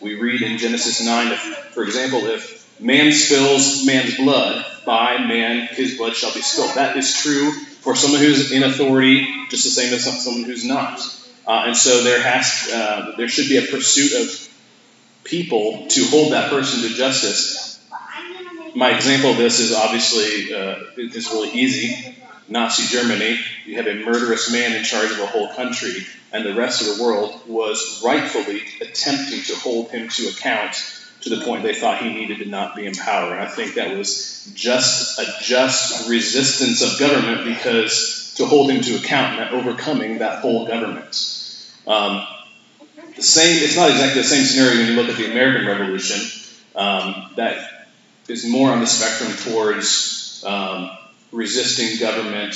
We 0.00 0.14
read 0.14 0.42
in 0.42 0.56
Genesis 0.56 1.04
9, 1.04 1.32
if, 1.32 1.40
for 1.74 1.82
example, 1.82 2.26
if 2.26 2.80
man 2.80 3.10
spills 3.12 3.84
man's 3.84 4.16
blood, 4.16 4.64
by 4.86 5.18
man 5.18 5.66
his 5.66 5.96
blood 5.96 6.14
shall 6.14 6.32
be 6.32 6.42
spilled. 6.42 6.76
That 6.76 6.96
is 6.96 7.12
true 7.12 7.52
for 7.52 7.96
someone 7.96 8.20
who's 8.20 8.52
in 8.52 8.62
authority, 8.62 9.26
just 9.48 9.64
the 9.64 9.70
same 9.70 9.92
as 9.92 10.04
someone 10.04 10.44
who's 10.44 10.64
not. 10.64 11.00
Uh, 11.46 11.64
and 11.66 11.76
so 11.76 12.04
there 12.04 12.22
has 12.22 12.70
uh, 12.72 13.14
there 13.16 13.28
should 13.28 13.48
be 13.48 13.56
a 13.56 13.62
pursuit 13.62 14.12
of 14.12 14.48
people 15.24 15.86
to 15.88 16.04
hold 16.04 16.32
that 16.32 16.50
person 16.50 16.88
to 16.88 16.94
justice. 16.94 17.80
My 18.76 18.94
example 18.94 19.30
of 19.30 19.36
this 19.36 19.58
is 19.58 19.74
obviously 19.74 20.54
uh, 20.54 20.76
is 20.96 21.28
really 21.30 21.50
easy. 21.50 22.16
Nazi 22.50 22.92
Germany, 22.92 23.38
you 23.64 23.76
have 23.76 23.86
a 23.86 23.94
murderous 23.94 24.52
man 24.52 24.72
in 24.72 24.82
charge 24.82 25.10
of 25.12 25.20
a 25.20 25.26
whole 25.26 25.48
country, 25.54 26.04
and 26.32 26.44
the 26.44 26.54
rest 26.54 26.82
of 26.82 26.96
the 26.96 27.02
world 27.02 27.40
was 27.46 28.02
rightfully 28.04 28.62
attempting 28.80 29.42
to 29.42 29.54
hold 29.54 29.90
him 29.90 30.08
to 30.08 30.28
account 30.28 30.74
to 31.20 31.30
the 31.30 31.44
point 31.44 31.62
they 31.62 31.74
thought 31.74 32.02
he 32.02 32.12
needed 32.12 32.38
to 32.38 32.46
not 32.46 32.74
be 32.74 32.86
in 32.86 32.94
power. 32.94 33.32
And 33.32 33.40
I 33.40 33.46
think 33.46 33.74
that 33.74 33.96
was 33.96 34.50
just 34.54 35.18
a 35.18 35.26
just 35.42 36.08
resistance 36.08 36.82
of 36.82 36.98
government 36.98 37.44
because 37.44 38.34
to 38.36 38.46
hold 38.46 38.70
him 38.70 38.82
to 38.82 38.96
account 38.96 39.38
meant 39.38 39.52
overcoming 39.52 40.18
that 40.18 40.40
whole 40.40 40.66
government. 40.66 41.14
Um, 41.86 42.26
the 43.14 43.22
same, 43.22 43.62
it's 43.62 43.76
not 43.76 43.90
exactly 43.90 44.22
the 44.22 44.28
same 44.28 44.44
scenario 44.44 44.78
when 44.78 44.86
you 44.86 44.94
look 44.94 45.08
at 45.08 45.16
the 45.16 45.30
American 45.30 45.66
Revolution. 45.66 46.20
Um, 46.74 47.30
that 47.36 47.88
is 48.28 48.46
more 48.46 48.70
on 48.70 48.80
the 48.80 48.86
spectrum 48.86 49.52
towards 49.52 50.42
um, 50.46 50.90
resisting 51.32 51.98
government 51.98 52.54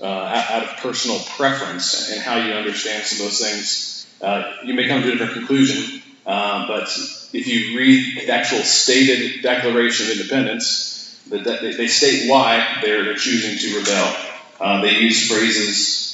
uh, 0.00 0.06
out 0.50 0.62
of 0.62 0.76
personal 0.78 1.18
preference 1.36 2.10
and 2.10 2.20
how 2.20 2.36
you 2.36 2.52
understand 2.52 3.04
some 3.04 3.24
of 3.24 3.30
those 3.30 3.40
things. 3.40 4.06
Uh, 4.20 4.56
you 4.64 4.74
may 4.74 4.88
come 4.88 5.02
to 5.02 5.08
a 5.08 5.12
different 5.12 5.32
conclusion, 5.34 6.02
uh, 6.26 6.66
but 6.66 6.88
if 7.32 7.46
you 7.46 7.78
read 7.78 8.16
the 8.16 8.32
actual 8.32 8.60
stated 8.60 9.42
Declaration 9.42 10.06
of 10.06 10.12
Independence, 10.12 11.22
the 11.28 11.38
de- 11.38 11.76
they 11.76 11.88
state 11.88 12.28
why 12.28 12.78
they're, 12.82 13.04
they're 13.04 13.14
choosing 13.14 13.58
to 13.58 13.78
rebel. 13.78 14.16
Uh, 14.60 14.82
they 14.82 14.98
use 14.98 15.28
phrases 15.28 16.10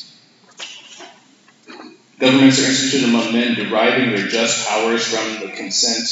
Governments 2.18 2.58
are 2.58 2.68
instituted 2.70 3.10
among 3.10 3.32
men, 3.34 3.54
deriving 3.54 4.10
their 4.10 4.26
just 4.26 4.66
powers 4.66 5.06
from 5.06 5.46
the 5.46 5.52
consent 5.54 6.08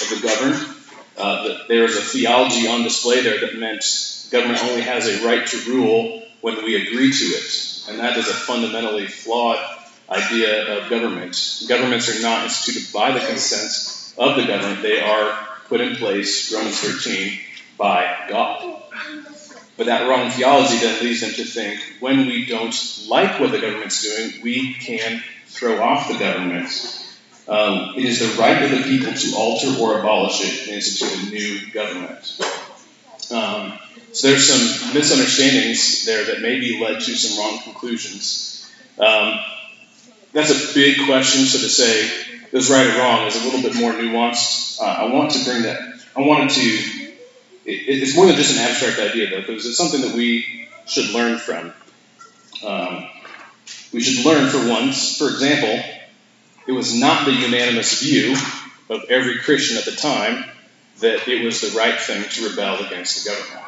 of 0.00 0.08
the 0.08 0.26
governed. 0.26 0.76
Uh, 1.18 1.58
there 1.68 1.84
is 1.84 1.98
a 1.98 2.00
theology 2.00 2.66
on 2.66 2.82
display 2.82 3.22
there 3.22 3.38
that 3.40 3.58
meant 3.58 3.82
government 4.34 4.64
only 4.64 4.82
has 4.82 5.06
a 5.06 5.24
right 5.24 5.46
to 5.46 5.70
rule 5.70 6.24
when 6.40 6.56
we 6.64 6.74
agree 6.74 7.12
to 7.12 7.24
it. 7.24 7.84
And 7.88 8.00
that 8.00 8.16
is 8.16 8.28
a 8.28 8.34
fundamentally 8.34 9.06
flawed 9.06 9.58
idea 10.10 10.76
of 10.76 10.90
government. 10.90 11.62
Governments 11.68 12.08
are 12.08 12.20
not 12.20 12.42
instituted 12.42 12.92
by 12.92 13.12
the 13.12 13.24
consent 13.24 14.14
of 14.18 14.36
the 14.36 14.44
government, 14.44 14.82
they 14.82 15.00
are 15.00 15.38
put 15.68 15.80
in 15.80 15.94
place, 15.96 16.52
Romans 16.52 16.80
13, 16.80 17.38
by 17.78 18.26
God. 18.28 18.82
But 19.76 19.86
that 19.86 20.08
wrong 20.08 20.30
theology 20.30 20.78
then 20.78 21.02
leads 21.02 21.20
them 21.20 21.32
to 21.32 21.44
think 21.44 21.80
when 22.00 22.26
we 22.26 22.44
don't 22.46 23.06
like 23.08 23.38
what 23.40 23.52
the 23.52 23.60
government's 23.60 24.02
doing, 24.02 24.42
we 24.42 24.74
can 24.74 25.22
throw 25.46 25.80
off 25.80 26.08
the 26.08 26.18
government. 26.18 26.68
Um, 27.46 27.94
it 27.96 28.04
is 28.04 28.18
the 28.18 28.40
right 28.40 28.62
of 28.62 28.70
the 28.70 28.82
people 28.82 29.12
to 29.12 29.36
alter 29.36 29.80
or 29.80 30.00
abolish 30.00 30.40
it 30.42 30.66
and 30.66 30.76
institute 30.76 31.28
a 31.28 31.30
new 31.30 31.70
government. 31.72 32.40
Um, 33.30 33.78
so 34.12 34.28
there's 34.28 34.48
some 34.48 34.94
misunderstandings 34.94 36.04
there 36.06 36.24
that 36.26 36.40
maybe 36.40 36.80
led 36.80 37.00
to 37.00 37.14
some 37.16 37.38
wrong 37.38 37.60
conclusions. 37.62 38.70
Um, 38.98 39.40
that's 40.32 40.50
a 40.50 40.74
big 40.74 41.04
question. 41.06 41.44
So 41.46 41.58
to 41.58 41.68
say 41.68 42.10
is 42.52 42.70
right 42.70 42.86
or 42.86 42.98
wrong 42.98 43.26
is 43.26 43.40
a 43.40 43.44
little 43.44 43.62
bit 43.62 43.74
more 43.74 43.92
nuanced. 43.92 44.80
Uh, 44.80 44.84
I 44.84 45.12
want 45.12 45.32
to 45.32 45.44
bring 45.44 45.62
that. 45.62 45.80
I 46.16 46.20
wanted 46.20 46.50
to. 46.50 46.60
It, 47.66 48.02
it's 48.02 48.14
more 48.14 48.26
than 48.26 48.36
just 48.36 48.56
an 48.56 48.62
abstract 48.62 49.00
idea, 49.00 49.30
though, 49.30 49.40
because 49.40 49.66
it's 49.66 49.76
something 49.76 50.02
that 50.02 50.14
we 50.14 50.68
should 50.86 51.10
learn 51.10 51.38
from. 51.38 51.72
Um, 52.64 53.08
we 53.92 54.00
should 54.00 54.24
learn 54.24 54.48
for 54.48 54.68
once, 54.68 55.18
for 55.18 55.28
example, 55.28 55.82
it 56.66 56.72
was 56.72 56.94
not 56.94 57.26
the 57.26 57.32
unanimous 57.32 58.00
view 58.00 58.36
of 58.90 59.04
every 59.08 59.38
Christian 59.38 59.76
at 59.76 59.84
the 59.84 59.92
time 59.92 60.44
that 61.04 61.28
it 61.28 61.44
was 61.44 61.60
the 61.60 61.76
right 61.76 61.98
thing 62.00 62.24
to 62.28 62.48
rebel 62.48 62.84
against 62.84 63.24
the 63.24 63.30
government. 63.30 63.66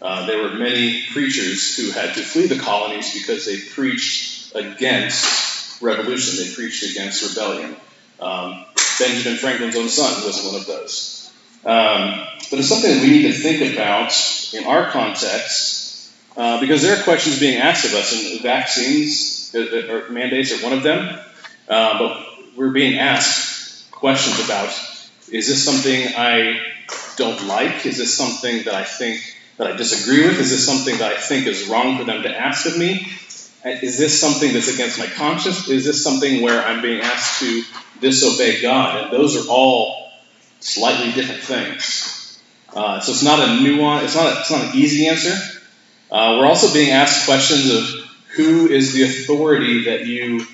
Uh, 0.00 0.26
there 0.26 0.42
were 0.42 0.54
many 0.54 1.04
preachers 1.12 1.76
who 1.76 1.90
had 1.90 2.14
to 2.14 2.22
flee 2.22 2.46
the 2.46 2.58
colonies 2.58 3.12
because 3.12 3.44
they 3.44 3.60
preached 3.60 4.54
against 4.54 5.82
revolution, 5.82 6.42
they 6.42 6.54
preached 6.54 6.90
against 6.90 7.22
rebellion. 7.28 7.76
Um, 8.18 8.64
Benjamin 8.98 9.36
Franklin's 9.36 9.76
own 9.76 9.88
son 9.88 10.24
was 10.24 10.42
one 10.44 10.54
of 10.54 10.66
those. 10.66 11.30
Um, 11.64 12.26
but 12.50 12.58
it's 12.58 12.68
something 12.68 12.90
that 12.90 13.02
we 13.02 13.10
need 13.10 13.30
to 13.30 13.32
think 13.32 13.74
about 13.74 14.12
in 14.54 14.64
our 14.64 14.90
context 14.90 16.10
uh, 16.36 16.60
because 16.60 16.80
there 16.80 16.98
are 16.98 17.02
questions 17.02 17.38
being 17.38 17.58
asked 17.58 17.84
of 17.84 17.92
us, 17.92 18.12
and 18.12 18.40
vaccines 18.40 19.54
uh, 19.54 19.58
uh, 19.58 19.92
or 19.92 20.08
mandates 20.08 20.52
are 20.52 20.64
one 20.64 20.72
of 20.72 20.82
them. 20.82 21.18
Uh, 21.68 21.98
but 21.98 22.56
we're 22.56 22.72
being 22.72 22.98
asked 22.98 23.90
questions 23.90 24.42
about 24.42 24.70
is 25.30 25.46
this 25.46 25.64
something 25.64 26.14
I 26.16 26.60
don't 27.16 27.46
like? 27.46 27.86
Is 27.86 27.98
this 27.98 28.16
something 28.16 28.64
that 28.64 28.74
I 28.74 28.84
think 28.84 29.20
that 29.56 29.66
I 29.66 29.76
disagree 29.76 30.26
with? 30.26 30.38
Is 30.40 30.50
this 30.50 30.64
something 30.64 30.98
that 30.98 31.12
I 31.12 31.16
think 31.16 31.46
is 31.46 31.68
wrong 31.68 31.98
for 31.98 32.04
them 32.04 32.22
to 32.22 32.34
ask 32.34 32.66
of 32.66 32.76
me? 32.76 33.06
Is 33.64 33.98
this 33.98 34.18
something 34.18 34.52
that's 34.54 34.72
against 34.72 34.98
my 34.98 35.06
conscience? 35.06 35.68
Is 35.68 35.84
this 35.84 36.02
something 36.02 36.42
where 36.42 36.62
I'm 36.62 36.80
being 36.80 37.02
asked 37.02 37.40
to 37.40 37.62
disobey 38.00 38.62
God? 38.62 39.04
And 39.04 39.12
those 39.12 39.36
are 39.36 39.50
all 39.50 40.10
slightly 40.60 41.12
different 41.12 41.42
things. 41.42 42.40
Uh, 42.74 43.00
so 43.00 43.12
it's 43.12 43.22
not 43.22 43.40
a 43.40 43.60
nuance. 43.62 44.04
It's 44.04 44.14
not. 44.14 44.26
A, 44.26 44.40
it's 44.40 44.50
not 44.50 44.64
an 44.64 44.76
easy 44.76 45.08
answer. 45.08 45.36
Uh, 46.10 46.38
we're 46.38 46.46
also 46.46 46.72
being 46.72 46.90
asked 46.90 47.26
questions 47.26 47.70
of 47.70 47.84
who 48.34 48.68
is 48.68 48.94
the 48.94 49.02
authority 49.02 49.84
that 49.84 50.06
you 50.06 50.46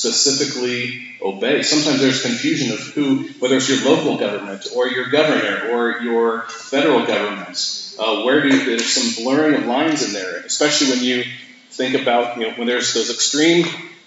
specifically 0.00 1.14
obey. 1.20 1.62
Sometimes 1.62 2.00
there's 2.00 2.22
confusion 2.22 2.72
of 2.72 2.80
who, 2.80 3.28
whether 3.38 3.56
it's 3.56 3.68
your 3.68 3.84
local 3.84 4.16
government 4.16 4.66
or 4.74 4.88
your 4.88 5.10
governor 5.10 5.70
or 5.70 6.00
your 6.00 6.42
federal 6.48 7.06
government. 7.06 7.94
Uh, 7.98 8.22
where 8.22 8.40
do 8.42 8.64
there's 8.64 8.90
some 8.90 9.22
blurring 9.22 9.54
of 9.54 9.66
lines 9.66 10.02
in 10.02 10.14
there, 10.14 10.38
especially 10.38 10.90
when 10.90 11.04
you 11.04 11.24
think 11.70 11.94
about 12.00 12.38
you 12.38 12.48
know 12.48 12.54
when 12.54 12.66
there's 12.66 12.94
those 12.94 13.10
extreme 13.10 13.66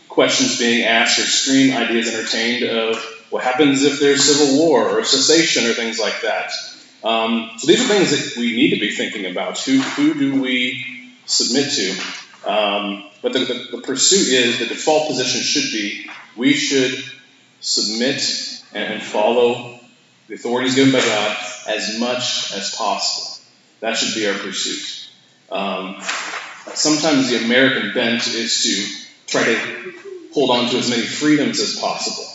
questions 0.10 0.58
being 0.58 0.84
asked 0.84 1.20
or 1.20 1.24
extreme 1.24 1.76
ideas 1.76 2.12
entertained 2.12 2.64
of 2.64 2.98
what 3.30 3.44
happens 3.44 3.84
if 3.84 4.00
there's 4.00 4.24
civil 4.24 4.58
war 4.58 4.90
or 4.90 5.04
cessation 5.04 5.66
or 5.66 5.74
things 5.74 6.00
like 6.00 6.22
that. 6.22 6.52
Um, 7.04 7.52
so 7.58 7.68
these 7.68 7.84
are 7.84 7.88
things 7.88 8.12
that 8.12 8.40
we 8.40 8.56
need 8.56 8.72
to 8.72 8.80
be 8.80 8.92
thinking 8.92 9.30
about. 9.32 9.60
Who 9.60 9.80
who 9.80 10.16
do 10.16 10.42
we 10.42 10.86
submit 11.28 11.72
to? 11.74 12.23
Um, 12.46 13.10
but 13.22 13.34
the, 13.34 13.40
the, 13.40 13.78
the, 13.78 13.82
pursuit 13.82 14.28
is 14.28 14.60
the 14.60 14.66
default 14.66 15.08
position 15.08 15.42
should 15.42 15.72
be 15.72 16.10
we 16.36 16.54
should 16.54 17.04
submit 17.62 18.22
and, 18.74 19.02
follow 19.02 19.80
the 20.28 20.36
authorities 20.36 20.76
given 20.76 20.92
by 20.92 21.00
God 21.00 21.38
as 21.68 22.00
much 22.00 22.54
as 22.54 22.76
possible. 22.76 23.42
That 23.80 23.96
should 23.96 24.16
be 24.16 24.28
our 24.28 24.38
pursuit. 24.38 25.10
Um, 25.52 26.02
sometimes 26.74 27.30
the 27.30 27.46
American 27.46 27.94
bent 27.94 28.28
is 28.28 28.64
to 28.64 29.04
try 29.28 29.44
to 29.46 29.94
hold 30.34 30.50
on 30.50 30.70
to 30.72 30.78
as 30.78 30.90
many 30.90 31.04
freedoms 31.04 31.60
as 31.60 31.80
possible. 31.80 32.28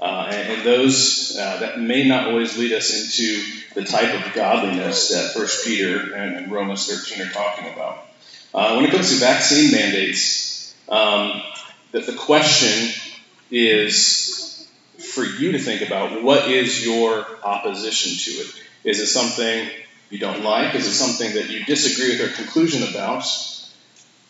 Uh, 0.00 0.30
and, 0.30 0.52
and, 0.52 0.66
those 0.66 1.36
uh, 1.36 1.58
that 1.58 1.80
may 1.80 2.06
not 2.06 2.28
always 2.28 2.56
lead 2.56 2.72
us 2.72 2.94
into 2.94 3.42
the 3.74 3.84
type 3.84 4.14
of 4.14 4.32
godliness 4.32 5.08
that 5.08 5.32
First 5.32 5.64
Peter 5.64 6.14
and, 6.14 6.36
and 6.36 6.52
Romans 6.52 6.86
13 6.86 7.26
are 7.26 7.30
talking 7.30 7.72
about. 7.72 8.07
Uh, 8.54 8.74
when 8.74 8.86
it 8.86 8.90
comes 8.90 9.10
to 9.10 9.16
vaccine 9.16 9.72
mandates, 9.72 10.74
um, 10.88 11.42
that 11.92 12.06
the 12.06 12.14
question 12.14 12.92
is 13.50 14.68
for 15.14 15.24
you 15.24 15.52
to 15.52 15.58
think 15.58 15.82
about 15.82 16.22
what 16.22 16.50
is 16.50 16.84
your 16.84 17.26
opposition 17.42 18.12
to 18.18 18.40
it? 18.40 18.54
Is 18.84 19.00
it 19.00 19.06
something 19.06 19.68
you 20.10 20.18
don't 20.18 20.42
like? 20.42 20.74
Is 20.74 20.86
it 20.86 20.92
something 20.92 21.34
that 21.34 21.50
you 21.50 21.64
disagree 21.64 22.10
with 22.10 22.18
their 22.18 22.34
conclusion 22.34 22.82
about? 22.88 23.24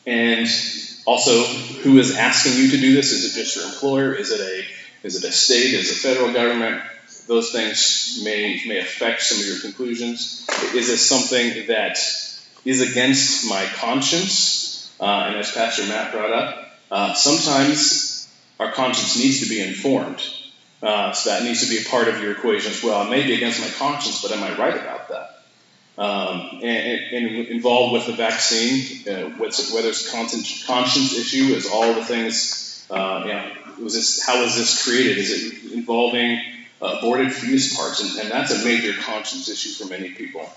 And 0.07 0.49
also, 1.07 1.45
who 1.83 1.99
is 1.99 2.16
asking 2.16 2.62
you 2.62 2.71
to 2.71 2.77
do 2.79 2.95
this? 2.95 3.12
Is 3.12 3.25
it 3.25 3.39
just 3.41 3.57
your 3.57 3.66
employer? 3.66 4.14
Is 4.14 4.31
it 4.31 4.41
a 4.41 4.64
is 5.07 5.23
it 5.23 5.29
a 5.29 5.33
state? 5.33 5.75
Is 5.75 5.91
it 5.91 5.95
federal 5.97 6.33
government? 6.33 6.83
Those 7.27 7.53
things 7.53 8.21
may 8.25 8.61
may 8.66 8.79
affect 8.79 9.23
some 9.23 9.41
of 9.41 9.47
your 9.47 9.61
conclusions. 9.61 10.47
Is 10.75 10.89
it 10.89 10.99
something 10.99 11.66
that 11.69 11.99
is 12.64 12.80
against 12.80 13.48
my 13.48 13.64
conscience? 13.76 14.94
Uh, 15.00 15.26
and 15.28 15.36
as 15.36 15.52
Pastor 15.52 15.86
Matt 15.86 16.12
brought 16.12 16.32
up, 16.32 16.70
uh, 16.90 17.14
sometimes 17.14 18.28
our 18.59 18.72
conscience 18.72 19.16
needs 19.16 19.40
to 19.40 19.48
be 19.48 19.61
informed. 19.61 20.22
Uh, 20.82 21.12
so 21.12 21.30
that 21.30 21.42
needs 21.42 21.64
to 21.64 21.68
be 21.68 21.84
a 21.84 21.88
part 21.88 22.06
of 22.09 22.22
your 22.22 22.32
equation 22.32 22.70
as 22.70 22.82
well. 22.82 23.06
It 23.06 23.11
may 23.11 23.26
be 23.26 23.34
against 23.34 23.61
my 23.61 23.68
conscience, 23.78 24.22
but 24.22 24.30
am 24.30 24.42
I 24.42 24.56
right 24.56 24.74
about 24.74 25.09
that? 25.09 25.38
Um, 25.98 26.61
and, 26.62 27.00
and, 27.12 27.48
involved 27.48 27.92
with 27.92 28.06
the 28.06 28.12
vaccine, 28.12 29.09
uh, 29.09 29.30
whether 29.30 29.88
it's 29.88 30.09
a 30.09 30.12
conscience 30.12 31.18
issue, 31.18 31.54
is 31.54 31.68
all 31.68 31.94
the 31.94 32.04
things. 32.04 32.86
Uh, 32.88 33.22
you 33.26 33.32
know, 33.32 33.52
was 33.82 33.94
this 33.94 34.24
how 34.24 34.40
was 34.40 34.54
this 34.54 34.84
created? 34.84 35.18
Is 35.18 35.30
it 35.32 35.72
involving 35.72 36.40
aborted 36.80 37.32
fetus 37.32 37.76
parts? 37.76 38.00
And, 38.00 38.20
and, 38.20 38.30
that's 38.30 38.52
a 38.52 38.64
major 38.64 38.92
conscience 39.02 39.48
issue 39.48 39.70
for 39.70 39.90
many 39.90 40.11
people. 40.11 40.48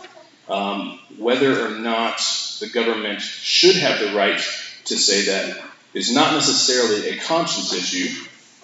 Um, 0.51 0.99
whether 1.17 1.65
or 1.65 1.79
not 1.79 2.21
the 2.59 2.67
government 2.67 3.21
should 3.21 3.77
have 3.77 3.99
the 3.99 4.13
right 4.13 4.39
to 4.85 4.97
say 4.97 5.25
that 5.27 5.63
is 5.93 6.13
not 6.13 6.33
necessarily 6.33 7.09
a 7.09 7.21
conscience 7.21 7.73
issue, 7.73 8.09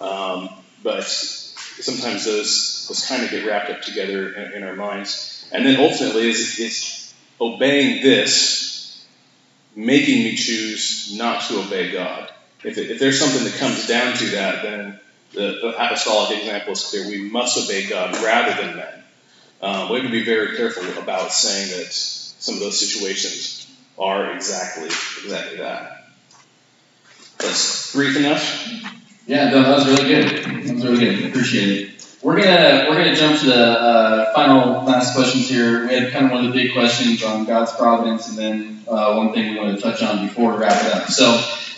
um, 0.01 0.49
but 0.83 1.05
sometimes 1.05 2.25
those 2.25 2.87
those 2.89 3.05
kind 3.05 3.23
of 3.23 3.31
get 3.31 3.45
wrapped 3.45 3.69
up 3.69 3.81
together 3.81 4.33
in, 4.33 4.51
in 4.53 4.63
our 4.63 4.75
minds. 4.75 5.49
And 5.53 5.65
then 5.65 5.79
ultimately, 5.79 6.29
is, 6.29 6.59
is 6.59 7.13
obeying 7.39 8.03
this 8.03 9.05
making 9.73 10.23
me 10.23 10.35
choose 10.35 11.15
not 11.17 11.43
to 11.43 11.59
obey 11.61 11.93
God? 11.93 12.31
If, 12.65 12.77
it, 12.77 12.91
if 12.91 12.99
there's 12.99 13.19
something 13.19 13.45
that 13.45 13.53
comes 13.59 13.87
down 13.87 14.17
to 14.17 14.25
that, 14.31 14.61
then 14.61 14.99
the, 15.33 15.59
the 15.61 15.73
apostolic 15.77 16.37
example 16.39 16.73
is 16.73 16.83
clear. 16.83 17.07
We 17.07 17.29
must 17.29 17.57
obey 17.57 17.87
God 17.87 18.13
rather 18.23 18.61
than 18.61 18.75
men. 18.75 18.96
Um, 19.61 19.89
we 19.89 19.99
have 19.99 20.05
to 20.05 20.11
be 20.11 20.23
very 20.23 20.55
careful 20.55 20.83
about 21.01 21.31
saying 21.31 21.69
that 21.79 21.91
some 21.91 22.55
of 22.55 22.61
those 22.61 22.79
situations 22.79 23.67
are 23.97 24.33
exactly 24.33 24.85
exactly 24.85 25.57
that. 25.57 26.05
That's 27.39 27.93
brief 27.93 28.17
enough. 28.17 28.71
Yeah, 29.25 29.49
no, 29.49 29.63
that 29.63 29.77
was 29.77 29.87
really 29.87 30.07
good. 30.07 30.65
That 30.65 30.75
was 30.75 30.85
really 30.85 30.99
good. 30.99 31.25
Appreciate 31.29 31.89
it. 31.89 32.17
We're 32.21 32.37
gonna 32.37 32.85
we're 32.89 32.97
gonna 32.97 33.15
jump 33.15 33.39
to 33.39 33.45
the 33.45 33.55
uh, 33.55 34.33
final 34.33 34.85
last 34.85 35.15
questions 35.15 35.49
here. 35.49 35.87
We 35.87 35.93
had 35.93 36.11
kind 36.11 36.25
of 36.25 36.31
one 36.31 36.45
of 36.45 36.53
the 36.53 36.63
big 36.63 36.73
questions 36.73 37.23
on 37.23 37.45
God's 37.45 37.71
providence, 37.73 38.29
and 38.29 38.37
then 38.37 38.83
uh, 38.87 39.15
one 39.15 39.33
thing 39.33 39.53
we 39.53 39.59
want 39.59 39.75
to 39.75 39.81
touch 39.81 40.01
on 40.03 40.27
before 40.27 40.53
we 40.53 40.57
wrap 40.59 40.83
it 40.85 40.93
up. 40.93 41.07
So, 41.09 41.29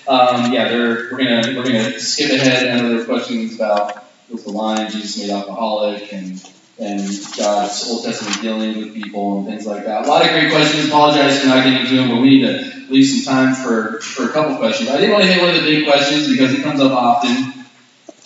um, 0.08 0.52
yeah, 0.52 0.72
we're 0.74 1.10
gonna 1.12 1.54
we're 1.56 1.64
gonna 1.64 2.00
skip 2.00 2.32
ahead. 2.32 2.82
Know 2.82 3.04
questions 3.06 3.56
about 3.56 4.06
was 4.30 4.44
the 4.44 4.52
line 4.52 4.92
Jesus 4.92 5.18
made 5.18 5.30
alcoholic 5.30 6.14
and 6.14 6.42
and 6.80 7.02
God's 7.38 7.90
Old 7.90 8.06
Testament 8.06 8.42
dealing 8.42 8.78
with 8.78 8.94
people 8.94 9.40
and 9.40 9.48
things 9.48 9.66
like 9.66 9.86
that. 9.86 10.06
A 10.06 10.08
lot 10.08 10.26
of 10.26 10.32
great 10.32 10.52
questions. 10.52 10.88
Apologize 10.88 11.42
for 11.42 11.48
not 11.48 11.64
getting 11.64 11.88
to 11.88 11.96
them, 11.96 12.10
but 12.10 12.22
we 12.22 12.30
need 12.30 12.42
to 12.42 12.92
leave 12.92 13.06
some 13.06 13.34
time 13.34 13.54
for, 13.54 14.00
for 14.00 14.26
a 14.26 14.30
couple 14.30 14.56
questions. 14.58 14.90
I 14.90 14.98
didn't 14.98 15.12
want 15.12 15.24
to 15.24 15.32
hit 15.32 15.42
one 15.42 15.50
of 15.56 15.62
the 15.62 15.70
big 15.70 15.86
questions 15.86 16.30
because 16.30 16.54
it 16.54 16.64
comes 16.64 16.80
up 16.80 16.92
often, 16.92 17.66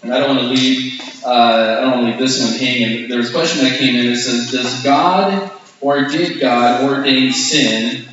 and 0.04 0.14
I 0.14 0.20
don't 0.20 0.36
want 0.36 0.42
to 0.42 0.48
leave 0.48 1.02
uh, 1.26 1.78
I 1.78 1.82
don't 1.82 1.92
want 1.92 2.02
to 2.02 2.12
leave 2.12 2.20
this 2.20 2.42
one 2.42 2.60
hanging. 2.60 3.08
There 3.08 3.18
was 3.18 3.30
a 3.30 3.34
question 3.34 3.64
that 3.64 3.78
came 3.78 3.96
in 3.96 4.12
that 4.12 4.18
says, 4.18 4.52
Does 4.52 4.84
God 4.84 5.52
or 5.80 6.06
did 6.06 6.40
God 6.40 6.84
ordain 6.84 7.32
sin? 7.32 8.06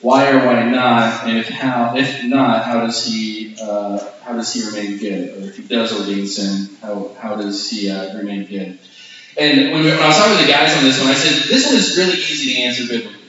Why 0.00 0.30
or 0.30 0.46
why 0.46 0.64
not? 0.64 1.24
And 1.24 1.38
if 1.38 1.48
how, 1.48 1.96
if 1.96 2.24
not, 2.24 2.64
how 2.64 2.80
does 2.80 3.04
he 3.06 3.56
uh, 3.60 3.98
how 4.22 4.32
does 4.32 4.52
he 4.52 4.66
remain 4.66 4.98
good? 4.98 5.30
Or 5.30 5.48
if 5.48 5.56
he 5.56 5.62
does 5.62 5.92
ordain 5.92 6.26
sin, 6.26 6.76
how, 6.82 7.14
how 7.18 7.36
does 7.36 7.70
he 7.70 7.90
uh, 7.90 8.16
remain 8.16 8.44
good? 8.46 8.78
And 9.38 9.72
when, 9.72 9.84
when 9.84 9.98
I 9.98 10.06
was 10.06 10.16
talking 10.16 10.38
to 10.38 10.44
the 10.44 10.50
guys 10.50 10.76
on 10.76 10.84
this 10.84 10.98
one, 10.98 11.08
I 11.08 11.14
said 11.14 11.48
this 11.48 11.66
one 11.66 11.76
is 11.76 11.96
really 11.96 12.18
easy 12.18 12.54
to 12.54 12.60
answer 12.62 12.86
biblically. 12.86 13.22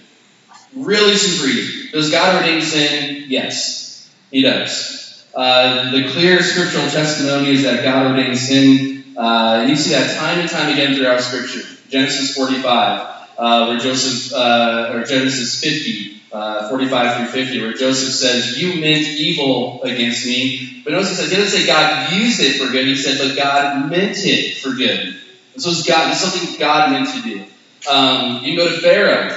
Really 0.75 1.15
super 1.15 1.49
easy. 1.49 1.91
Does 1.91 2.11
God 2.11 2.35
ordain 2.35 2.61
sin? 2.61 3.25
Yes, 3.27 4.09
He 4.31 4.41
does. 4.41 5.25
Uh, 5.33 5.91
the 5.91 6.09
clear 6.09 6.41
scriptural 6.41 6.89
testimony 6.89 7.51
is 7.51 7.63
that 7.63 7.83
God 7.83 8.11
ordains 8.11 8.47
sin. 8.47 9.13
Uh, 9.15 9.65
you 9.67 9.75
see 9.75 9.91
that 9.91 10.17
time 10.17 10.39
and 10.39 10.49
time 10.49 10.73
again 10.73 10.95
throughout 10.95 11.21
Scripture. 11.21 11.61
Genesis 11.89 12.35
45, 12.35 13.27
uh, 13.37 13.65
where 13.67 13.79
Joseph, 13.79 14.33
uh, 14.33 14.91
or 14.93 15.03
Genesis 15.03 15.61
50, 15.61 16.21
uh, 16.31 16.69
45 16.69 17.17
through 17.17 17.43
50, 17.43 17.61
where 17.61 17.73
Joseph 17.73 18.13
says, 18.13 18.57
You 18.57 18.81
meant 18.81 19.07
evil 19.07 19.81
against 19.83 20.25
me. 20.25 20.81
But 20.83 20.93
notice 20.93 21.17
said, 21.17 21.29
he 21.29 21.35
didn't 21.35 21.51
say 21.51 21.65
God 21.65 22.11
used 22.13 22.41
it 22.41 22.59
for 22.59 22.71
good. 22.71 22.85
He 22.85 22.95
said, 22.95 23.17
But 23.17 23.37
God 23.37 23.89
meant 23.89 24.17
it 24.17 24.57
for 24.57 24.71
good. 24.71 25.17
And 25.57 25.63
so 25.63 25.71
it's, 25.71 25.87
God, 25.87 26.11
it's 26.11 26.21
something 26.21 26.59
God 26.59 26.91
meant 26.91 27.09
to 27.15 27.21
do. 27.23 27.43
Um, 27.89 28.43
you 28.43 28.55
go 28.55 28.69
to 28.69 28.77
Pharaoh, 28.79 29.35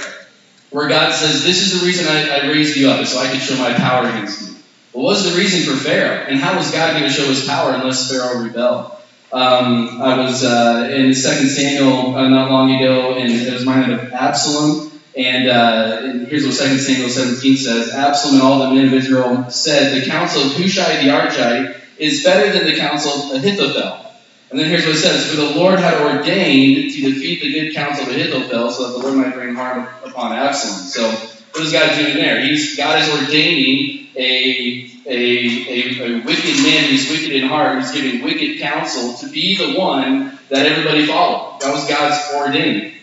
where 0.68 0.86
God 0.86 1.14
says, 1.14 1.42
This 1.42 1.62
is 1.62 1.80
the 1.80 1.86
reason 1.86 2.08
I, 2.08 2.40
I 2.40 2.46
raised 2.48 2.76
you 2.76 2.90
up, 2.90 3.06
so 3.06 3.18
I 3.18 3.28
could 3.28 3.40
show 3.40 3.56
my 3.56 3.72
power 3.72 4.06
against 4.06 4.42
you. 4.42 4.56
What 4.92 5.04
was 5.04 5.32
the 5.32 5.38
reason 5.38 5.62
for 5.62 5.82
Pharaoh? 5.82 6.26
And 6.28 6.38
how 6.38 6.58
was 6.58 6.70
God 6.72 6.92
going 6.92 7.04
to 7.04 7.08
show 7.08 7.24
his 7.24 7.46
power 7.46 7.72
unless 7.72 8.10
Pharaoh 8.10 8.42
rebelled? 8.42 8.92
Um, 9.32 10.02
I 10.02 10.18
was 10.18 10.44
uh, 10.44 10.90
in 10.92 11.14
Second 11.14 11.48
Samuel 11.48 12.14
uh, 12.14 12.28
not 12.28 12.50
long 12.50 12.70
ago, 12.70 13.14
and 13.14 13.32
it 13.32 13.50
was 13.50 13.62
reminded 13.62 13.98
of 13.98 14.12
Absalom. 14.12 14.92
And, 15.16 15.48
uh, 15.48 16.00
and 16.02 16.28
here's 16.28 16.44
what 16.44 16.52
Second 16.52 16.80
Samuel 16.80 17.08
17 17.08 17.56
says 17.56 17.94
Absalom 17.94 18.34
and 18.34 18.42
all 18.42 18.58
the 18.58 18.74
men 18.74 18.88
of 18.88 18.92
Israel 18.92 19.50
said, 19.50 19.98
The 19.98 20.06
counsel 20.06 20.42
of 20.42 20.52
Hushai 20.52 21.02
the 21.02 21.12
Archite 21.12 21.80
is 21.96 22.22
better 22.22 22.52
than 22.52 22.70
the 22.70 22.76
counsel 22.76 23.32
of 23.32 23.42
Ahithophel. 23.42 24.09
And 24.50 24.58
then 24.58 24.68
here's 24.68 24.84
what 24.84 24.96
it 24.96 24.98
says 24.98 25.30
For 25.30 25.36
the 25.36 25.54
Lord 25.54 25.78
had 25.78 26.00
ordained 26.00 26.92
to 26.92 27.00
defeat 27.00 27.40
the 27.40 27.52
good 27.52 27.74
counsel 27.74 28.04
of 28.04 28.10
Ahithophel 28.10 28.70
so 28.70 28.86
that 28.88 28.98
the 28.98 29.06
Lord 29.06 29.16
might 29.16 29.34
bring 29.34 29.54
harm 29.54 29.86
upon 30.04 30.32
Absalom. 30.32 30.78
So, 30.88 31.08
what 31.08 31.64
is 31.64 31.72
God 31.72 31.96
doing 31.96 32.14
there? 32.14 32.40
He's, 32.44 32.76
God 32.76 33.00
is 33.00 33.08
ordaining 33.08 34.08
a, 34.16 34.90
a, 35.06 35.16
a, 35.16 36.02
a 36.02 36.24
wicked 36.24 36.62
man 36.62 36.90
who's 36.90 37.10
wicked 37.10 37.32
in 37.32 37.46
heart, 37.48 37.80
who's 37.80 37.92
giving 37.92 38.24
wicked 38.24 38.60
counsel, 38.60 39.14
to 39.14 39.32
be 39.32 39.56
the 39.56 39.78
one 39.78 40.38
that 40.48 40.66
everybody 40.66 41.06
followed. 41.06 41.60
That 41.60 41.72
was 41.72 41.88
God's 41.88 42.34
ordaining. 42.34 42.94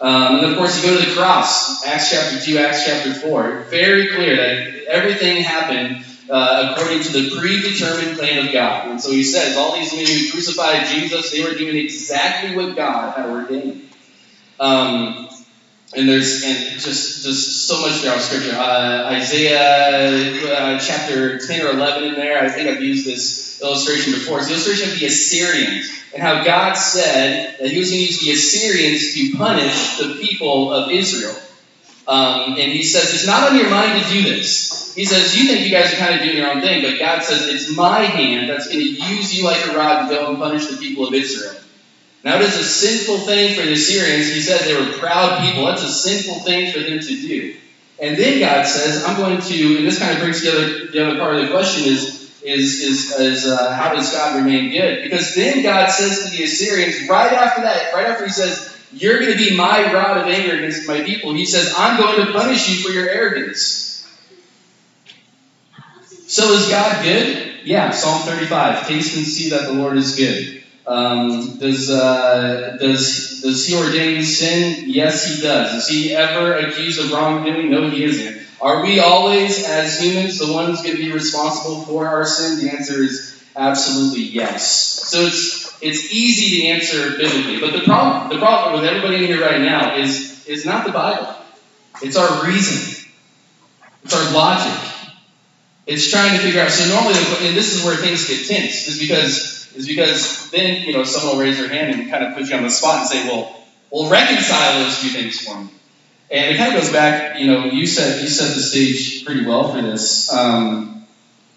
Um, 0.00 0.36
and 0.36 0.46
of 0.46 0.58
course, 0.58 0.76
you 0.76 0.90
go 0.90 1.00
to 1.00 1.06
the 1.06 1.14
cross, 1.14 1.86
Acts 1.86 2.10
chapter 2.10 2.38
2, 2.38 2.58
Acts 2.58 2.84
chapter 2.84 3.14
4. 3.14 3.66
Very 3.70 4.08
clear 4.08 4.36
that 4.36 4.84
everything 4.88 5.42
happened 5.42 6.04
uh, 6.28 6.74
according 6.74 7.02
to 7.02 7.12
the 7.12 7.36
predetermined 7.36 8.18
plan 8.18 8.46
of 8.46 8.52
God. 8.52 8.90
And 8.90 9.00
so 9.00 9.12
he 9.12 9.22
says, 9.22 9.56
all 9.56 9.74
these 9.74 9.92
men 9.92 10.06
who 10.06 10.30
crucified 10.30 10.86
Jesus, 10.86 11.30
they 11.30 11.42
were 11.42 11.54
doing 11.54 11.76
exactly 11.76 12.56
what 12.56 12.74
God 12.76 13.16
had 13.16 13.26
ordained. 13.26 13.88
Um, 14.58 15.28
and 15.94 16.08
there's 16.08 16.42
and 16.42 16.80
just 16.80 17.24
just 17.24 17.66
so 17.66 17.80
much 17.80 18.00
throughout 18.00 18.20
Scripture. 18.20 18.56
Uh, 18.56 19.10
Isaiah 19.12 20.52
uh, 20.52 20.78
chapter 20.78 21.38
10 21.38 21.66
or 21.66 21.70
11 21.70 22.04
in 22.04 22.14
there. 22.14 22.42
I 22.42 22.48
think 22.48 22.68
I've 22.68 22.82
used 22.82 23.06
this 23.06 23.62
illustration 23.62 24.12
before. 24.12 24.38
It's 24.38 24.48
the 24.48 24.54
illustration 24.54 24.92
of 24.92 24.98
the 24.98 25.06
Assyrians 25.06 25.90
and 26.12 26.22
how 26.22 26.44
God 26.44 26.74
said 26.74 27.56
that 27.60 27.70
He 27.70 27.78
was 27.78 27.90
going 27.90 28.00
to 28.00 28.06
use 28.06 28.20
the 28.20 28.32
Assyrians 28.32 29.14
to 29.14 29.36
punish 29.36 29.98
the 29.98 30.16
people 30.20 30.72
of 30.72 30.90
Israel. 30.90 31.36
Um, 32.08 32.56
and 32.58 32.72
He 32.72 32.82
says 32.82 33.14
it's 33.14 33.26
not 33.26 33.50
on 33.50 33.56
your 33.56 33.70
mind 33.70 34.02
to 34.02 34.08
do 34.10 34.22
this. 34.22 34.85
He 34.96 35.04
says 35.04 35.36
you 35.36 35.46
think 35.46 35.66
you 35.66 35.70
guys 35.70 35.92
are 35.92 35.98
kind 35.98 36.14
of 36.14 36.22
doing 36.22 36.38
your 36.38 36.50
own 36.50 36.62
thing, 36.62 36.82
but 36.82 36.98
God 36.98 37.22
says 37.22 37.48
it's 37.48 37.76
my 37.76 38.00
hand 38.00 38.48
that's 38.48 38.66
going 38.66 38.80
to 38.80 38.84
use 38.84 39.36
you 39.36 39.44
like 39.44 39.62
a 39.66 39.76
rod 39.76 40.08
to 40.08 40.14
go 40.14 40.30
and 40.30 40.38
punish 40.38 40.68
the 40.68 40.78
people 40.78 41.06
of 41.06 41.12
Israel. 41.12 41.54
Now, 42.24 42.36
it 42.36 42.40
is 42.40 42.56
a 42.56 42.64
sinful 42.64 43.18
thing 43.18 43.54
for 43.54 43.62
the 43.62 43.74
Assyrians. 43.74 44.32
He 44.32 44.40
said 44.40 44.62
they 44.62 44.74
were 44.74 44.98
proud 44.98 45.44
people. 45.44 45.66
That's 45.66 45.82
a 45.82 45.92
sinful 45.92 46.40
thing 46.40 46.72
for 46.72 46.80
them 46.80 46.98
to 46.98 47.06
do. 47.06 47.56
And 48.00 48.16
then 48.16 48.40
God 48.40 48.66
says, 48.66 49.04
I'm 49.04 49.18
going 49.18 49.38
to, 49.38 49.76
and 49.76 49.86
this 49.86 49.98
kind 49.98 50.14
of 50.14 50.20
brings 50.20 50.40
together 50.40 50.86
the 50.86 51.06
other 51.06 51.18
part 51.18 51.36
of 51.36 51.42
the 51.42 51.52
question 51.52 51.84
is, 51.84 52.32
is, 52.42 52.80
is, 52.80 53.20
is 53.20 53.46
uh, 53.46 53.74
how 53.74 53.94
does 53.94 54.10
God 54.12 54.36
remain 54.36 54.70
good? 54.70 55.02
Because 55.02 55.34
then 55.34 55.62
God 55.62 55.90
says 55.90 56.24
to 56.24 56.36
the 56.36 56.44
Assyrians, 56.44 57.06
right 57.06 57.32
after 57.32 57.62
that, 57.62 57.92
right 57.92 58.06
after 58.06 58.24
he 58.24 58.32
says, 58.32 58.74
You're 58.92 59.20
going 59.20 59.32
to 59.32 59.38
be 59.38 59.54
my 59.54 59.92
rod 59.92 60.16
of 60.16 60.26
anger 60.26 60.56
against 60.56 60.88
my 60.88 61.02
people, 61.02 61.34
he 61.34 61.44
says, 61.44 61.74
I'm 61.76 62.00
going 62.00 62.26
to 62.26 62.32
punish 62.32 62.68
you 62.70 62.82
for 62.82 62.92
your 62.92 63.10
arrogance. 63.10 63.85
So 66.26 66.52
is 66.52 66.68
God 66.68 67.04
good? 67.04 67.64
Yeah, 67.64 67.90
Psalm 67.90 68.22
35. 68.22 68.88
Taste 68.88 69.16
and 69.16 69.26
see 69.26 69.50
that 69.50 69.62
the 69.62 69.72
Lord 69.72 69.96
is 69.96 70.16
good. 70.16 70.64
Um, 70.86 71.58
does, 71.58 71.90
uh, 71.90 72.76
does, 72.80 73.40
does 73.42 73.66
he 73.66 73.76
ordain 73.76 74.22
sin? 74.22 74.84
Yes, 74.88 75.34
he 75.34 75.42
does. 75.42 75.74
Is 75.74 75.88
he 75.88 76.14
ever 76.14 76.54
accused 76.54 77.00
of 77.00 77.12
wrongdoing? 77.12 77.70
No, 77.70 77.90
he 77.90 78.04
isn't. 78.04 78.42
Are 78.60 78.82
we 78.82 79.00
always, 79.00 79.64
as 79.68 80.00
humans, 80.00 80.38
the 80.38 80.52
ones 80.52 80.82
going 80.82 80.96
to 80.96 81.02
be 81.02 81.12
responsible 81.12 81.82
for 81.82 82.06
our 82.06 82.24
sin? 82.24 82.64
The 82.64 82.72
answer 82.72 83.02
is 83.02 83.40
absolutely 83.54 84.22
yes. 84.22 84.66
So 85.08 85.20
it's 85.20 85.66
it's 85.82 86.12
easy 86.12 86.62
to 86.62 86.66
answer 86.68 87.16
biblically. 87.18 87.60
But 87.60 87.72
the 87.72 87.84
problem 87.84 88.30
the 88.30 88.38
problem 88.38 88.80
with 88.80 88.88
everybody 88.88 89.16
in 89.16 89.24
here 89.24 89.42
right 89.42 89.60
now 89.60 89.96
is 89.96 90.46
is 90.46 90.64
not 90.64 90.86
the 90.86 90.92
Bible. 90.92 91.34
It's 92.02 92.16
our 92.16 92.46
reason. 92.46 93.08
It's 94.04 94.14
our 94.14 94.32
logic. 94.32 94.85
It's 95.86 96.10
trying 96.10 96.36
to 96.36 96.42
figure 96.42 96.60
out. 96.60 96.70
So 96.70 96.92
normally, 96.92 97.14
and 97.46 97.56
this 97.56 97.74
is 97.74 97.84
where 97.84 97.96
things 97.96 98.26
get 98.28 98.46
tense, 98.46 98.88
is 98.88 98.98
because 98.98 99.72
is 99.76 99.86
because 99.86 100.50
then 100.50 100.82
you 100.82 100.92
know 100.92 101.04
someone 101.04 101.36
will 101.36 101.44
raise 101.44 101.58
their 101.58 101.68
hand 101.68 101.94
and 101.94 102.10
kind 102.10 102.24
of 102.24 102.34
put 102.34 102.48
you 102.48 102.56
on 102.56 102.64
the 102.64 102.70
spot 102.70 103.00
and 103.00 103.08
say, 103.08 103.28
well, 103.28 103.64
well, 103.90 104.10
reconcile 104.10 104.80
those 104.80 105.00
two 105.00 105.08
things 105.08 105.38
for 105.40 105.58
me. 105.60 105.70
And 106.28 106.54
it 106.54 106.58
kind 106.58 106.74
of 106.74 106.82
goes 106.82 106.92
back. 106.92 107.38
You 107.38 107.46
know, 107.46 107.64
you 107.66 107.86
said 107.86 108.20
you 108.20 108.28
set 108.28 108.54
the 108.54 108.60
stage 108.60 109.24
pretty 109.24 109.46
well 109.46 109.72
for 109.72 109.80
this. 109.80 110.32
Um, 110.32 111.06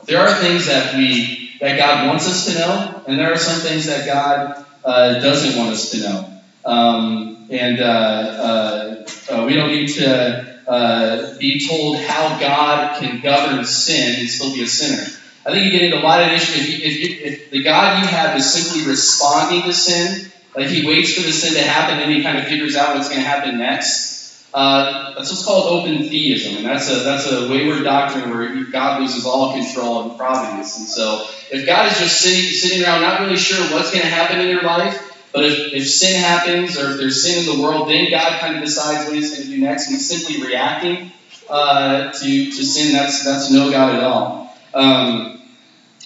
there 0.05 0.19
are 0.19 0.33
things 0.35 0.67
that 0.67 0.95
we 0.95 1.57
that 1.59 1.77
God 1.77 2.07
wants 2.07 2.27
us 2.27 2.45
to 2.45 2.59
know, 2.59 3.03
and 3.07 3.19
there 3.19 3.33
are 3.33 3.37
some 3.37 3.59
things 3.61 3.87
that 3.87 4.05
God 4.05 4.63
uh, 4.85 5.13
doesn't 5.19 5.57
want 5.57 5.71
us 5.71 5.89
to 5.91 6.01
know. 6.01 6.41
Um, 6.65 7.47
and 7.49 7.81
uh, 7.81 7.83
uh, 7.83 9.05
uh 9.31 9.45
we 9.45 9.55
don't 9.55 9.69
need 9.69 9.87
to 9.87 10.58
uh, 10.69 11.35
be 11.39 11.67
told 11.67 11.97
how 11.97 12.39
God 12.39 12.99
can 12.99 13.21
govern 13.21 13.65
sin 13.65 14.19
and 14.19 14.29
still 14.29 14.53
be 14.53 14.61
a 14.61 14.67
sinner. 14.67 15.01
I 15.45 15.51
think 15.51 15.65
you 15.65 15.71
get 15.71 15.81
into 15.81 15.97
a 15.97 16.05
lot 16.05 16.21
of 16.21 16.31
issues. 16.31 16.69
If, 16.69 16.83
if, 16.83 17.21
if 17.21 17.49
the 17.49 17.63
God 17.63 18.03
you 18.03 18.07
have 18.07 18.37
is 18.37 18.53
simply 18.53 18.87
responding 18.87 19.63
to 19.63 19.73
sin, 19.73 20.31
like 20.55 20.67
he 20.67 20.85
waits 20.85 21.15
for 21.15 21.21
the 21.21 21.31
sin 21.31 21.55
to 21.55 21.61
happen 21.61 21.99
and 21.99 22.11
he 22.11 22.21
kind 22.21 22.37
of 22.37 22.45
figures 22.45 22.75
out 22.75 22.95
what's 22.95 23.09
going 23.09 23.21
to 23.21 23.27
happen 23.27 23.57
next, 23.57 24.19
uh, 24.53 25.15
that's 25.15 25.31
what's 25.31 25.43
called 25.43 25.81
open 25.81 26.09
theism, 26.09 26.57
and 26.57 26.65
that's 26.65 26.89
a 26.89 27.03
that's 27.03 27.31
a 27.31 27.49
wayward 27.49 27.83
doctrine 27.83 28.31
where 28.31 28.63
God 28.65 29.01
loses 29.01 29.25
all 29.25 29.53
control 29.53 30.09
and 30.09 30.17
providence. 30.17 30.77
And 30.77 30.87
so, 30.87 31.27
if 31.51 31.67
God 31.67 31.91
is 31.91 31.99
just 31.99 32.19
sitting 32.19 32.49
sitting 32.51 32.83
around, 32.83 33.01
not 33.01 33.21
really 33.21 33.37
sure 33.37 33.59
what's 33.71 33.91
going 33.91 34.01
to 34.01 34.09
happen 34.09 34.39
in 34.39 34.49
your 34.49 34.63
life, 34.63 35.08
but 35.31 35.45
if, 35.45 35.73
if 35.73 35.87
sin 35.87 36.19
happens 36.19 36.77
or 36.77 36.91
if 36.91 36.97
there's 36.97 37.23
sin 37.23 37.47
in 37.47 37.57
the 37.57 37.63
world, 37.63 37.89
then 37.89 38.09
God 38.09 38.39
kind 38.39 38.55
of 38.55 38.63
decides 38.63 39.05
what 39.05 39.15
he's 39.15 39.31
going 39.31 39.43
to 39.43 39.49
do 39.49 39.61
next. 39.61 39.89
And 39.89 40.01
simply 40.01 40.43
reacting 40.43 41.11
uh, 41.49 42.11
to, 42.11 42.45
to 42.45 42.65
sin. 42.65 42.93
That's, 42.93 43.23
that's 43.23 43.51
no 43.51 43.71
God 43.71 43.95
at 43.95 44.03
all. 44.03 44.57
Um, 44.73 45.41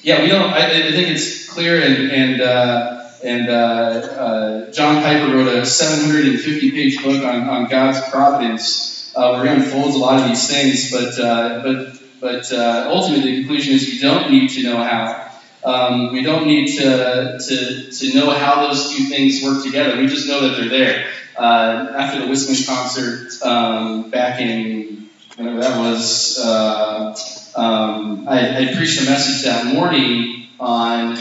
yeah, 0.01 0.21
we 0.21 0.27
don't, 0.27 0.51
I, 0.51 0.65
I, 0.65 0.91
think 0.91 1.09
it's 1.09 1.49
clear, 1.49 1.81
and, 1.81 2.11
and, 2.11 2.41
uh, 2.41 3.09
and 3.23 3.49
uh, 3.49 3.53
uh 3.53 4.71
John 4.71 5.01
Piper 5.01 5.33
wrote 5.33 5.47
a 5.47 5.65
750 5.65 6.71
page 6.71 7.01
book 7.01 7.23
on, 7.23 7.47
on 7.47 7.69
God's 7.69 8.01
providence 8.09 9.13
uh, 9.15 9.35
where 9.35 9.45
he 9.45 9.63
unfolds 9.63 9.95
a 9.95 9.99
lot 9.99 10.21
of 10.21 10.27
these 10.27 10.45
things. 10.47 10.91
But, 10.91 11.17
uh, 11.19 11.61
but, 11.63 11.99
but 12.19 12.51
ultimately, 12.87 13.31
the 13.31 13.37
conclusion 13.39 13.73
is 13.73 13.93
you 13.93 14.01
don't 14.01 14.29
need 14.29 14.49
to 14.51 14.63
know 14.63 14.77
how. 14.77 15.32
Um, 15.65 16.11
we 16.11 16.23
don't 16.23 16.45
need 16.45 16.67
to, 16.77 17.39
to, 17.39 17.91
to 17.91 18.13
know 18.13 18.31
how 18.31 18.67
those 18.67 18.95
two 18.95 19.05
things 19.05 19.41
work 19.43 19.63
together. 19.63 19.97
We 19.97 20.07
just 20.07 20.27
know 20.27 20.41
that 20.47 20.57
they're 20.57 20.69
there. 20.69 21.07
Uh, 21.37 21.93
after 21.97 22.19
the 22.19 22.27
Wiseman 22.27 22.57
concert 22.65 23.31
um, 23.43 24.09
back 24.09 24.39
in 24.39 25.09
whenever 25.35 25.61
that 25.61 25.79
was, 25.79 26.37
uh, 26.39 27.15
um, 27.55 28.27
I, 28.27 28.69
I, 28.69 28.75
preached 28.75 29.01
a 29.01 29.05
message 29.05 29.43
that 29.45 29.73
morning 29.73 30.47
on 30.59 31.17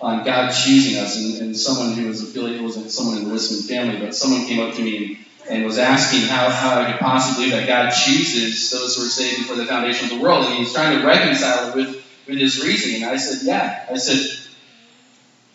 on 0.00 0.24
God 0.24 0.50
choosing 0.50 1.00
us, 1.02 1.16
and, 1.16 1.42
and 1.42 1.56
someone 1.56 1.94
who 1.94 2.06
was 2.06 2.22
affiliated 2.22 2.62
wasn't 2.62 2.90
someone 2.90 3.18
in 3.18 3.24
the 3.24 3.30
Wiseman 3.30 3.62
family, 3.62 3.98
but 3.98 4.14
someone 4.14 4.46
came 4.46 4.60
up 4.60 4.74
to 4.74 4.82
me 4.82 5.26
and, 5.50 5.64
was 5.64 5.78
asking 5.78 6.20
how, 6.28 6.48
how 6.50 6.80
I 6.80 6.92
could 6.92 7.00
possibly 7.00 7.50
that 7.50 7.66
God 7.66 7.90
chooses 7.90 8.70
those 8.70 8.96
who 8.96 9.02
are 9.02 9.08
saved 9.08 9.38
before 9.38 9.56
the 9.56 9.66
foundation 9.66 10.04
of 10.04 10.16
the 10.16 10.22
world, 10.22 10.44
and 10.44 10.54
he 10.54 10.60
was 10.60 10.72
trying 10.72 11.00
to 11.00 11.04
reconcile 11.04 11.70
it 11.70 11.74
with 11.74 11.97
with 12.28 12.38
his 12.38 12.62
reasoning. 12.62 13.04
I 13.04 13.16
said, 13.16 13.46
Yeah. 13.46 13.86
I 13.90 13.96
said, 13.96 14.38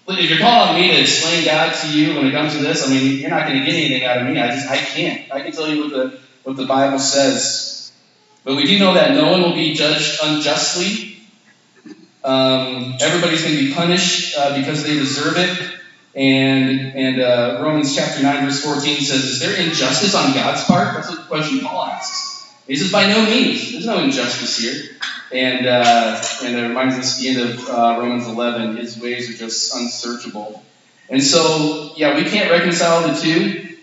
if 0.07 0.29
you're 0.29 0.39
calling 0.39 0.75
on 0.75 0.81
me 0.81 0.91
to 0.91 1.01
explain 1.01 1.45
God 1.45 1.73
to 1.73 1.97
you 1.97 2.15
when 2.15 2.27
it 2.27 2.31
comes 2.31 2.53
to 2.53 2.59
this, 2.59 2.85
I 2.85 2.89
mean, 2.89 3.19
you're 3.19 3.29
not 3.29 3.47
going 3.47 3.59
to 3.59 3.65
get 3.65 3.75
anything 3.75 4.03
out 4.03 4.17
of 4.17 4.27
me. 4.27 4.39
I 4.39 4.47
just, 4.53 4.69
I 4.69 4.77
can't. 4.77 5.31
I 5.31 5.41
can 5.41 5.51
tell 5.51 5.69
you 5.69 5.83
what 5.83 5.91
the 5.91 6.19
what 6.43 6.57
the 6.57 6.65
Bible 6.65 6.99
says, 6.99 7.93
but 8.43 8.57
we 8.57 8.65
do 8.65 8.77
know 8.77 8.95
that 8.95 9.11
no 9.11 9.31
one 9.31 9.41
will 9.41 9.53
be 9.53 9.73
judged 9.73 10.19
unjustly. 10.21 11.17
Um, 12.21 12.95
everybody's 12.99 13.43
going 13.43 13.55
to 13.55 13.63
be 13.63 13.73
punished 13.73 14.37
uh, 14.37 14.57
because 14.57 14.83
they 14.83 14.93
deserve 14.93 15.37
it. 15.37 15.69
And 16.15 16.95
and 16.95 17.21
uh, 17.21 17.59
Romans 17.63 17.95
chapter 17.95 18.21
nine 18.21 18.45
verse 18.45 18.63
fourteen 18.63 18.99
says, 18.99 19.23
"Is 19.23 19.39
there 19.39 19.55
injustice 19.55 20.13
on 20.13 20.33
God's 20.33 20.65
part?" 20.65 20.93
That's 20.93 21.09
what 21.09 21.19
the 21.19 21.25
question 21.25 21.61
Paul 21.61 21.85
asks. 21.85 22.53
He 22.67 22.75
says, 22.75 22.91
"By 22.91 23.07
no 23.07 23.23
means. 23.25 23.71
There's 23.71 23.85
no 23.85 24.03
injustice 24.03 24.57
here." 24.57 24.97
And, 25.33 25.65
uh, 25.65 26.23
and 26.43 26.55
it 26.55 26.61
reminds 26.61 26.95
us 26.95 27.17
the 27.19 27.29
end 27.29 27.39
of 27.39 27.67
uh, 27.67 27.97
Romans 27.99 28.27
11, 28.27 28.77
his 28.77 28.99
ways 28.99 29.31
are 29.31 29.33
just 29.33 29.75
unsearchable. 29.75 30.63
And 31.09 31.23
so, 31.23 31.91
yeah, 31.97 32.15
we 32.15 32.23
can't 32.23 32.51
reconcile 32.51 33.07
the 33.07 33.19
two. 33.19 33.77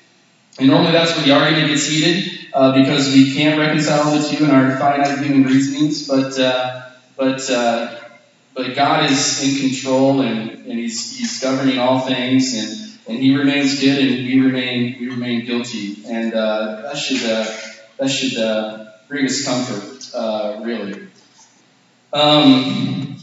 And 0.61 0.69
normally 0.69 0.93
that's 0.93 1.17
where 1.17 1.25
the 1.25 1.33
argument 1.33 1.69
gets 1.69 1.89
heated 1.89 2.49
uh, 2.55 2.81
because 2.81 3.13
we 3.13 3.35
can't 3.35 3.59
reconcile 3.59 4.17
the 4.17 4.29
two 4.29 4.45
in 4.45 4.51
our 4.53 4.79
finite 4.79 5.19
human 5.19 5.43
reasonings. 5.43 6.07
But, 6.07 6.39
uh, 6.39 6.83
but, 7.17 7.51
uh, 7.51 7.99
but 8.55 8.77
God 8.77 9.11
is 9.11 9.43
in 9.43 9.69
control 9.71 10.21
and, 10.21 10.51
and 10.51 10.79
he's, 10.79 11.19
he's 11.19 11.41
governing 11.41 11.81
all 11.81 11.99
things. 12.01 12.55
And, 12.55 12.93
and 13.09 13.21
he 13.21 13.37
remains 13.37 13.81
good 13.81 13.99
and 13.99 14.25
we 14.25 14.41
remain, 14.41 15.01
we 15.01 15.09
remain 15.09 15.47
guilty. 15.47 15.97
And 16.07 16.33
uh, 16.33 16.83
that 16.83 16.97
should, 16.97 17.23
that 17.99 18.09
should 18.09 18.89
bring 19.09 19.25
us 19.25 19.45
comfort, 19.45 20.65
really. 20.65 21.10
Um, 22.13 23.17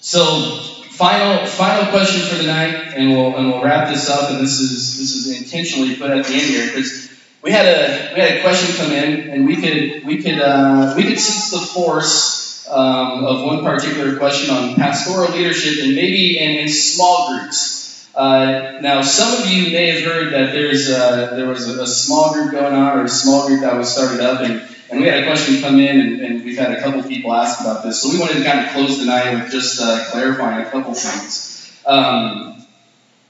so 0.00 0.60
final 0.90 1.46
final 1.46 1.90
question 1.90 2.20
for 2.28 2.36
the 2.36 2.46
night, 2.46 2.94
and 2.94 3.10
we'll 3.10 3.36
and 3.36 3.48
we'll 3.48 3.62
wrap 3.62 3.88
this 3.88 4.08
up. 4.08 4.30
And 4.30 4.40
this 4.40 4.60
is 4.60 4.98
this 4.98 5.14
is 5.14 5.40
intentionally 5.40 5.96
put 5.96 6.10
at 6.10 6.26
the 6.26 6.32
end 6.32 6.42
here 6.42 6.66
because 6.66 7.10
we 7.42 7.50
had 7.50 7.66
a 7.66 8.14
we 8.14 8.20
had 8.20 8.38
a 8.38 8.42
question 8.42 8.76
come 8.76 8.92
in, 8.92 9.30
and 9.30 9.46
we 9.46 9.56
could 9.56 10.04
we 10.04 10.22
could 10.22 10.38
uh, 10.38 10.94
we 10.96 11.04
could 11.04 11.18
sense 11.18 11.50
the 11.50 11.66
force 11.66 12.68
um, 12.70 13.24
of 13.24 13.44
one 13.44 13.64
particular 13.64 14.16
question 14.16 14.54
on 14.54 14.74
pastoral 14.74 15.30
leadership, 15.30 15.84
and 15.84 15.94
maybe 15.94 16.38
in, 16.38 16.58
in 16.58 16.68
small 16.68 17.30
groups. 17.30 17.80
Uh, 18.14 18.78
now, 18.82 19.00
some 19.00 19.42
of 19.42 19.50
you 19.50 19.72
may 19.72 19.86
have 19.88 20.04
heard 20.04 20.34
that 20.34 20.52
there's 20.52 20.90
a, 20.90 21.32
there 21.34 21.48
was 21.48 21.66
a, 21.66 21.82
a 21.82 21.86
small 21.86 22.34
group 22.34 22.52
going 22.52 22.74
on, 22.74 22.98
or 22.98 23.04
a 23.04 23.08
small 23.08 23.46
group 23.48 23.60
that 23.62 23.74
was 23.74 23.90
started 23.90 24.20
up, 24.20 24.42
and 24.42 24.60
and 24.92 25.00
we 25.00 25.06
had 25.08 25.22
a 25.22 25.26
question 25.26 25.62
come 25.62 25.80
in, 25.80 26.00
and, 26.00 26.20
and 26.20 26.44
we've 26.44 26.58
had 26.58 26.70
a 26.70 26.82
couple 26.82 27.02
people 27.02 27.32
ask 27.32 27.62
about 27.62 27.82
this. 27.82 28.02
So 28.02 28.10
we 28.10 28.18
wanted 28.20 28.34
to 28.34 28.44
kind 28.44 28.60
of 28.60 28.72
close 28.72 28.98
the 28.98 29.06
night 29.06 29.32
with 29.32 29.50
just 29.50 29.80
uh, 29.80 30.04
clarifying 30.10 30.66
a 30.66 30.70
couple 30.70 30.92
things. 30.92 31.72
Um, 31.86 32.62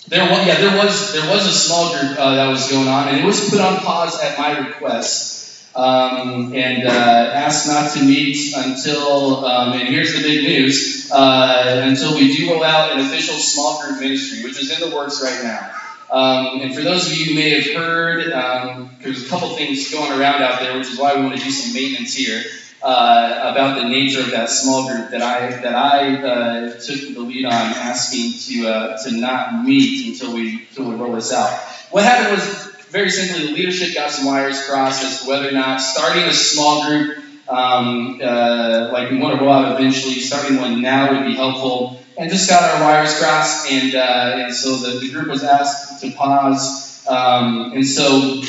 there 0.09 0.29
was, 0.29 0.47
yeah, 0.47 0.61
there 0.61 0.77
was 0.77 1.13
there 1.13 1.31
was 1.31 1.47
a 1.47 1.53
small 1.53 1.93
group 1.93 2.19
uh, 2.19 2.35
that 2.35 2.49
was 2.49 2.69
going 2.69 2.89
on, 2.89 3.09
and 3.09 3.19
it 3.19 3.25
was 3.25 3.49
put 3.49 3.61
on 3.61 3.79
pause 3.79 4.21
at 4.21 4.37
my 4.37 4.59
request, 4.59 5.77
um, 5.77 6.53
and 6.53 6.87
uh, 6.87 6.91
asked 6.91 7.69
not 7.69 7.93
to 7.93 8.05
meet 8.05 8.55
until. 8.57 9.47
Um, 9.47 9.73
and 9.75 9.89
here's 9.89 10.15
the 10.15 10.23
big 10.23 10.43
news: 10.43 11.11
uh, 11.13 11.83
until 11.85 12.17
we 12.17 12.37
do 12.37 12.63
out 12.65 12.93
an 12.93 12.99
official 12.99 13.37
small 13.37 13.81
group 13.83 14.01
ministry, 14.01 14.43
which 14.43 14.61
is 14.61 14.71
in 14.73 14.91
the 14.91 14.95
works 14.95 15.23
right 15.23 15.45
now. 15.45 15.82
Um, 16.13 16.61
and 16.61 16.75
for 16.75 16.83
those 16.83 17.11
of 17.11 17.17
you 17.17 17.25
who 17.25 17.35
may 17.35 17.59
have 17.59 17.75
heard, 17.75 18.31
um, 18.33 18.91
there's 19.01 19.25
a 19.25 19.29
couple 19.31 19.49
things 19.57 19.91
going 19.91 20.13
around 20.13 20.43
out 20.43 20.61
there, 20.61 20.77
which 20.77 20.89
is 20.89 20.99
why 20.99 21.15
we 21.17 21.23
want 21.23 21.39
to 21.39 21.43
do 21.43 21.51
some 21.51 21.73
maintenance 21.73 22.13
here 22.13 22.43
uh, 22.83 23.51
about 23.51 23.81
the 23.81 23.89
nature 23.89 24.21
of 24.21 24.31
that 24.33 24.51
small 24.51 24.89
group 24.89 25.11
that 25.11 25.23
I 25.23 25.51
that 25.63 25.75
I 25.75 26.17
uh, 26.17 26.71
took 26.73 27.15
the 27.15 27.21
lead 27.21 27.47
on, 27.47 27.53
asking 27.53 28.35
to 28.41 28.69
uh, 28.69 29.03
to 29.05 29.13
not 29.13 29.65
meet 29.65 30.09
until 30.09 30.35
we 30.35 30.67
until 30.69 30.91
we 30.91 30.97
roll 30.97 31.15
this 31.15 31.33
out. 31.33 31.51
What 31.91 32.05
happened 32.05 32.37
was 32.37 32.67
very 32.91 33.09
simply 33.09 33.47
the 33.47 33.53
leadership 33.55 33.95
got 33.95 34.11
some 34.11 34.27
wires 34.27 34.63
crossed 34.67 35.03
as 35.03 35.23
to 35.23 35.31
whether 35.31 35.49
or 35.49 35.53
not 35.53 35.81
starting 35.81 36.25
a 36.25 36.33
small 36.35 36.87
group, 36.87 37.25
um, 37.49 38.21
uh, 38.23 38.91
like 38.93 39.11
we 39.11 39.17
want 39.17 39.39
to 39.39 39.43
roll 39.43 39.55
out 39.55 39.81
eventually, 39.81 40.17
starting 40.17 40.59
one 40.59 40.83
now 40.83 41.11
would 41.11 41.25
be 41.25 41.35
helpful 41.35 42.02
and 42.17 42.31
just 42.31 42.49
got 42.49 42.63
our 42.63 42.81
wires 42.83 43.19
crossed, 43.19 43.71
and, 43.71 43.95
uh, 43.95 44.45
and 44.45 44.55
so 44.55 44.77
the, 44.77 44.99
the 44.99 45.13
group 45.13 45.29
was 45.29 45.45
asked 45.45 46.03
to 46.03 46.13
pause. 46.13 47.07
Um, 47.07 47.73
and 47.73 47.87
so 47.87 48.43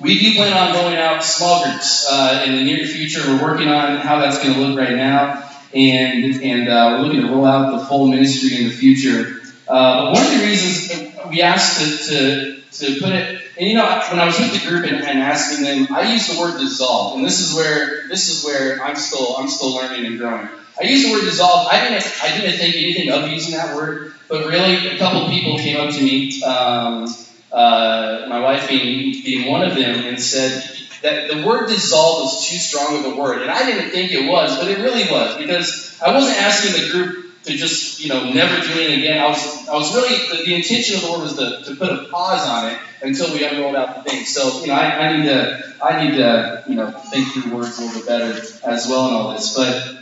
we 0.00 0.18
do 0.18 0.34
plan 0.34 0.52
on 0.52 0.74
rolling 0.74 0.96
out 0.96 1.22
small 1.22 1.64
groups 1.64 2.06
uh, 2.10 2.44
in 2.46 2.56
the 2.56 2.64
near 2.64 2.84
future. 2.86 3.20
We're 3.26 3.42
working 3.42 3.68
on 3.68 3.98
how 3.98 4.18
that's 4.18 4.42
going 4.42 4.54
to 4.54 4.60
look 4.60 4.78
right 4.78 4.96
now, 4.96 5.48
and, 5.74 6.42
and 6.42 6.68
uh, 6.68 6.96
we're 6.98 7.06
looking 7.06 7.22
to 7.22 7.28
roll 7.28 7.44
out 7.44 7.78
the 7.78 7.84
full 7.86 8.08
ministry 8.08 8.58
in 8.58 8.68
the 8.68 8.74
future. 8.74 9.40
Uh, 9.68 10.04
but 10.04 10.12
one 10.12 10.26
of 10.26 10.32
the 10.32 10.44
reasons 10.44 11.16
we 11.28 11.42
asked 11.42 11.80
to, 11.80 12.08
to, 12.10 12.60
to 12.72 13.00
put 13.00 13.12
it, 13.12 13.42
and 13.58 13.68
you 13.68 13.76
know, 13.76 13.84
when 14.10 14.18
I 14.18 14.26
was 14.26 14.38
with 14.38 14.52
the 14.52 14.68
group 14.68 14.84
and, 14.86 14.96
and 14.96 15.18
asking 15.18 15.64
them, 15.64 15.94
I 15.94 16.12
used 16.12 16.34
the 16.34 16.40
word 16.40 16.58
dissolve, 16.58 17.16
and 17.16 17.24
this 17.24 17.40
is 17.40 17.54
where 17.54 18.08
this 18.08 18.30
is 18.30 18.44
where 18.44 18.82
I'm 18.82 18.96
still 18.96 19.36
I'm 19.36 19.48
still 19.48 19.74
learning 19.74 20.06
and 20.06 20.18
growing. 20.18 20.48
I 20.80 20.84
use 20.84 21.04
the 21.04 21.12
word 21.12 21.22
dissolve. 21.22 21.68
I 21.70 21.88
didn't, 21.88 22.22
I 22.22 22.36
didn't 22.36 22.58
think 22.58 22.74
anything 22.76 23.10
of 23.10 23.28
using 23.28 23.56
that 23.56 23.74
word, 23.76 24.14
but 24.28 24.46
really, 24.46 24.88
a 24.88 24.98
couple 24.98 25.28
people 25.28 25.58
came 25.58 25.80
up 25.80 25.94
to 25.94 26.02
me, 26.02 26.42
um, 26.42 27.06
uh, 27.50 28.26
my 28.28 28.40
wife 28.40 28.68
being, 28.68 29.22
being 29.22 29.50
one 29.50 29.62
of 29.62 29.74
them, 29.74 30.06
and 30.06 30.20
said 30.20 30.64
that 31.02 31.28
the 31.28 31.46
word 31.46 31.68
dissolve 31.68 32.22
was 32.22 32.48
too 32.48 32.56
strong 32.56 33.04
of 33.04 33.12
a 33.12 33.16
word. 33.16 33.42
And 33.42 33.50
I 33.50 33.66
didn't 33.66 33.90
think 33.90 34.12
it 34.12 34.28
was, 34.28 34.58
but 34.58 34.68
it 34.68 34.78
really 34.78 35.10
was, 35.10 35.36
because 35.36 36.00
I 36.00 36.14
wasn't 36.14 36.38
asking 36.38 36.82
the 36.82 36.90
group 36.90 37.22
to 37.44 37.56
just 37.56 38.00
you 38.00 38.08
know 38.08 38.30
never 38.30 38.60
do 38.60 38.80
it 38.80 38.98
again. 38.98 39.18
I 39.18 39.28
was 39.28 39.68
I 39.68 39.74
was 39.74 39.94
really 39.94 40.16
the, 40.28 40.44
the 40.44 40.54
intention 40.54 40.96
of 40.96 41.02
the 41.02 41.10
word 41.10 41.22
was 41.22 41.36
to, 41.36 41.62
to 41.64 41.76
put 41.76 41.90
a 41.90 42.08
pause 42.08 42.46
on 42.48 42.70
it 42.70 42.78
until 43.02 43.32
we 43.32 43.44
unrolled 43.44 43.74
out 43.74 44.04
the 44.04 44.10
thing. 44.10 44.24
So 44.24 44.60
you 44.60 44.68
know 44.68 44.74
I, 44.74 45.08
I 45.08 45.16
need 45.16 45.24
to 45.26 45.74
I 45.82 46.04
need 46.04 46.16
to 46.16 46.64
you 46.68 46.76
know 46.76 46.90
think 46.90 47.28
through 47.28 47.56
words 47.56 47.78
a 47.78 47.82
little 47.82 48.00
bit 48.00 48.06
better 48.06 48.46
as 48.64 48.88
well 48.88 49.08
in 49.08 49.14
all 49.14 49.32
this. 49.32 49.54
But 49.54 50.01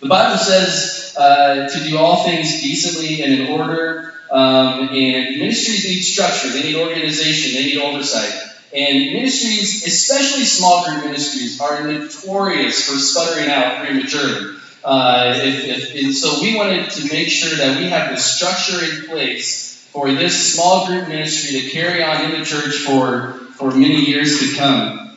the 0.00 0.08
Bible 0.08 0.38
says 0.38 1.14
uh, 1.18 1.68
to 1.68 1.84
do 1.84 1.98
all 1.98 2.24
things 2.24 2.60
decently 2.60 3.22
and 3.22 3.32
in 3.32 3.46
order. 3.52 4.14
Um, 4.30 4.88
and 4.88 5.38
ministries 5.38 5.84
need 5.84 6.02
structure. 6.02 6.48
They 6.48 6.62
need 6.62 6.76
organization. 6.76 7.54
They 7.54 7.66
need 7.66 7.78
oversight. 7.78 8.32
And 8.74 9.12
ministries, 9.12 9.86
especially 9.86 10.44
small 10.44 10.84
group 10.84 11.04
ministries, 11.04 11.60
are 11.60 11.86
notorious 11.86 12.88
for 12.88 12.98
sputtering 12.98 13.48
out 13.48 13.84
prematurely. 13.84 14.56
Uh, 14.84 15.32
if, 15.36 15.94
if, 15.94 16.14
so 16.14 16.40
we 16.42 16.56
wanted 16.56 16.90
to 16.90 17.12
make 17.12 17.28
sure 17.28 17.56
that 17.56 17.78
we 17.78 17.88
have 17.88 18.10
the 18.10 18.16
structure 18.16 18.84
in 18.84 19.06
place 19.06 19.88
for 19.92 20.12
this 20.12 20.54
small 20.54 20.86
group 20.86 21.08
ministry 21.08 21.60
to 21.60 21.70
carry 21.70 22.02
on 22.02 22.24
in 22.24 22.38
the 22.38 22.44
church 22.44 22.76
for, 22.76 23.32
for 23.54 23.70
many 23.70 24.04
years 24.04 24.40
to 24.40 24.56
come. 24.56 25.16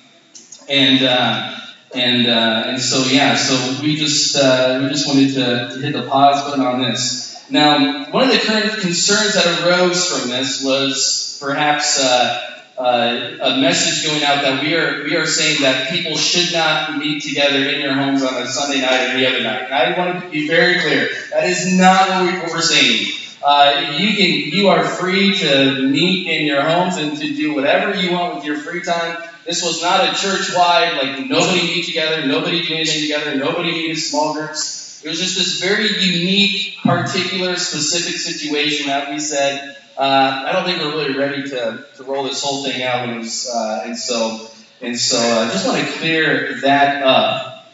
And 0.70 1.04
uh, 1.04 1.58
and 1.94 2.28
uh, 2.28 2.64
and 2.68 2.82
so 2.82 3.04
yeah, 3.06 3.36
so 3.36 3.82
we 3.82 3.96
just 3.96 4.36
uh, 4.36 4.80
we 4.82 4.90
just 4.90 5.08
wanted 5.08 5.34
to, 5.34 5.70
to 5.74 5.80
hit 5.80 5.94
the 5.94 6.08
pause 6.08 6.44
button 6.44 6.62
on 6.66 6.82
this. 6.82 7.30
Now, 7.50 8.06
one 8.12 8.26
of 8.26 8.32
the 8.32 8.40
current 8.40 8.80
concerns 8.80 9.34
that 9.34 9.66
arose 9.66 10.06
from 10.06 10.30
this 10.30 10.64
was 10.64 11.38
perhaps 11.42 12.00
uh, 12.00 12.62
uh, 12.78 13.38
a 13.42 13.58
message 13.60 14.08
going 14.08 14.24
out 14.24 14.44
that 14.44 14.64
we 14.64 14.76
are 14.76 15.04
we 15.04 15.16
are 15.16 15.26
saying 15.26 15.62
that 15.64 15.90
people 15.90 16.16
should 16.16 16.54
not 16.54 16.98
meet 16.98 17.24
together 17.24 17.58
in 17.58 17.82
your 17.82 17.94
homes 17.94 18.24
on 18.24 18.42
a 18.42 18.48
Sunday 18.48 18.82
night 18.82 19.08
or 19.08 19.10
any 19.10 19.26
other 19.26 19.42
night. 19.42 19.64
And 19.64 19.74
I 19.74 19.98
want 19.98 20.24
to 20.24 20.30
be 20.30 20.48
very 20.48 20.80
clear. 20.80 21.10
That 21.32 21.50
is 21.50 21.76
not 21.78 22.08
what 22.42 22.52
we're 22.52 22.62
saying. 22.62 23.14
Uh, 23.44 23.96
you 23.98 24.16
can 24.16 24.54
you 24.54 24.68
are 24.68 24.84
free 24.86 25.36
to 25.40 25.88
meet 25.88 26.28
in 26.28 26.46
your 26.46 26.62
homes 26.62 26.98
and 26.98 27.18
to 27.18 27.34
do 27.36 27.56
whatever 27.56 28.00
you 28.00 28.12
want 28.12 28.36
with 28.36 28.46
your 28.46 28.58
free 28.58 28.82
time. 28.82 29.18
This 29.50 29.64
was 29.64 29.82
not 29.82 30.08
a 30.08 30.16
church 30.16 30.54
wide 30.56 30.94
like 31.02 31.28
nobody 31.28 31.64
meet 31.64 31.86
together, 31.86 32.24
nobody 32.24 32.62
do 32.62 32.76
anything 32.76 33.02
together, 33.02 33.36
nobody 33.36 33.72
meet 33.72 33.90
in 33.90 33.96
small 33.96 34.36
groups. 34.36 35.02
It 35.04 35.10
was 35.10 35.18
just 35.18 35.36
this 35.40 35.60
very 35.60 35.88
unique, 35.88 36.78
particular, 36.84 37.56
specific 37.56 38.20
situation 38.20 38.86
that 38.88 39.10
we 39.10 39.18
said 39.18 39.76
uh, 39.98 40.46
I 40.48 40.54
don't 40.54 40.66
think 40.66 40.78
we're 40.78 40.92
really 40.92 41.18
ready 41.18 41.50
to, 41.50 41.84
to 41.98 42.04
roll 42.04 42.26
this 42.26 42.44
whole 42.44 42.64
thing 42.64 42.84
out. 42.84 43.10
And, 43.10 43.26
uh, 43.54 43.82
and 43.86 43.98
so, 43.98 44.52
and 44.82 44.98
so 44.98 45.18
uh, 45.18 45.48
I 45.48 45.52
just 45.52 45.68
want 45.68 45.84
to 45.84 45.92
clear 45.94 46.62
that 46.62 47.02
up. 47.02 47.74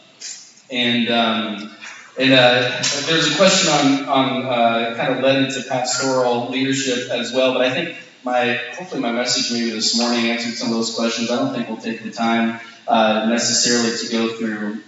And, 0.70 1.10
um, 1.10 1.76
and 2.18 2.32
uh, 2.32 2.82
there's 3.06 3.32
a 3.32 3.36
question 3.36 3.70
on, 3.70 4.08
on 4.08 4.46
uh, 4.46 4.94
kind 4.96 5.12
of 5.12 5.20
led 5.20 5.44
into 5.44 5.62
pastoral 5.68 6.48
leadership 6.48 7.10
as 7.10 7.34
well, 7.34 7.52
but 7.52 7.60
I 7.60 7.70
think 7.70 7.96
my 8.26 8.58
hopefully 8.76 9.00
my 9.00 9.12
message 9.12 9.52
maybe 9.52 9.70
this 9.70 9.96
morning 9.96 10.26
answered 10.26 10.54
some 10.54 10.68
of 10.68 10.74
those 10.74 10.94
questions. 10.94 11.30
I 11.30 11.36
don't 11.36 11.54
think 11.54 11.68
we'll 11.68 11.78
take 11.78 12.02
the 12.02 12.10
time 12.10 12.58
uh, 12.88 13.26
necessarily 13.28 13.96
to 13.96 14.12
go 14.12 14.36
through 14.36 14.82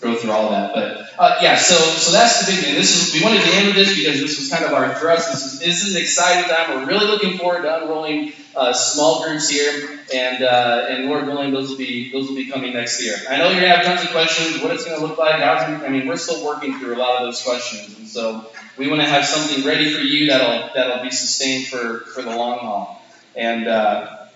go 0.00 0.14
through 0.14 0.30
all 0.30 0.50
that. 0.50 0.74
But 0.74 1.10
uh, 1.18 1.38
yeah, 1.42 1.56
so 1.56 1.74
so 1.74 2.12
that's 2.12 2.44
the 2.44 2.52
big 2.52 2.64
thing. 2.64 2.74
This 2.74 2.94
is 2.94 3.14
we 3.14 3.24
wanted 3.24 3.42
to 3.42 3.54
end 3.54 3.66
with 3.66 3.76
this 3.76 3.96
because 3.96 4.20
this 4.20 4.38
was 4.38 4.48
kind 4.50 4.64
of 4.64 4.72
our 4.72 4.94
thrust. 4.94 5.30
This 5.30 5.44
is 5.44 5.58
this 5.60 5.84
is 5.84 5.94
an 5.94 6.02
exciting 6.02 6.48
time. 6.48 6.80
We're 6.80 6.86
really 6.86 7.06
looking 7.06 7.38
forward 7.38 7.62
to 7.62 7.82
unrolling 7.82 8.32
uh, 8.56 8.72
small 8.72 9.24
groups 9.24 9.48
here, 9.48 10.00
and 10.14 10.42
uh, 10.42 10.86
and 10.88 11.06
Lord 11.06 11.26
willing, 11.26 11.52
those 11.52 11.70
will 11.70 11.78
be 11.78 12.12
those 12.12 12.28
will 12.28 12.36
be 12.36 12.50
coming 12.50 12.72
next 12.72 13.02
year. 13.02 13.16
I 13.28 13.38
know 13.38 13.50
you're 13.50 13.60
gonna 13.60 13.76
have 13.76 13.84
tons 13.84 14.02
of 14.02 14.10
questions. 14.10 14.62
What 14.62 14.72
it's 14.72 14.84
gonna 14.84 15.04
look 15.04 15.18
like? 15.18 15.40
How's 15.40 15.62
I 15.82 15.88
mean, 15.88 16.06
we're 16.06 16.16
still 16.16 16.44
working 16.44 16.78
through 16.78 16.96
a 16.96 16.98
lot 16.98 17.20
of 17.20 17.26
those 17.26 17.42
questions, 17.42 17.98
and 17.98 18.08
so 18.08 18.46
we 18.76 18.88
want 18.88 19.00
to 19.00 19.08
have 19.08 19.24
something 19.24 19.64
ready 19.64 19.92
for 19.92 20.00
you 20.00 20.28
that'll 20.28 20.74
that'll 20.74 21.02
be 21.02 21.10
sustained 21.10 21.66
for 21.66 22.00
for 22.00 22.22
the 22.22 22.34
long 22.34 22.58
haul. 22.58 23.02
And 23.34 23.66
uh, 23.66 24.26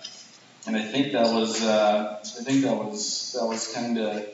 and 0.67 0.77
I 0.77 0.81
think 0.81 1.13
that 1.13 1.33
was 1.33 1.61
uh, 1.61 2.19
I 2.21 2.43
think 2.43 2.63
that 2.63 2.75
was 2.75 3.33
that 3.39 3.45
was 3.45 3.73
kind 3.73 3.97
of 3.97 4.25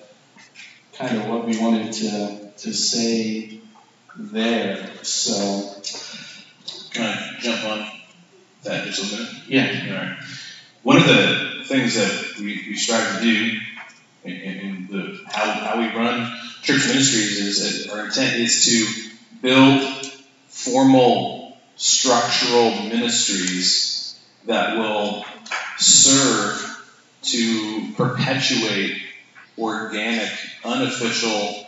kind 0.99 1.17
of 1.17 1.29
what 1.29 1.45
we 1.45 1.57
wanted 1.57 1.93
to, 1.93 2.51
to 2.57 2.73
say 2.73 3.61
there. 4.17 4.91
So, 5.01 5.81
can 6.91 7.03
I 7.03 7.39
jump 7.39 7.63
on 7.63 7.87
that 8.63 8.85
just 8.85 9.13
a 9.13 9.15
minute? 9.15 9.33
Yeah. 9.47 9.87
All 9.89 9.95
right. 9.95 10.17
One 10.83 10.97
of 10.97 11.07
the 11.07 11.63
things 11.65 11.95
that 11.95 12.35
we, 12.37 12.65
we 12.67 12.75
strive 12.75 13.17
to 13.17 13.21
do 13.21 13.59
in, 14.25 14.31
in 14.31 14.87
the 14.89 15.19
how, 15.27 15.51
how 15.51 15.79
we 15.79 15.87
run 15.87 16.37
church 16.63 16.85
ministries 16.87 17.39
is 17.39 17.85
that 17.85 17.93
our 17.93 18.05
intent 18.05 18.35
is 18.35 18.65
to 18.65 19.09
build 19.41 20.05
formal 20.47 21.57
structural 21.77 22.71
ministries 22.83 24.19
that 24.45 24.77
will 24.77 25.23
serve 25.77 26.65
to 27.21 27.93
perpetuate 27.95 29.01
organic, 29.57 30.31
unofficial 30.63 31.67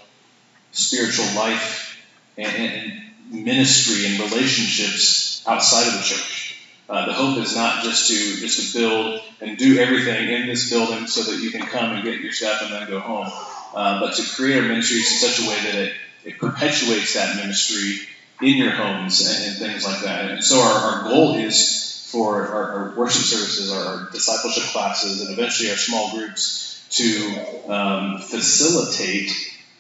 spiritual 0.71 1.25
life 1.35 2.01
and, 2.37 3.01
ministry 3.31 4.05
and 4.05 4.19
relationships 4.19 5.41
outside 5.47 5.87
of 5.87 5.93
the 5.93 6.03
church. 6.03 6.59
Uh, 6.89 7.05
the 7.05 7.13
hope 7.13 7.37
is 7.37 7.55
not 7.55 7.83
just 7.83 8.09
to 8.09 8.35
just 8.41 8.73
to 8.73 8.79
build 8.79 9.21
and 9.39 9.57
do 9.57 9.79
everything 9.79 10.29
in 10.29 10.47
this 10.47 10.69
building 10.69 11.07
so 11.07 11.23
that 11.23 11.41
you 11.41 11.49
can 11.49 11.61
come 11.61 11.93
and 11.93 12.03
get 12.03 12.19
your 12.19 12.33
stuff 12.33 12.61
and 12.61 12.73
then 12.73 12.89
go 12.89 12.99
home, 12.99 13.27
uh, 13.73 14.01
but 14.01 14.13
to 14.15 14.23
create 14.35 14.57
our 14.57 14.67
ministries 14.67 15.09
in 15.09 15.29
such 15.29 15.45
a 15.45 15.49
way 15.49 15.55
that 15.63 15.75
it, 15.75 15.93
it 16.25 16.39
perpetuates 16.39 17.13
that 17.13 17.37
ministry 17.37 17.99
in 18.41 18.57
your 18.57 18.71
homes 18.71 19.25
and, 19.25 19.47
and 19.47 19.57
things 19.57 19.85
like 19.85 20.01
that. 20.01 20.29
And 20.29 20.43
so 20.43 20.59
our, 20.59 20.73
our 20.73 21.03
goal 21.03 21.35
is 21.35 22.09
for 22.11 22.45
our, 22.45 22.71
our 22.71 22.95
worship 22.97 23.23
services, 23.23 23.71
our 23.71 24.09
discipleship 24.11 24.63
classes, 24.71 25.21
and 25.21 25.29
eventually 25.31 25.71
our 25.71 25.77
small 25.77 26.11
groups 26.11 26.70
to 26.91 27.71
um, 27.71 28.19
facilitate 28.19 29.31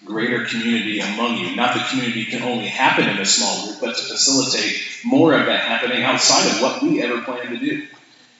greater 0.05 0.45
community 0.45 0.99
among 0.99 1.37
you. 1.37 1.55
Not 1.55 1.75
that 1.75 1.89
community 1.89 2.25
can 2.25 2.41
only 2.43 2.67
happen 2.67 3.07
in 3.07 3.17
a 3.19 3.25
small 3.25 3.67
group, 3.67 3.81
but 3.81 3.95
to 3.95 4.03
facilitate 4.03 4.81
more 5.03 5.33
of 5.33 5.45
that 5.45 5.61
happening 5.61 6.03
outside 6.03 6.47
of 6.51 6.61
what 6.61 6.81
we 6.81 7.01
ever 7.01 7.21
plan 7.21 7.51
to 7.51 7.57
do. 7.57 7.87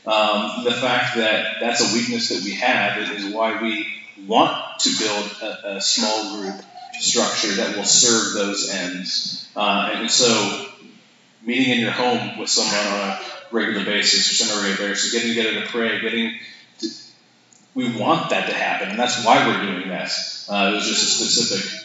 Um, 0.05 0.63
the 0.63 0.71
fact 0.71 1.15
that 1.17 1.57
that's 1.59 1.81
a 1.81 1.93
weakness 1.93 2.29
that 2.29 2.43
we 2.43 2.55
have 2.55 2.97
is 2.97 3.33
why 3.33 3.61
we 3.61 3.87
want 4.25 4.79
to 4.79 4.97
build 4.97 5.31
a, 5.41 5.75
a 5.75 5.81
small 5.81 6.37
group 6.37 6.55
structure 6.99 7.53
that 7.55 7.75
will 7.75 7.83
serve 7.83 8.33
those 8.33 8.69
ends. 8.69 9.49
Uh, 9.55 9.91
and 9.93 10.09
so, 10.09 10.67
meeting 11.45 11.73
in 11.73 11.79
your 11.79 11.91
home 11.91 12.39
with 12.39 12.49
someone 12.49 12.75
on 12.75 13.09
a 13.09 13.19
regular 13.51 13.85
basis 13.85 14.31
or 14.31 14.45
semi-regular 14.45 14.89
basis, 14.89 15.11
getting 15.11 15.29
together 15.29 15.61
to 15.61 15.67
pray, 15.67 16.01
getting 16.01 16.39
we 17.73 17.97
want 17.97 18.29
that 18.31 18.47
to 18.47 18.53
happen, 18.53 18.89
and 18.89 18.99
that's 18.99 19.23
why 19.25 19.47
we're 19.47 19.61
doing 19.61 19.87
this. 19.87 20.47
Uh, 20.49 20.71
it 20.71 20.75
was 20.75 20.87
just 20.87 21.03
a 21.03 21.23
specific 21.23 21.81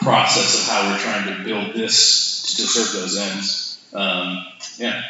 process 0.00 0.60
of 0.60 0.72
how 0.72 0.90
we're 0.90 0.98
trying 0.98 1.36
to 1.36 1.44
build 1.44 1.74
this 1.74 2.56
to 2.56 2.62
serve 2.62 3.00
those 3.00 3.16
ends. 3.16 3.78
Um, 3.92 4.46
yeah. 4.78 5.02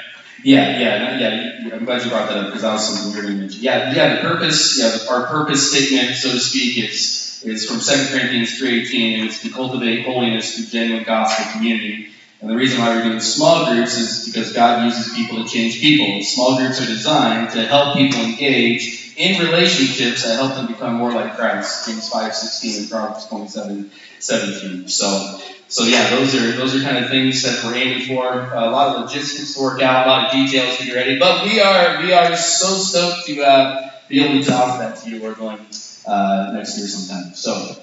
Yeah, 0.44 0.78
yeah, 0.78 1.18
yeah. 1.18 1.74
I'm 1.74 1.84
glad 1.86 2.04
you 2.04 2.10
brought 2.10 2.28
that 2.28 2.38
up 2.38 2.46
because 2.46 2.62
that 2.62 2.72
was 2.72 2.86
something 2.86 3.10
we 3.10 3.16
were 3.16 3.38
going 3.38 3.48
to. 3.48 3.56
Yeah, 3.56 3.94
yeah. 3.94 4.16
The 4.16 4.20
purpose, 4.20 4.78
yeah, 4.78 5.10
our 5.10 5.26
purpose 5.26 5.72
statement, 5.72 6.14
so 6.14 6.30
to 6.30 6.38
speak, 6.38 6.78
is 6.78 7.42
is 7.44 7.66
from 7.66 7.80
2 7.80 8.12
Corinthians 8.12 8.58
3:18, 8.60 9.18
and 9.18 9.28
it's 9.28 9.42
to 9.42 9.50
cultivate 9.50 10.04
holiness 10.04 10.54
through 10.54 10.66
genuine 10.66 11.04
gospel 11.04 11.52
community. 11.52 12.08
And 12.40 12.50
the 12.50 12.56
reason 12.56 12.80
why 12.80 12.94
we're 12.94 13.04
doing 13.04 13.20
small 13.20 13.72
groups 13.72 13.96
is 13.96 14.26
because 14.26 14.52
God 14.52 14.84
uses 14.84 15.14
people 15.14 15.42
to 15.42 15.48
change 15.48 15.80
people. 15.80 16.22
Small 16.22 16.58
groups 16.58 16.82
are 16.82 16.86
designed 16.86 17.50
to 17.52 17.66
help 17.66 17.96
people 17.96 18.20
engage 18.20 19.05
in 19.16 19.40
relationships 19.44 20.24
that 20.24 20.36
help 20.36 20.54
them 20.54 20.66
become 20.66 20.94
more 20.94 21.12
like 21.12 21.36
Christ. 21.36 21.88
James 21.88 22.08
5, 22.08 22.34
16 22.34 22.82
and 22.82 22.90
Proverbs 22.90 23.26
27, 23.26 23.90
17. 24.18 24.88
So, 24.88 25.40
so 25.68 25.84
yeah, 25.84 26.10
those 26.10 26.34
are 26.34 26.52
those 26.52 26.76
are 26.76 26.80
kind 26.80 27.02
of 27.02 27.10
things 27.10 27.42
that 27.42 27.64
we're 27.64 27.74
aiming 27.74 28.06
for. 28.06 28.26
Uh, 28.26 28.68
a 28.68 28.70
lot 28.70 28.94
of 28.94 29.02
logistics 29.02 29.54
to 29.54 29.62
work 29.62 29.80
out, 29.82 30.06
a 30.06 30.10
lot 30.10 30.26
of 30.26 30.32
details 30.32 30.76
to 30.78 30.84
get 30.84 30.94
ready. 30.94 31.18
But 31.18 31.44
we 31.44 31.60
are 31.60 32.02
we 32.02 32.12
are 32.12 32.36
so 32.36 32.68
stoked 32.68 33.26
to 33.26 33.42
uh, 33.42 33.90
be 34.08 34.22
able 34.22 34.44
to 34.44 34.52
offer 34.52 34.78
that 34.78 34.96
to 34.98 35.10
you. 35.10 35.22
We're 35.22 35.34
going 35.34 35.58
uh, 36.06 36.52
next 36.54 36.78
year 36.78 36.86
sometime. 36.86 37.34
So, 37.34 37.76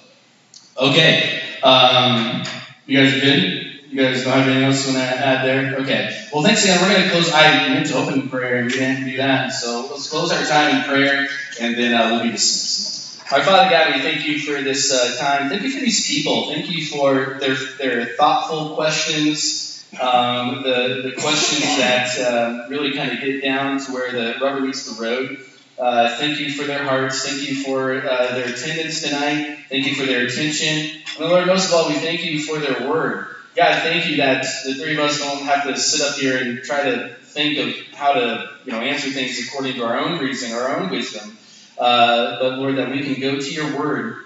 okay, 0.78 1.42
um, 1.64 2.44
you 2.86 3.00
guys 3.00 3.16
are 3.16 3.20
good. 3.20 3.63
You 3.94 4.02
guys 4.02 4.24
don't 4.24 4.34
have 4.34 4.48
anything 4.48 4.64
else 4.64 4.88
you 4.88 4.96
want 4.96 5.08
to 5.08 5.16
add 5.20 5.46
there? 5.46 5.78
Okay. 5.82 6.28
Well, 6.34 6.42
thanks 6.44 6.64
again. 6.64 6.82
We're 6.82 6.96
going 6.96 7.04
to 7.04 7.12
close. 7.12 7.32
I 7.32 7.70
meant 7.70 7.86
to 7.90 7.98
open 7.98 8.28
prayer, 8.28 8.56
and 8.56 8.66
we 8.66 8.74
didn't 8.74 9.06
do 9.06 9.18
that. 9.18 9.54
So 9.54 9.88
let's 9.92 10.10
close 10.10 10.32
our 10.32 10.44
time 10.44 10.78
in 10.78 10.84
prayer, 10.86 11.28
and 11.62 11.76
then 11.76 11.94
uh, 11.94 12.10
we'll 12.10 12.24
be 12.24 12.32
dismissed. 12.32 13.22
Our 13.32 13.44
Father 13.44 13.70
God, 13.70 13.94
we 13.94 14.02
thank 14.02 14.26
you 14.26 14.40
for 14.40 14.64
this 14.64 14.92
uh, 14.92 15.16
time. 15.20 15.48
Thank 15.48 15.62
you 15.62 15.70
for 15.70 15.80
these 15.80 16.08
people. 16.08 16.50
Thank 16.50 16.72
you 16.72 16.84
for 16.88 17.38
their, 17.40 17.54
their 17.78 18.06
thoughtful 18.18 18.74
questions, 18.74 19.86
um, 20.02 20.64
the, 20.64 21.12
the 21.14 21.22
questions 21.22 21.78
that 21.78 22.20
uh, 22.20 22.66
really 22.70 22.96
kind 22.96 23.12
of 23.12 23.22
get 23.22 23.44
down 23.44 23.80
to 23.80 23.92
where 23.92 24.12
the 24.12 24.40
rubber 24.42 24.62
meets 24.62 24.92
the 24.92 25.00
road. 25.00 25.46
Uh, 25.78 26.18
thank 26.18 26.40
you 26.40 26.52
for 26.52 26.64
their 26.64 26.84
hearts. 26.84 27.24
Thank 27.30 27.48
you 27.48 27.64
for 27.64 27.94
uh, 27.94 28.34
their 28.34 28.52
attendance 28.56 29.04
tonight. 29.04 29.60
Thank 29.70 29.86
you 29.86 29.94
for 29.94 30.08
their 30.08 30.26
attention. 30.26 31.00
And 31.20 31.30
Lord, 31.30 31.46
most 31.46 31.68
of 31.68 31.76
all, 31.76 31.90
we 31.90 31.96
thank 31.96 32.26
you 32.26 32.42
for 32.42 32.58
their 32.58 32.90
word. 32.90 33.33
God, 33.56 33.84
thank 33.84 34.08
you 34.08 34.18
that 34.18 34.46
the 34.66 34.74
three 34.74 34.94
of 34.94 35.00
us 35.00 35.20
don't 35.20 35.44
have 35.44 35.66
to 35.66 35.78
sit 35.78 36.02
up 36.02 36.16
here 36.16 36.38
and 36.38 36.64
try 36.64 36.90
to 36.90 37.16
think 37.16 37.60
of 37.60 37.76
how 37.96 38.14
to, 38.14 38.50
you 38.66 38.72
know, 38.72 38.80
answer 38.80 39.12
things 39.12 39.48
according 39.48 39.76
to 39.76 39.84
our 39.84 40.00
own 40.00 40.20
reason, 40.20 40.54
our 40.54 40.78
own 40.78 40.90
wisdom. 40.90 41.38
Uh, 41.78 42.40
but 42.40 42.58
Lord, 42.58 42.78
that 42.78 42.90
we 42.90 43.04
can 43.04 43.22
go 43.22 43.40
to 43.40 43.52
your 43.52 43.78
word 43.78 44.18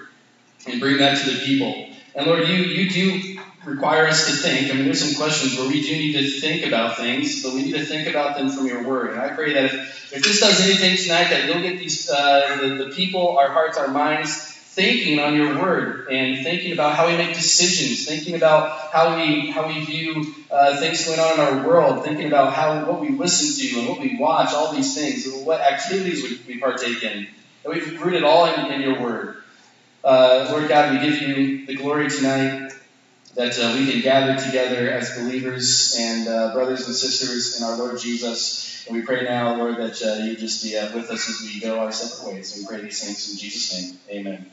and 0.65 0.79
bring 0.79 0.97
that 0.97 1.17
to 1.17 1.31
the 1.31 1.39
people. 1.39 1.89
And 2.15 2.25
Lord, 2.25 2.47
you 2.47 2.55
you 2.55 2.89
do 2.89 3.39
require 3.65 4.07
us 4.07 4.27
to 4.27 4.33
think. 4.33 4.71
I 4.71 4.75
mean, 4.75 4.85
there's 4.85 5.03
some 5.03 5.21
questions 5.21 5.57
where 5.57 5.67
we 5.67 5.81
do 5.81 5.91
need 5.91 6.13
to 6.13 6.39
think 6.39 6.65
about 6.65 6.97
things, 6.97 7.43
but 7.43 7.53
we 7.53 7.63
need 7.63 7.73
to 7.73 7.85
think 7.85 8.07
about 8.07 8.37
them 8.37 8.49
from 8.49 8.65
your 8.65 8.83
word. 8.83 9.11
And 9.11 9.19
I 9.19 9.29
pray 9.29 9.53
that 9.53 9.65
if, 9.65 10.13
if 10.13 10.23
this 10.23 10.39
does 10.39 10.61
anything 10.61 10.97
tonight, 10.97 11.29
that 11.29 11.45
you'll 11.45 11.61
get 11.61 11.77
these 11.77 12.09
uh, 12.09 12.57
the, 12.61 12.85
the 12.85 12.89
people, 12.91 13.37
our 13.37 13.51
hearts, 13.51 13.77
our 13.77 13.89
minds 13.89 14.46
thinking 14.77 15.19
on 15.19 15.35
your 15.35 15.59
word 15.59 16.07
and 16.11 16.43
thinking 16.43 16.71
about 16.71 16.95
how 16.95 17.07
we 17.07 17.17
make 17.17 17.33
decisions, 17.33 18.05
thinking 18.05 18.35
about 18.35 18.91
how 18.93 19.15
we 19.17 19.49
how 19.49 19.67
we 19.67 19.83
view 19.83 20.35
uh, 20.51 20.77
things 20.79 21.03
going 21.03 21.19
on 21.19 21.33
in 21.33 21.39
our 21.39 21.67
world, 21.67 22.05
thinking 22.05 22.27
about 22.27 22.53
how 22.53 22.85
what 22.85 23.01
we 23.01 23.09
listen 23.09 23.57
to 23.57 23.79
and 23.79 23.89
what 23.89 23.99
we 23.99 24.15
watch, 24.17 24.53
all 24.53 24.71
these 24.71 24.95
things, 24.95 25.27
what 25.43 25.59
activities 25.61 26.21
we, 26.21 26.53
we 26.53 26.59
partake 26.59 27.01
in. 27.01 27.27
That 27.63 27.73
we've 27.73 27.99
rooted 27.99 28.23
all 28.23 28.45
in, 28.45 28.71
in 28.71 28.81
your 28.81 29.01
word. 29.01 29.37
Uh, 30.03 30.47
Lord 30.51 30.69
God, 30.69 30.93
we 30.93 31.09
give 31.09 31.23
you 31.23 31.65
the 31.65 31.75
glory 31.75 32.07
tonight 32.07 32.71
that 33.33 33.57
uh, 33.59 33.75
we 33.77 33.91
can 33.91 34.01
gather 34.01 34.39
together 34.39 34.91
as 34.91 35.17
believers 35.17 35.95
and 35.99 36.27
uh, 36.27 36.53
brothers 36.53 36.85
and 36.85 36.95
sisters 36.95 37.59
in 37.59 37.67
our 37.67 37.77
Lord 37.77 37.99
Jesus. 37.99 38.85
And 38.87 38.95
we 38.95 39.01
pray 39.01 39.23
now, 39.23 39.55
Lord, 39.57 39.77
that 39.77 40.01
uh, 40.03 40.23
you 40.23 40.37
just 40.37 40.63
be 40.63 40.77
uh, 40.77 40.93
with 40.95 41.09
us 41.09 41.29
as 41.29 41.41
we 41.41 41.59
go 41.59 41.79
our 41.79 41.91
separate 41.91 42.35
ways. 42.35 42.55
We 42.57 42.65
pray 42.67 42.81
these 42.83 43.03
things 43.03 43.31
in 43.31 43.37
Jesus' 43.37 43.73
name. 43.73 43.99
Amen. 44.09 44.45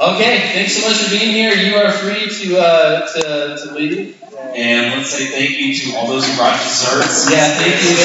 Okay, 0.00 0.50
thanks 0.52 0.76
so 0.76 0.88
much 0.88 0.98
for 0.98 1.10
being 1.10 1.32
here. 1.32 1.54
You 1.54 1.76
are 1.76 1.92
free 1.92 2.26
to 2.28 2.58
uh, 2.58 3.06
to, 3.06 3.56
to 3.62 3.74
leave. 3.74 4.18
And 4.54 4.98
let's 4.98 5.10
say 5.10 5.26
thank 5.26 5.58
you 5.58 5.74
to 5.74 5.96
all 5.96 6.08
those 6.08 6.26
who 6.26 6.34
brought 6.36 6.58
desserts. 6.58 7.30
Yeah, 7.30 7.54
thank 7.54 7.82
you. 7.84 7.96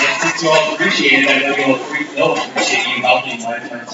And 0.00 0.22
since 0.22 0.42
you 0.42 0.48
all 0.48 0.74
appreciate 0.74 1.24
it, 1.24 1.30
I 1.30 1.38
know 1.40 1.54
you'll 1.56 1.76
appre- 1.76 2.14
they'll 2.14 2.36
appreciate 2.36 2.86
you 2.96 3.02
helping 3.02 3.42
Lifetime. 3.42 3.80
And 3.80 3.88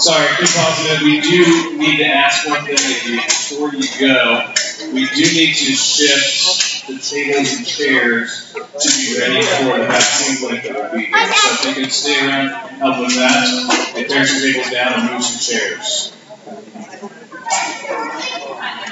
Sorry, 0.00 0.26
quick 0.36 0.50
pause 0.50 1.02
We 1.02 1.20
do 1.20 1.76
need 1.78 1.98
to 1.98 2.06
ask 2.06 2.48
one 2.48 2.64
thing 2.64 2.74
of 2.74 3.06
you 3.06 3.16
before 3.22 3.72
you 3.72 3.88
go. 4.00 4.52
We 4.92 5.06
do 5.06 5.22
need 5.22 5.54
to 5.54 5.72
shift 5.72 6.75
the 6.86 6.98
tables 6.98 7.56
and 7.58 7.66
chairs 7.66 8.52
to 8.54 8.88
be 8.96 9.18
ready 9.18 9.42
for 9.42 9.78
it. 9.78 9.88
That 9.88 10.02
seems 10.02 10.42
like 10.42 10.64
it 10.64 10.74
would 10.74 10.92
be 10.92 11.06
good. 11.06 11.34
So 11.34 11.52
if 11.52 11.62
they 11.62 11.82
can 11.82 11.90
stay 11.90 12.26
around 12.26 12.48
and 12.48 12.78
help 12.78 13.00
with 13.00 13.14
that, 13.16 13.92
they 13.94 14.04
tear 14.04 14.26
some 14.26 14.40
tables 14.40 14.70
down 14.70 15.00
and 15.00 15.12
move 15.12 15.24
some 15.24 15.40
chairs. 15.40 16.12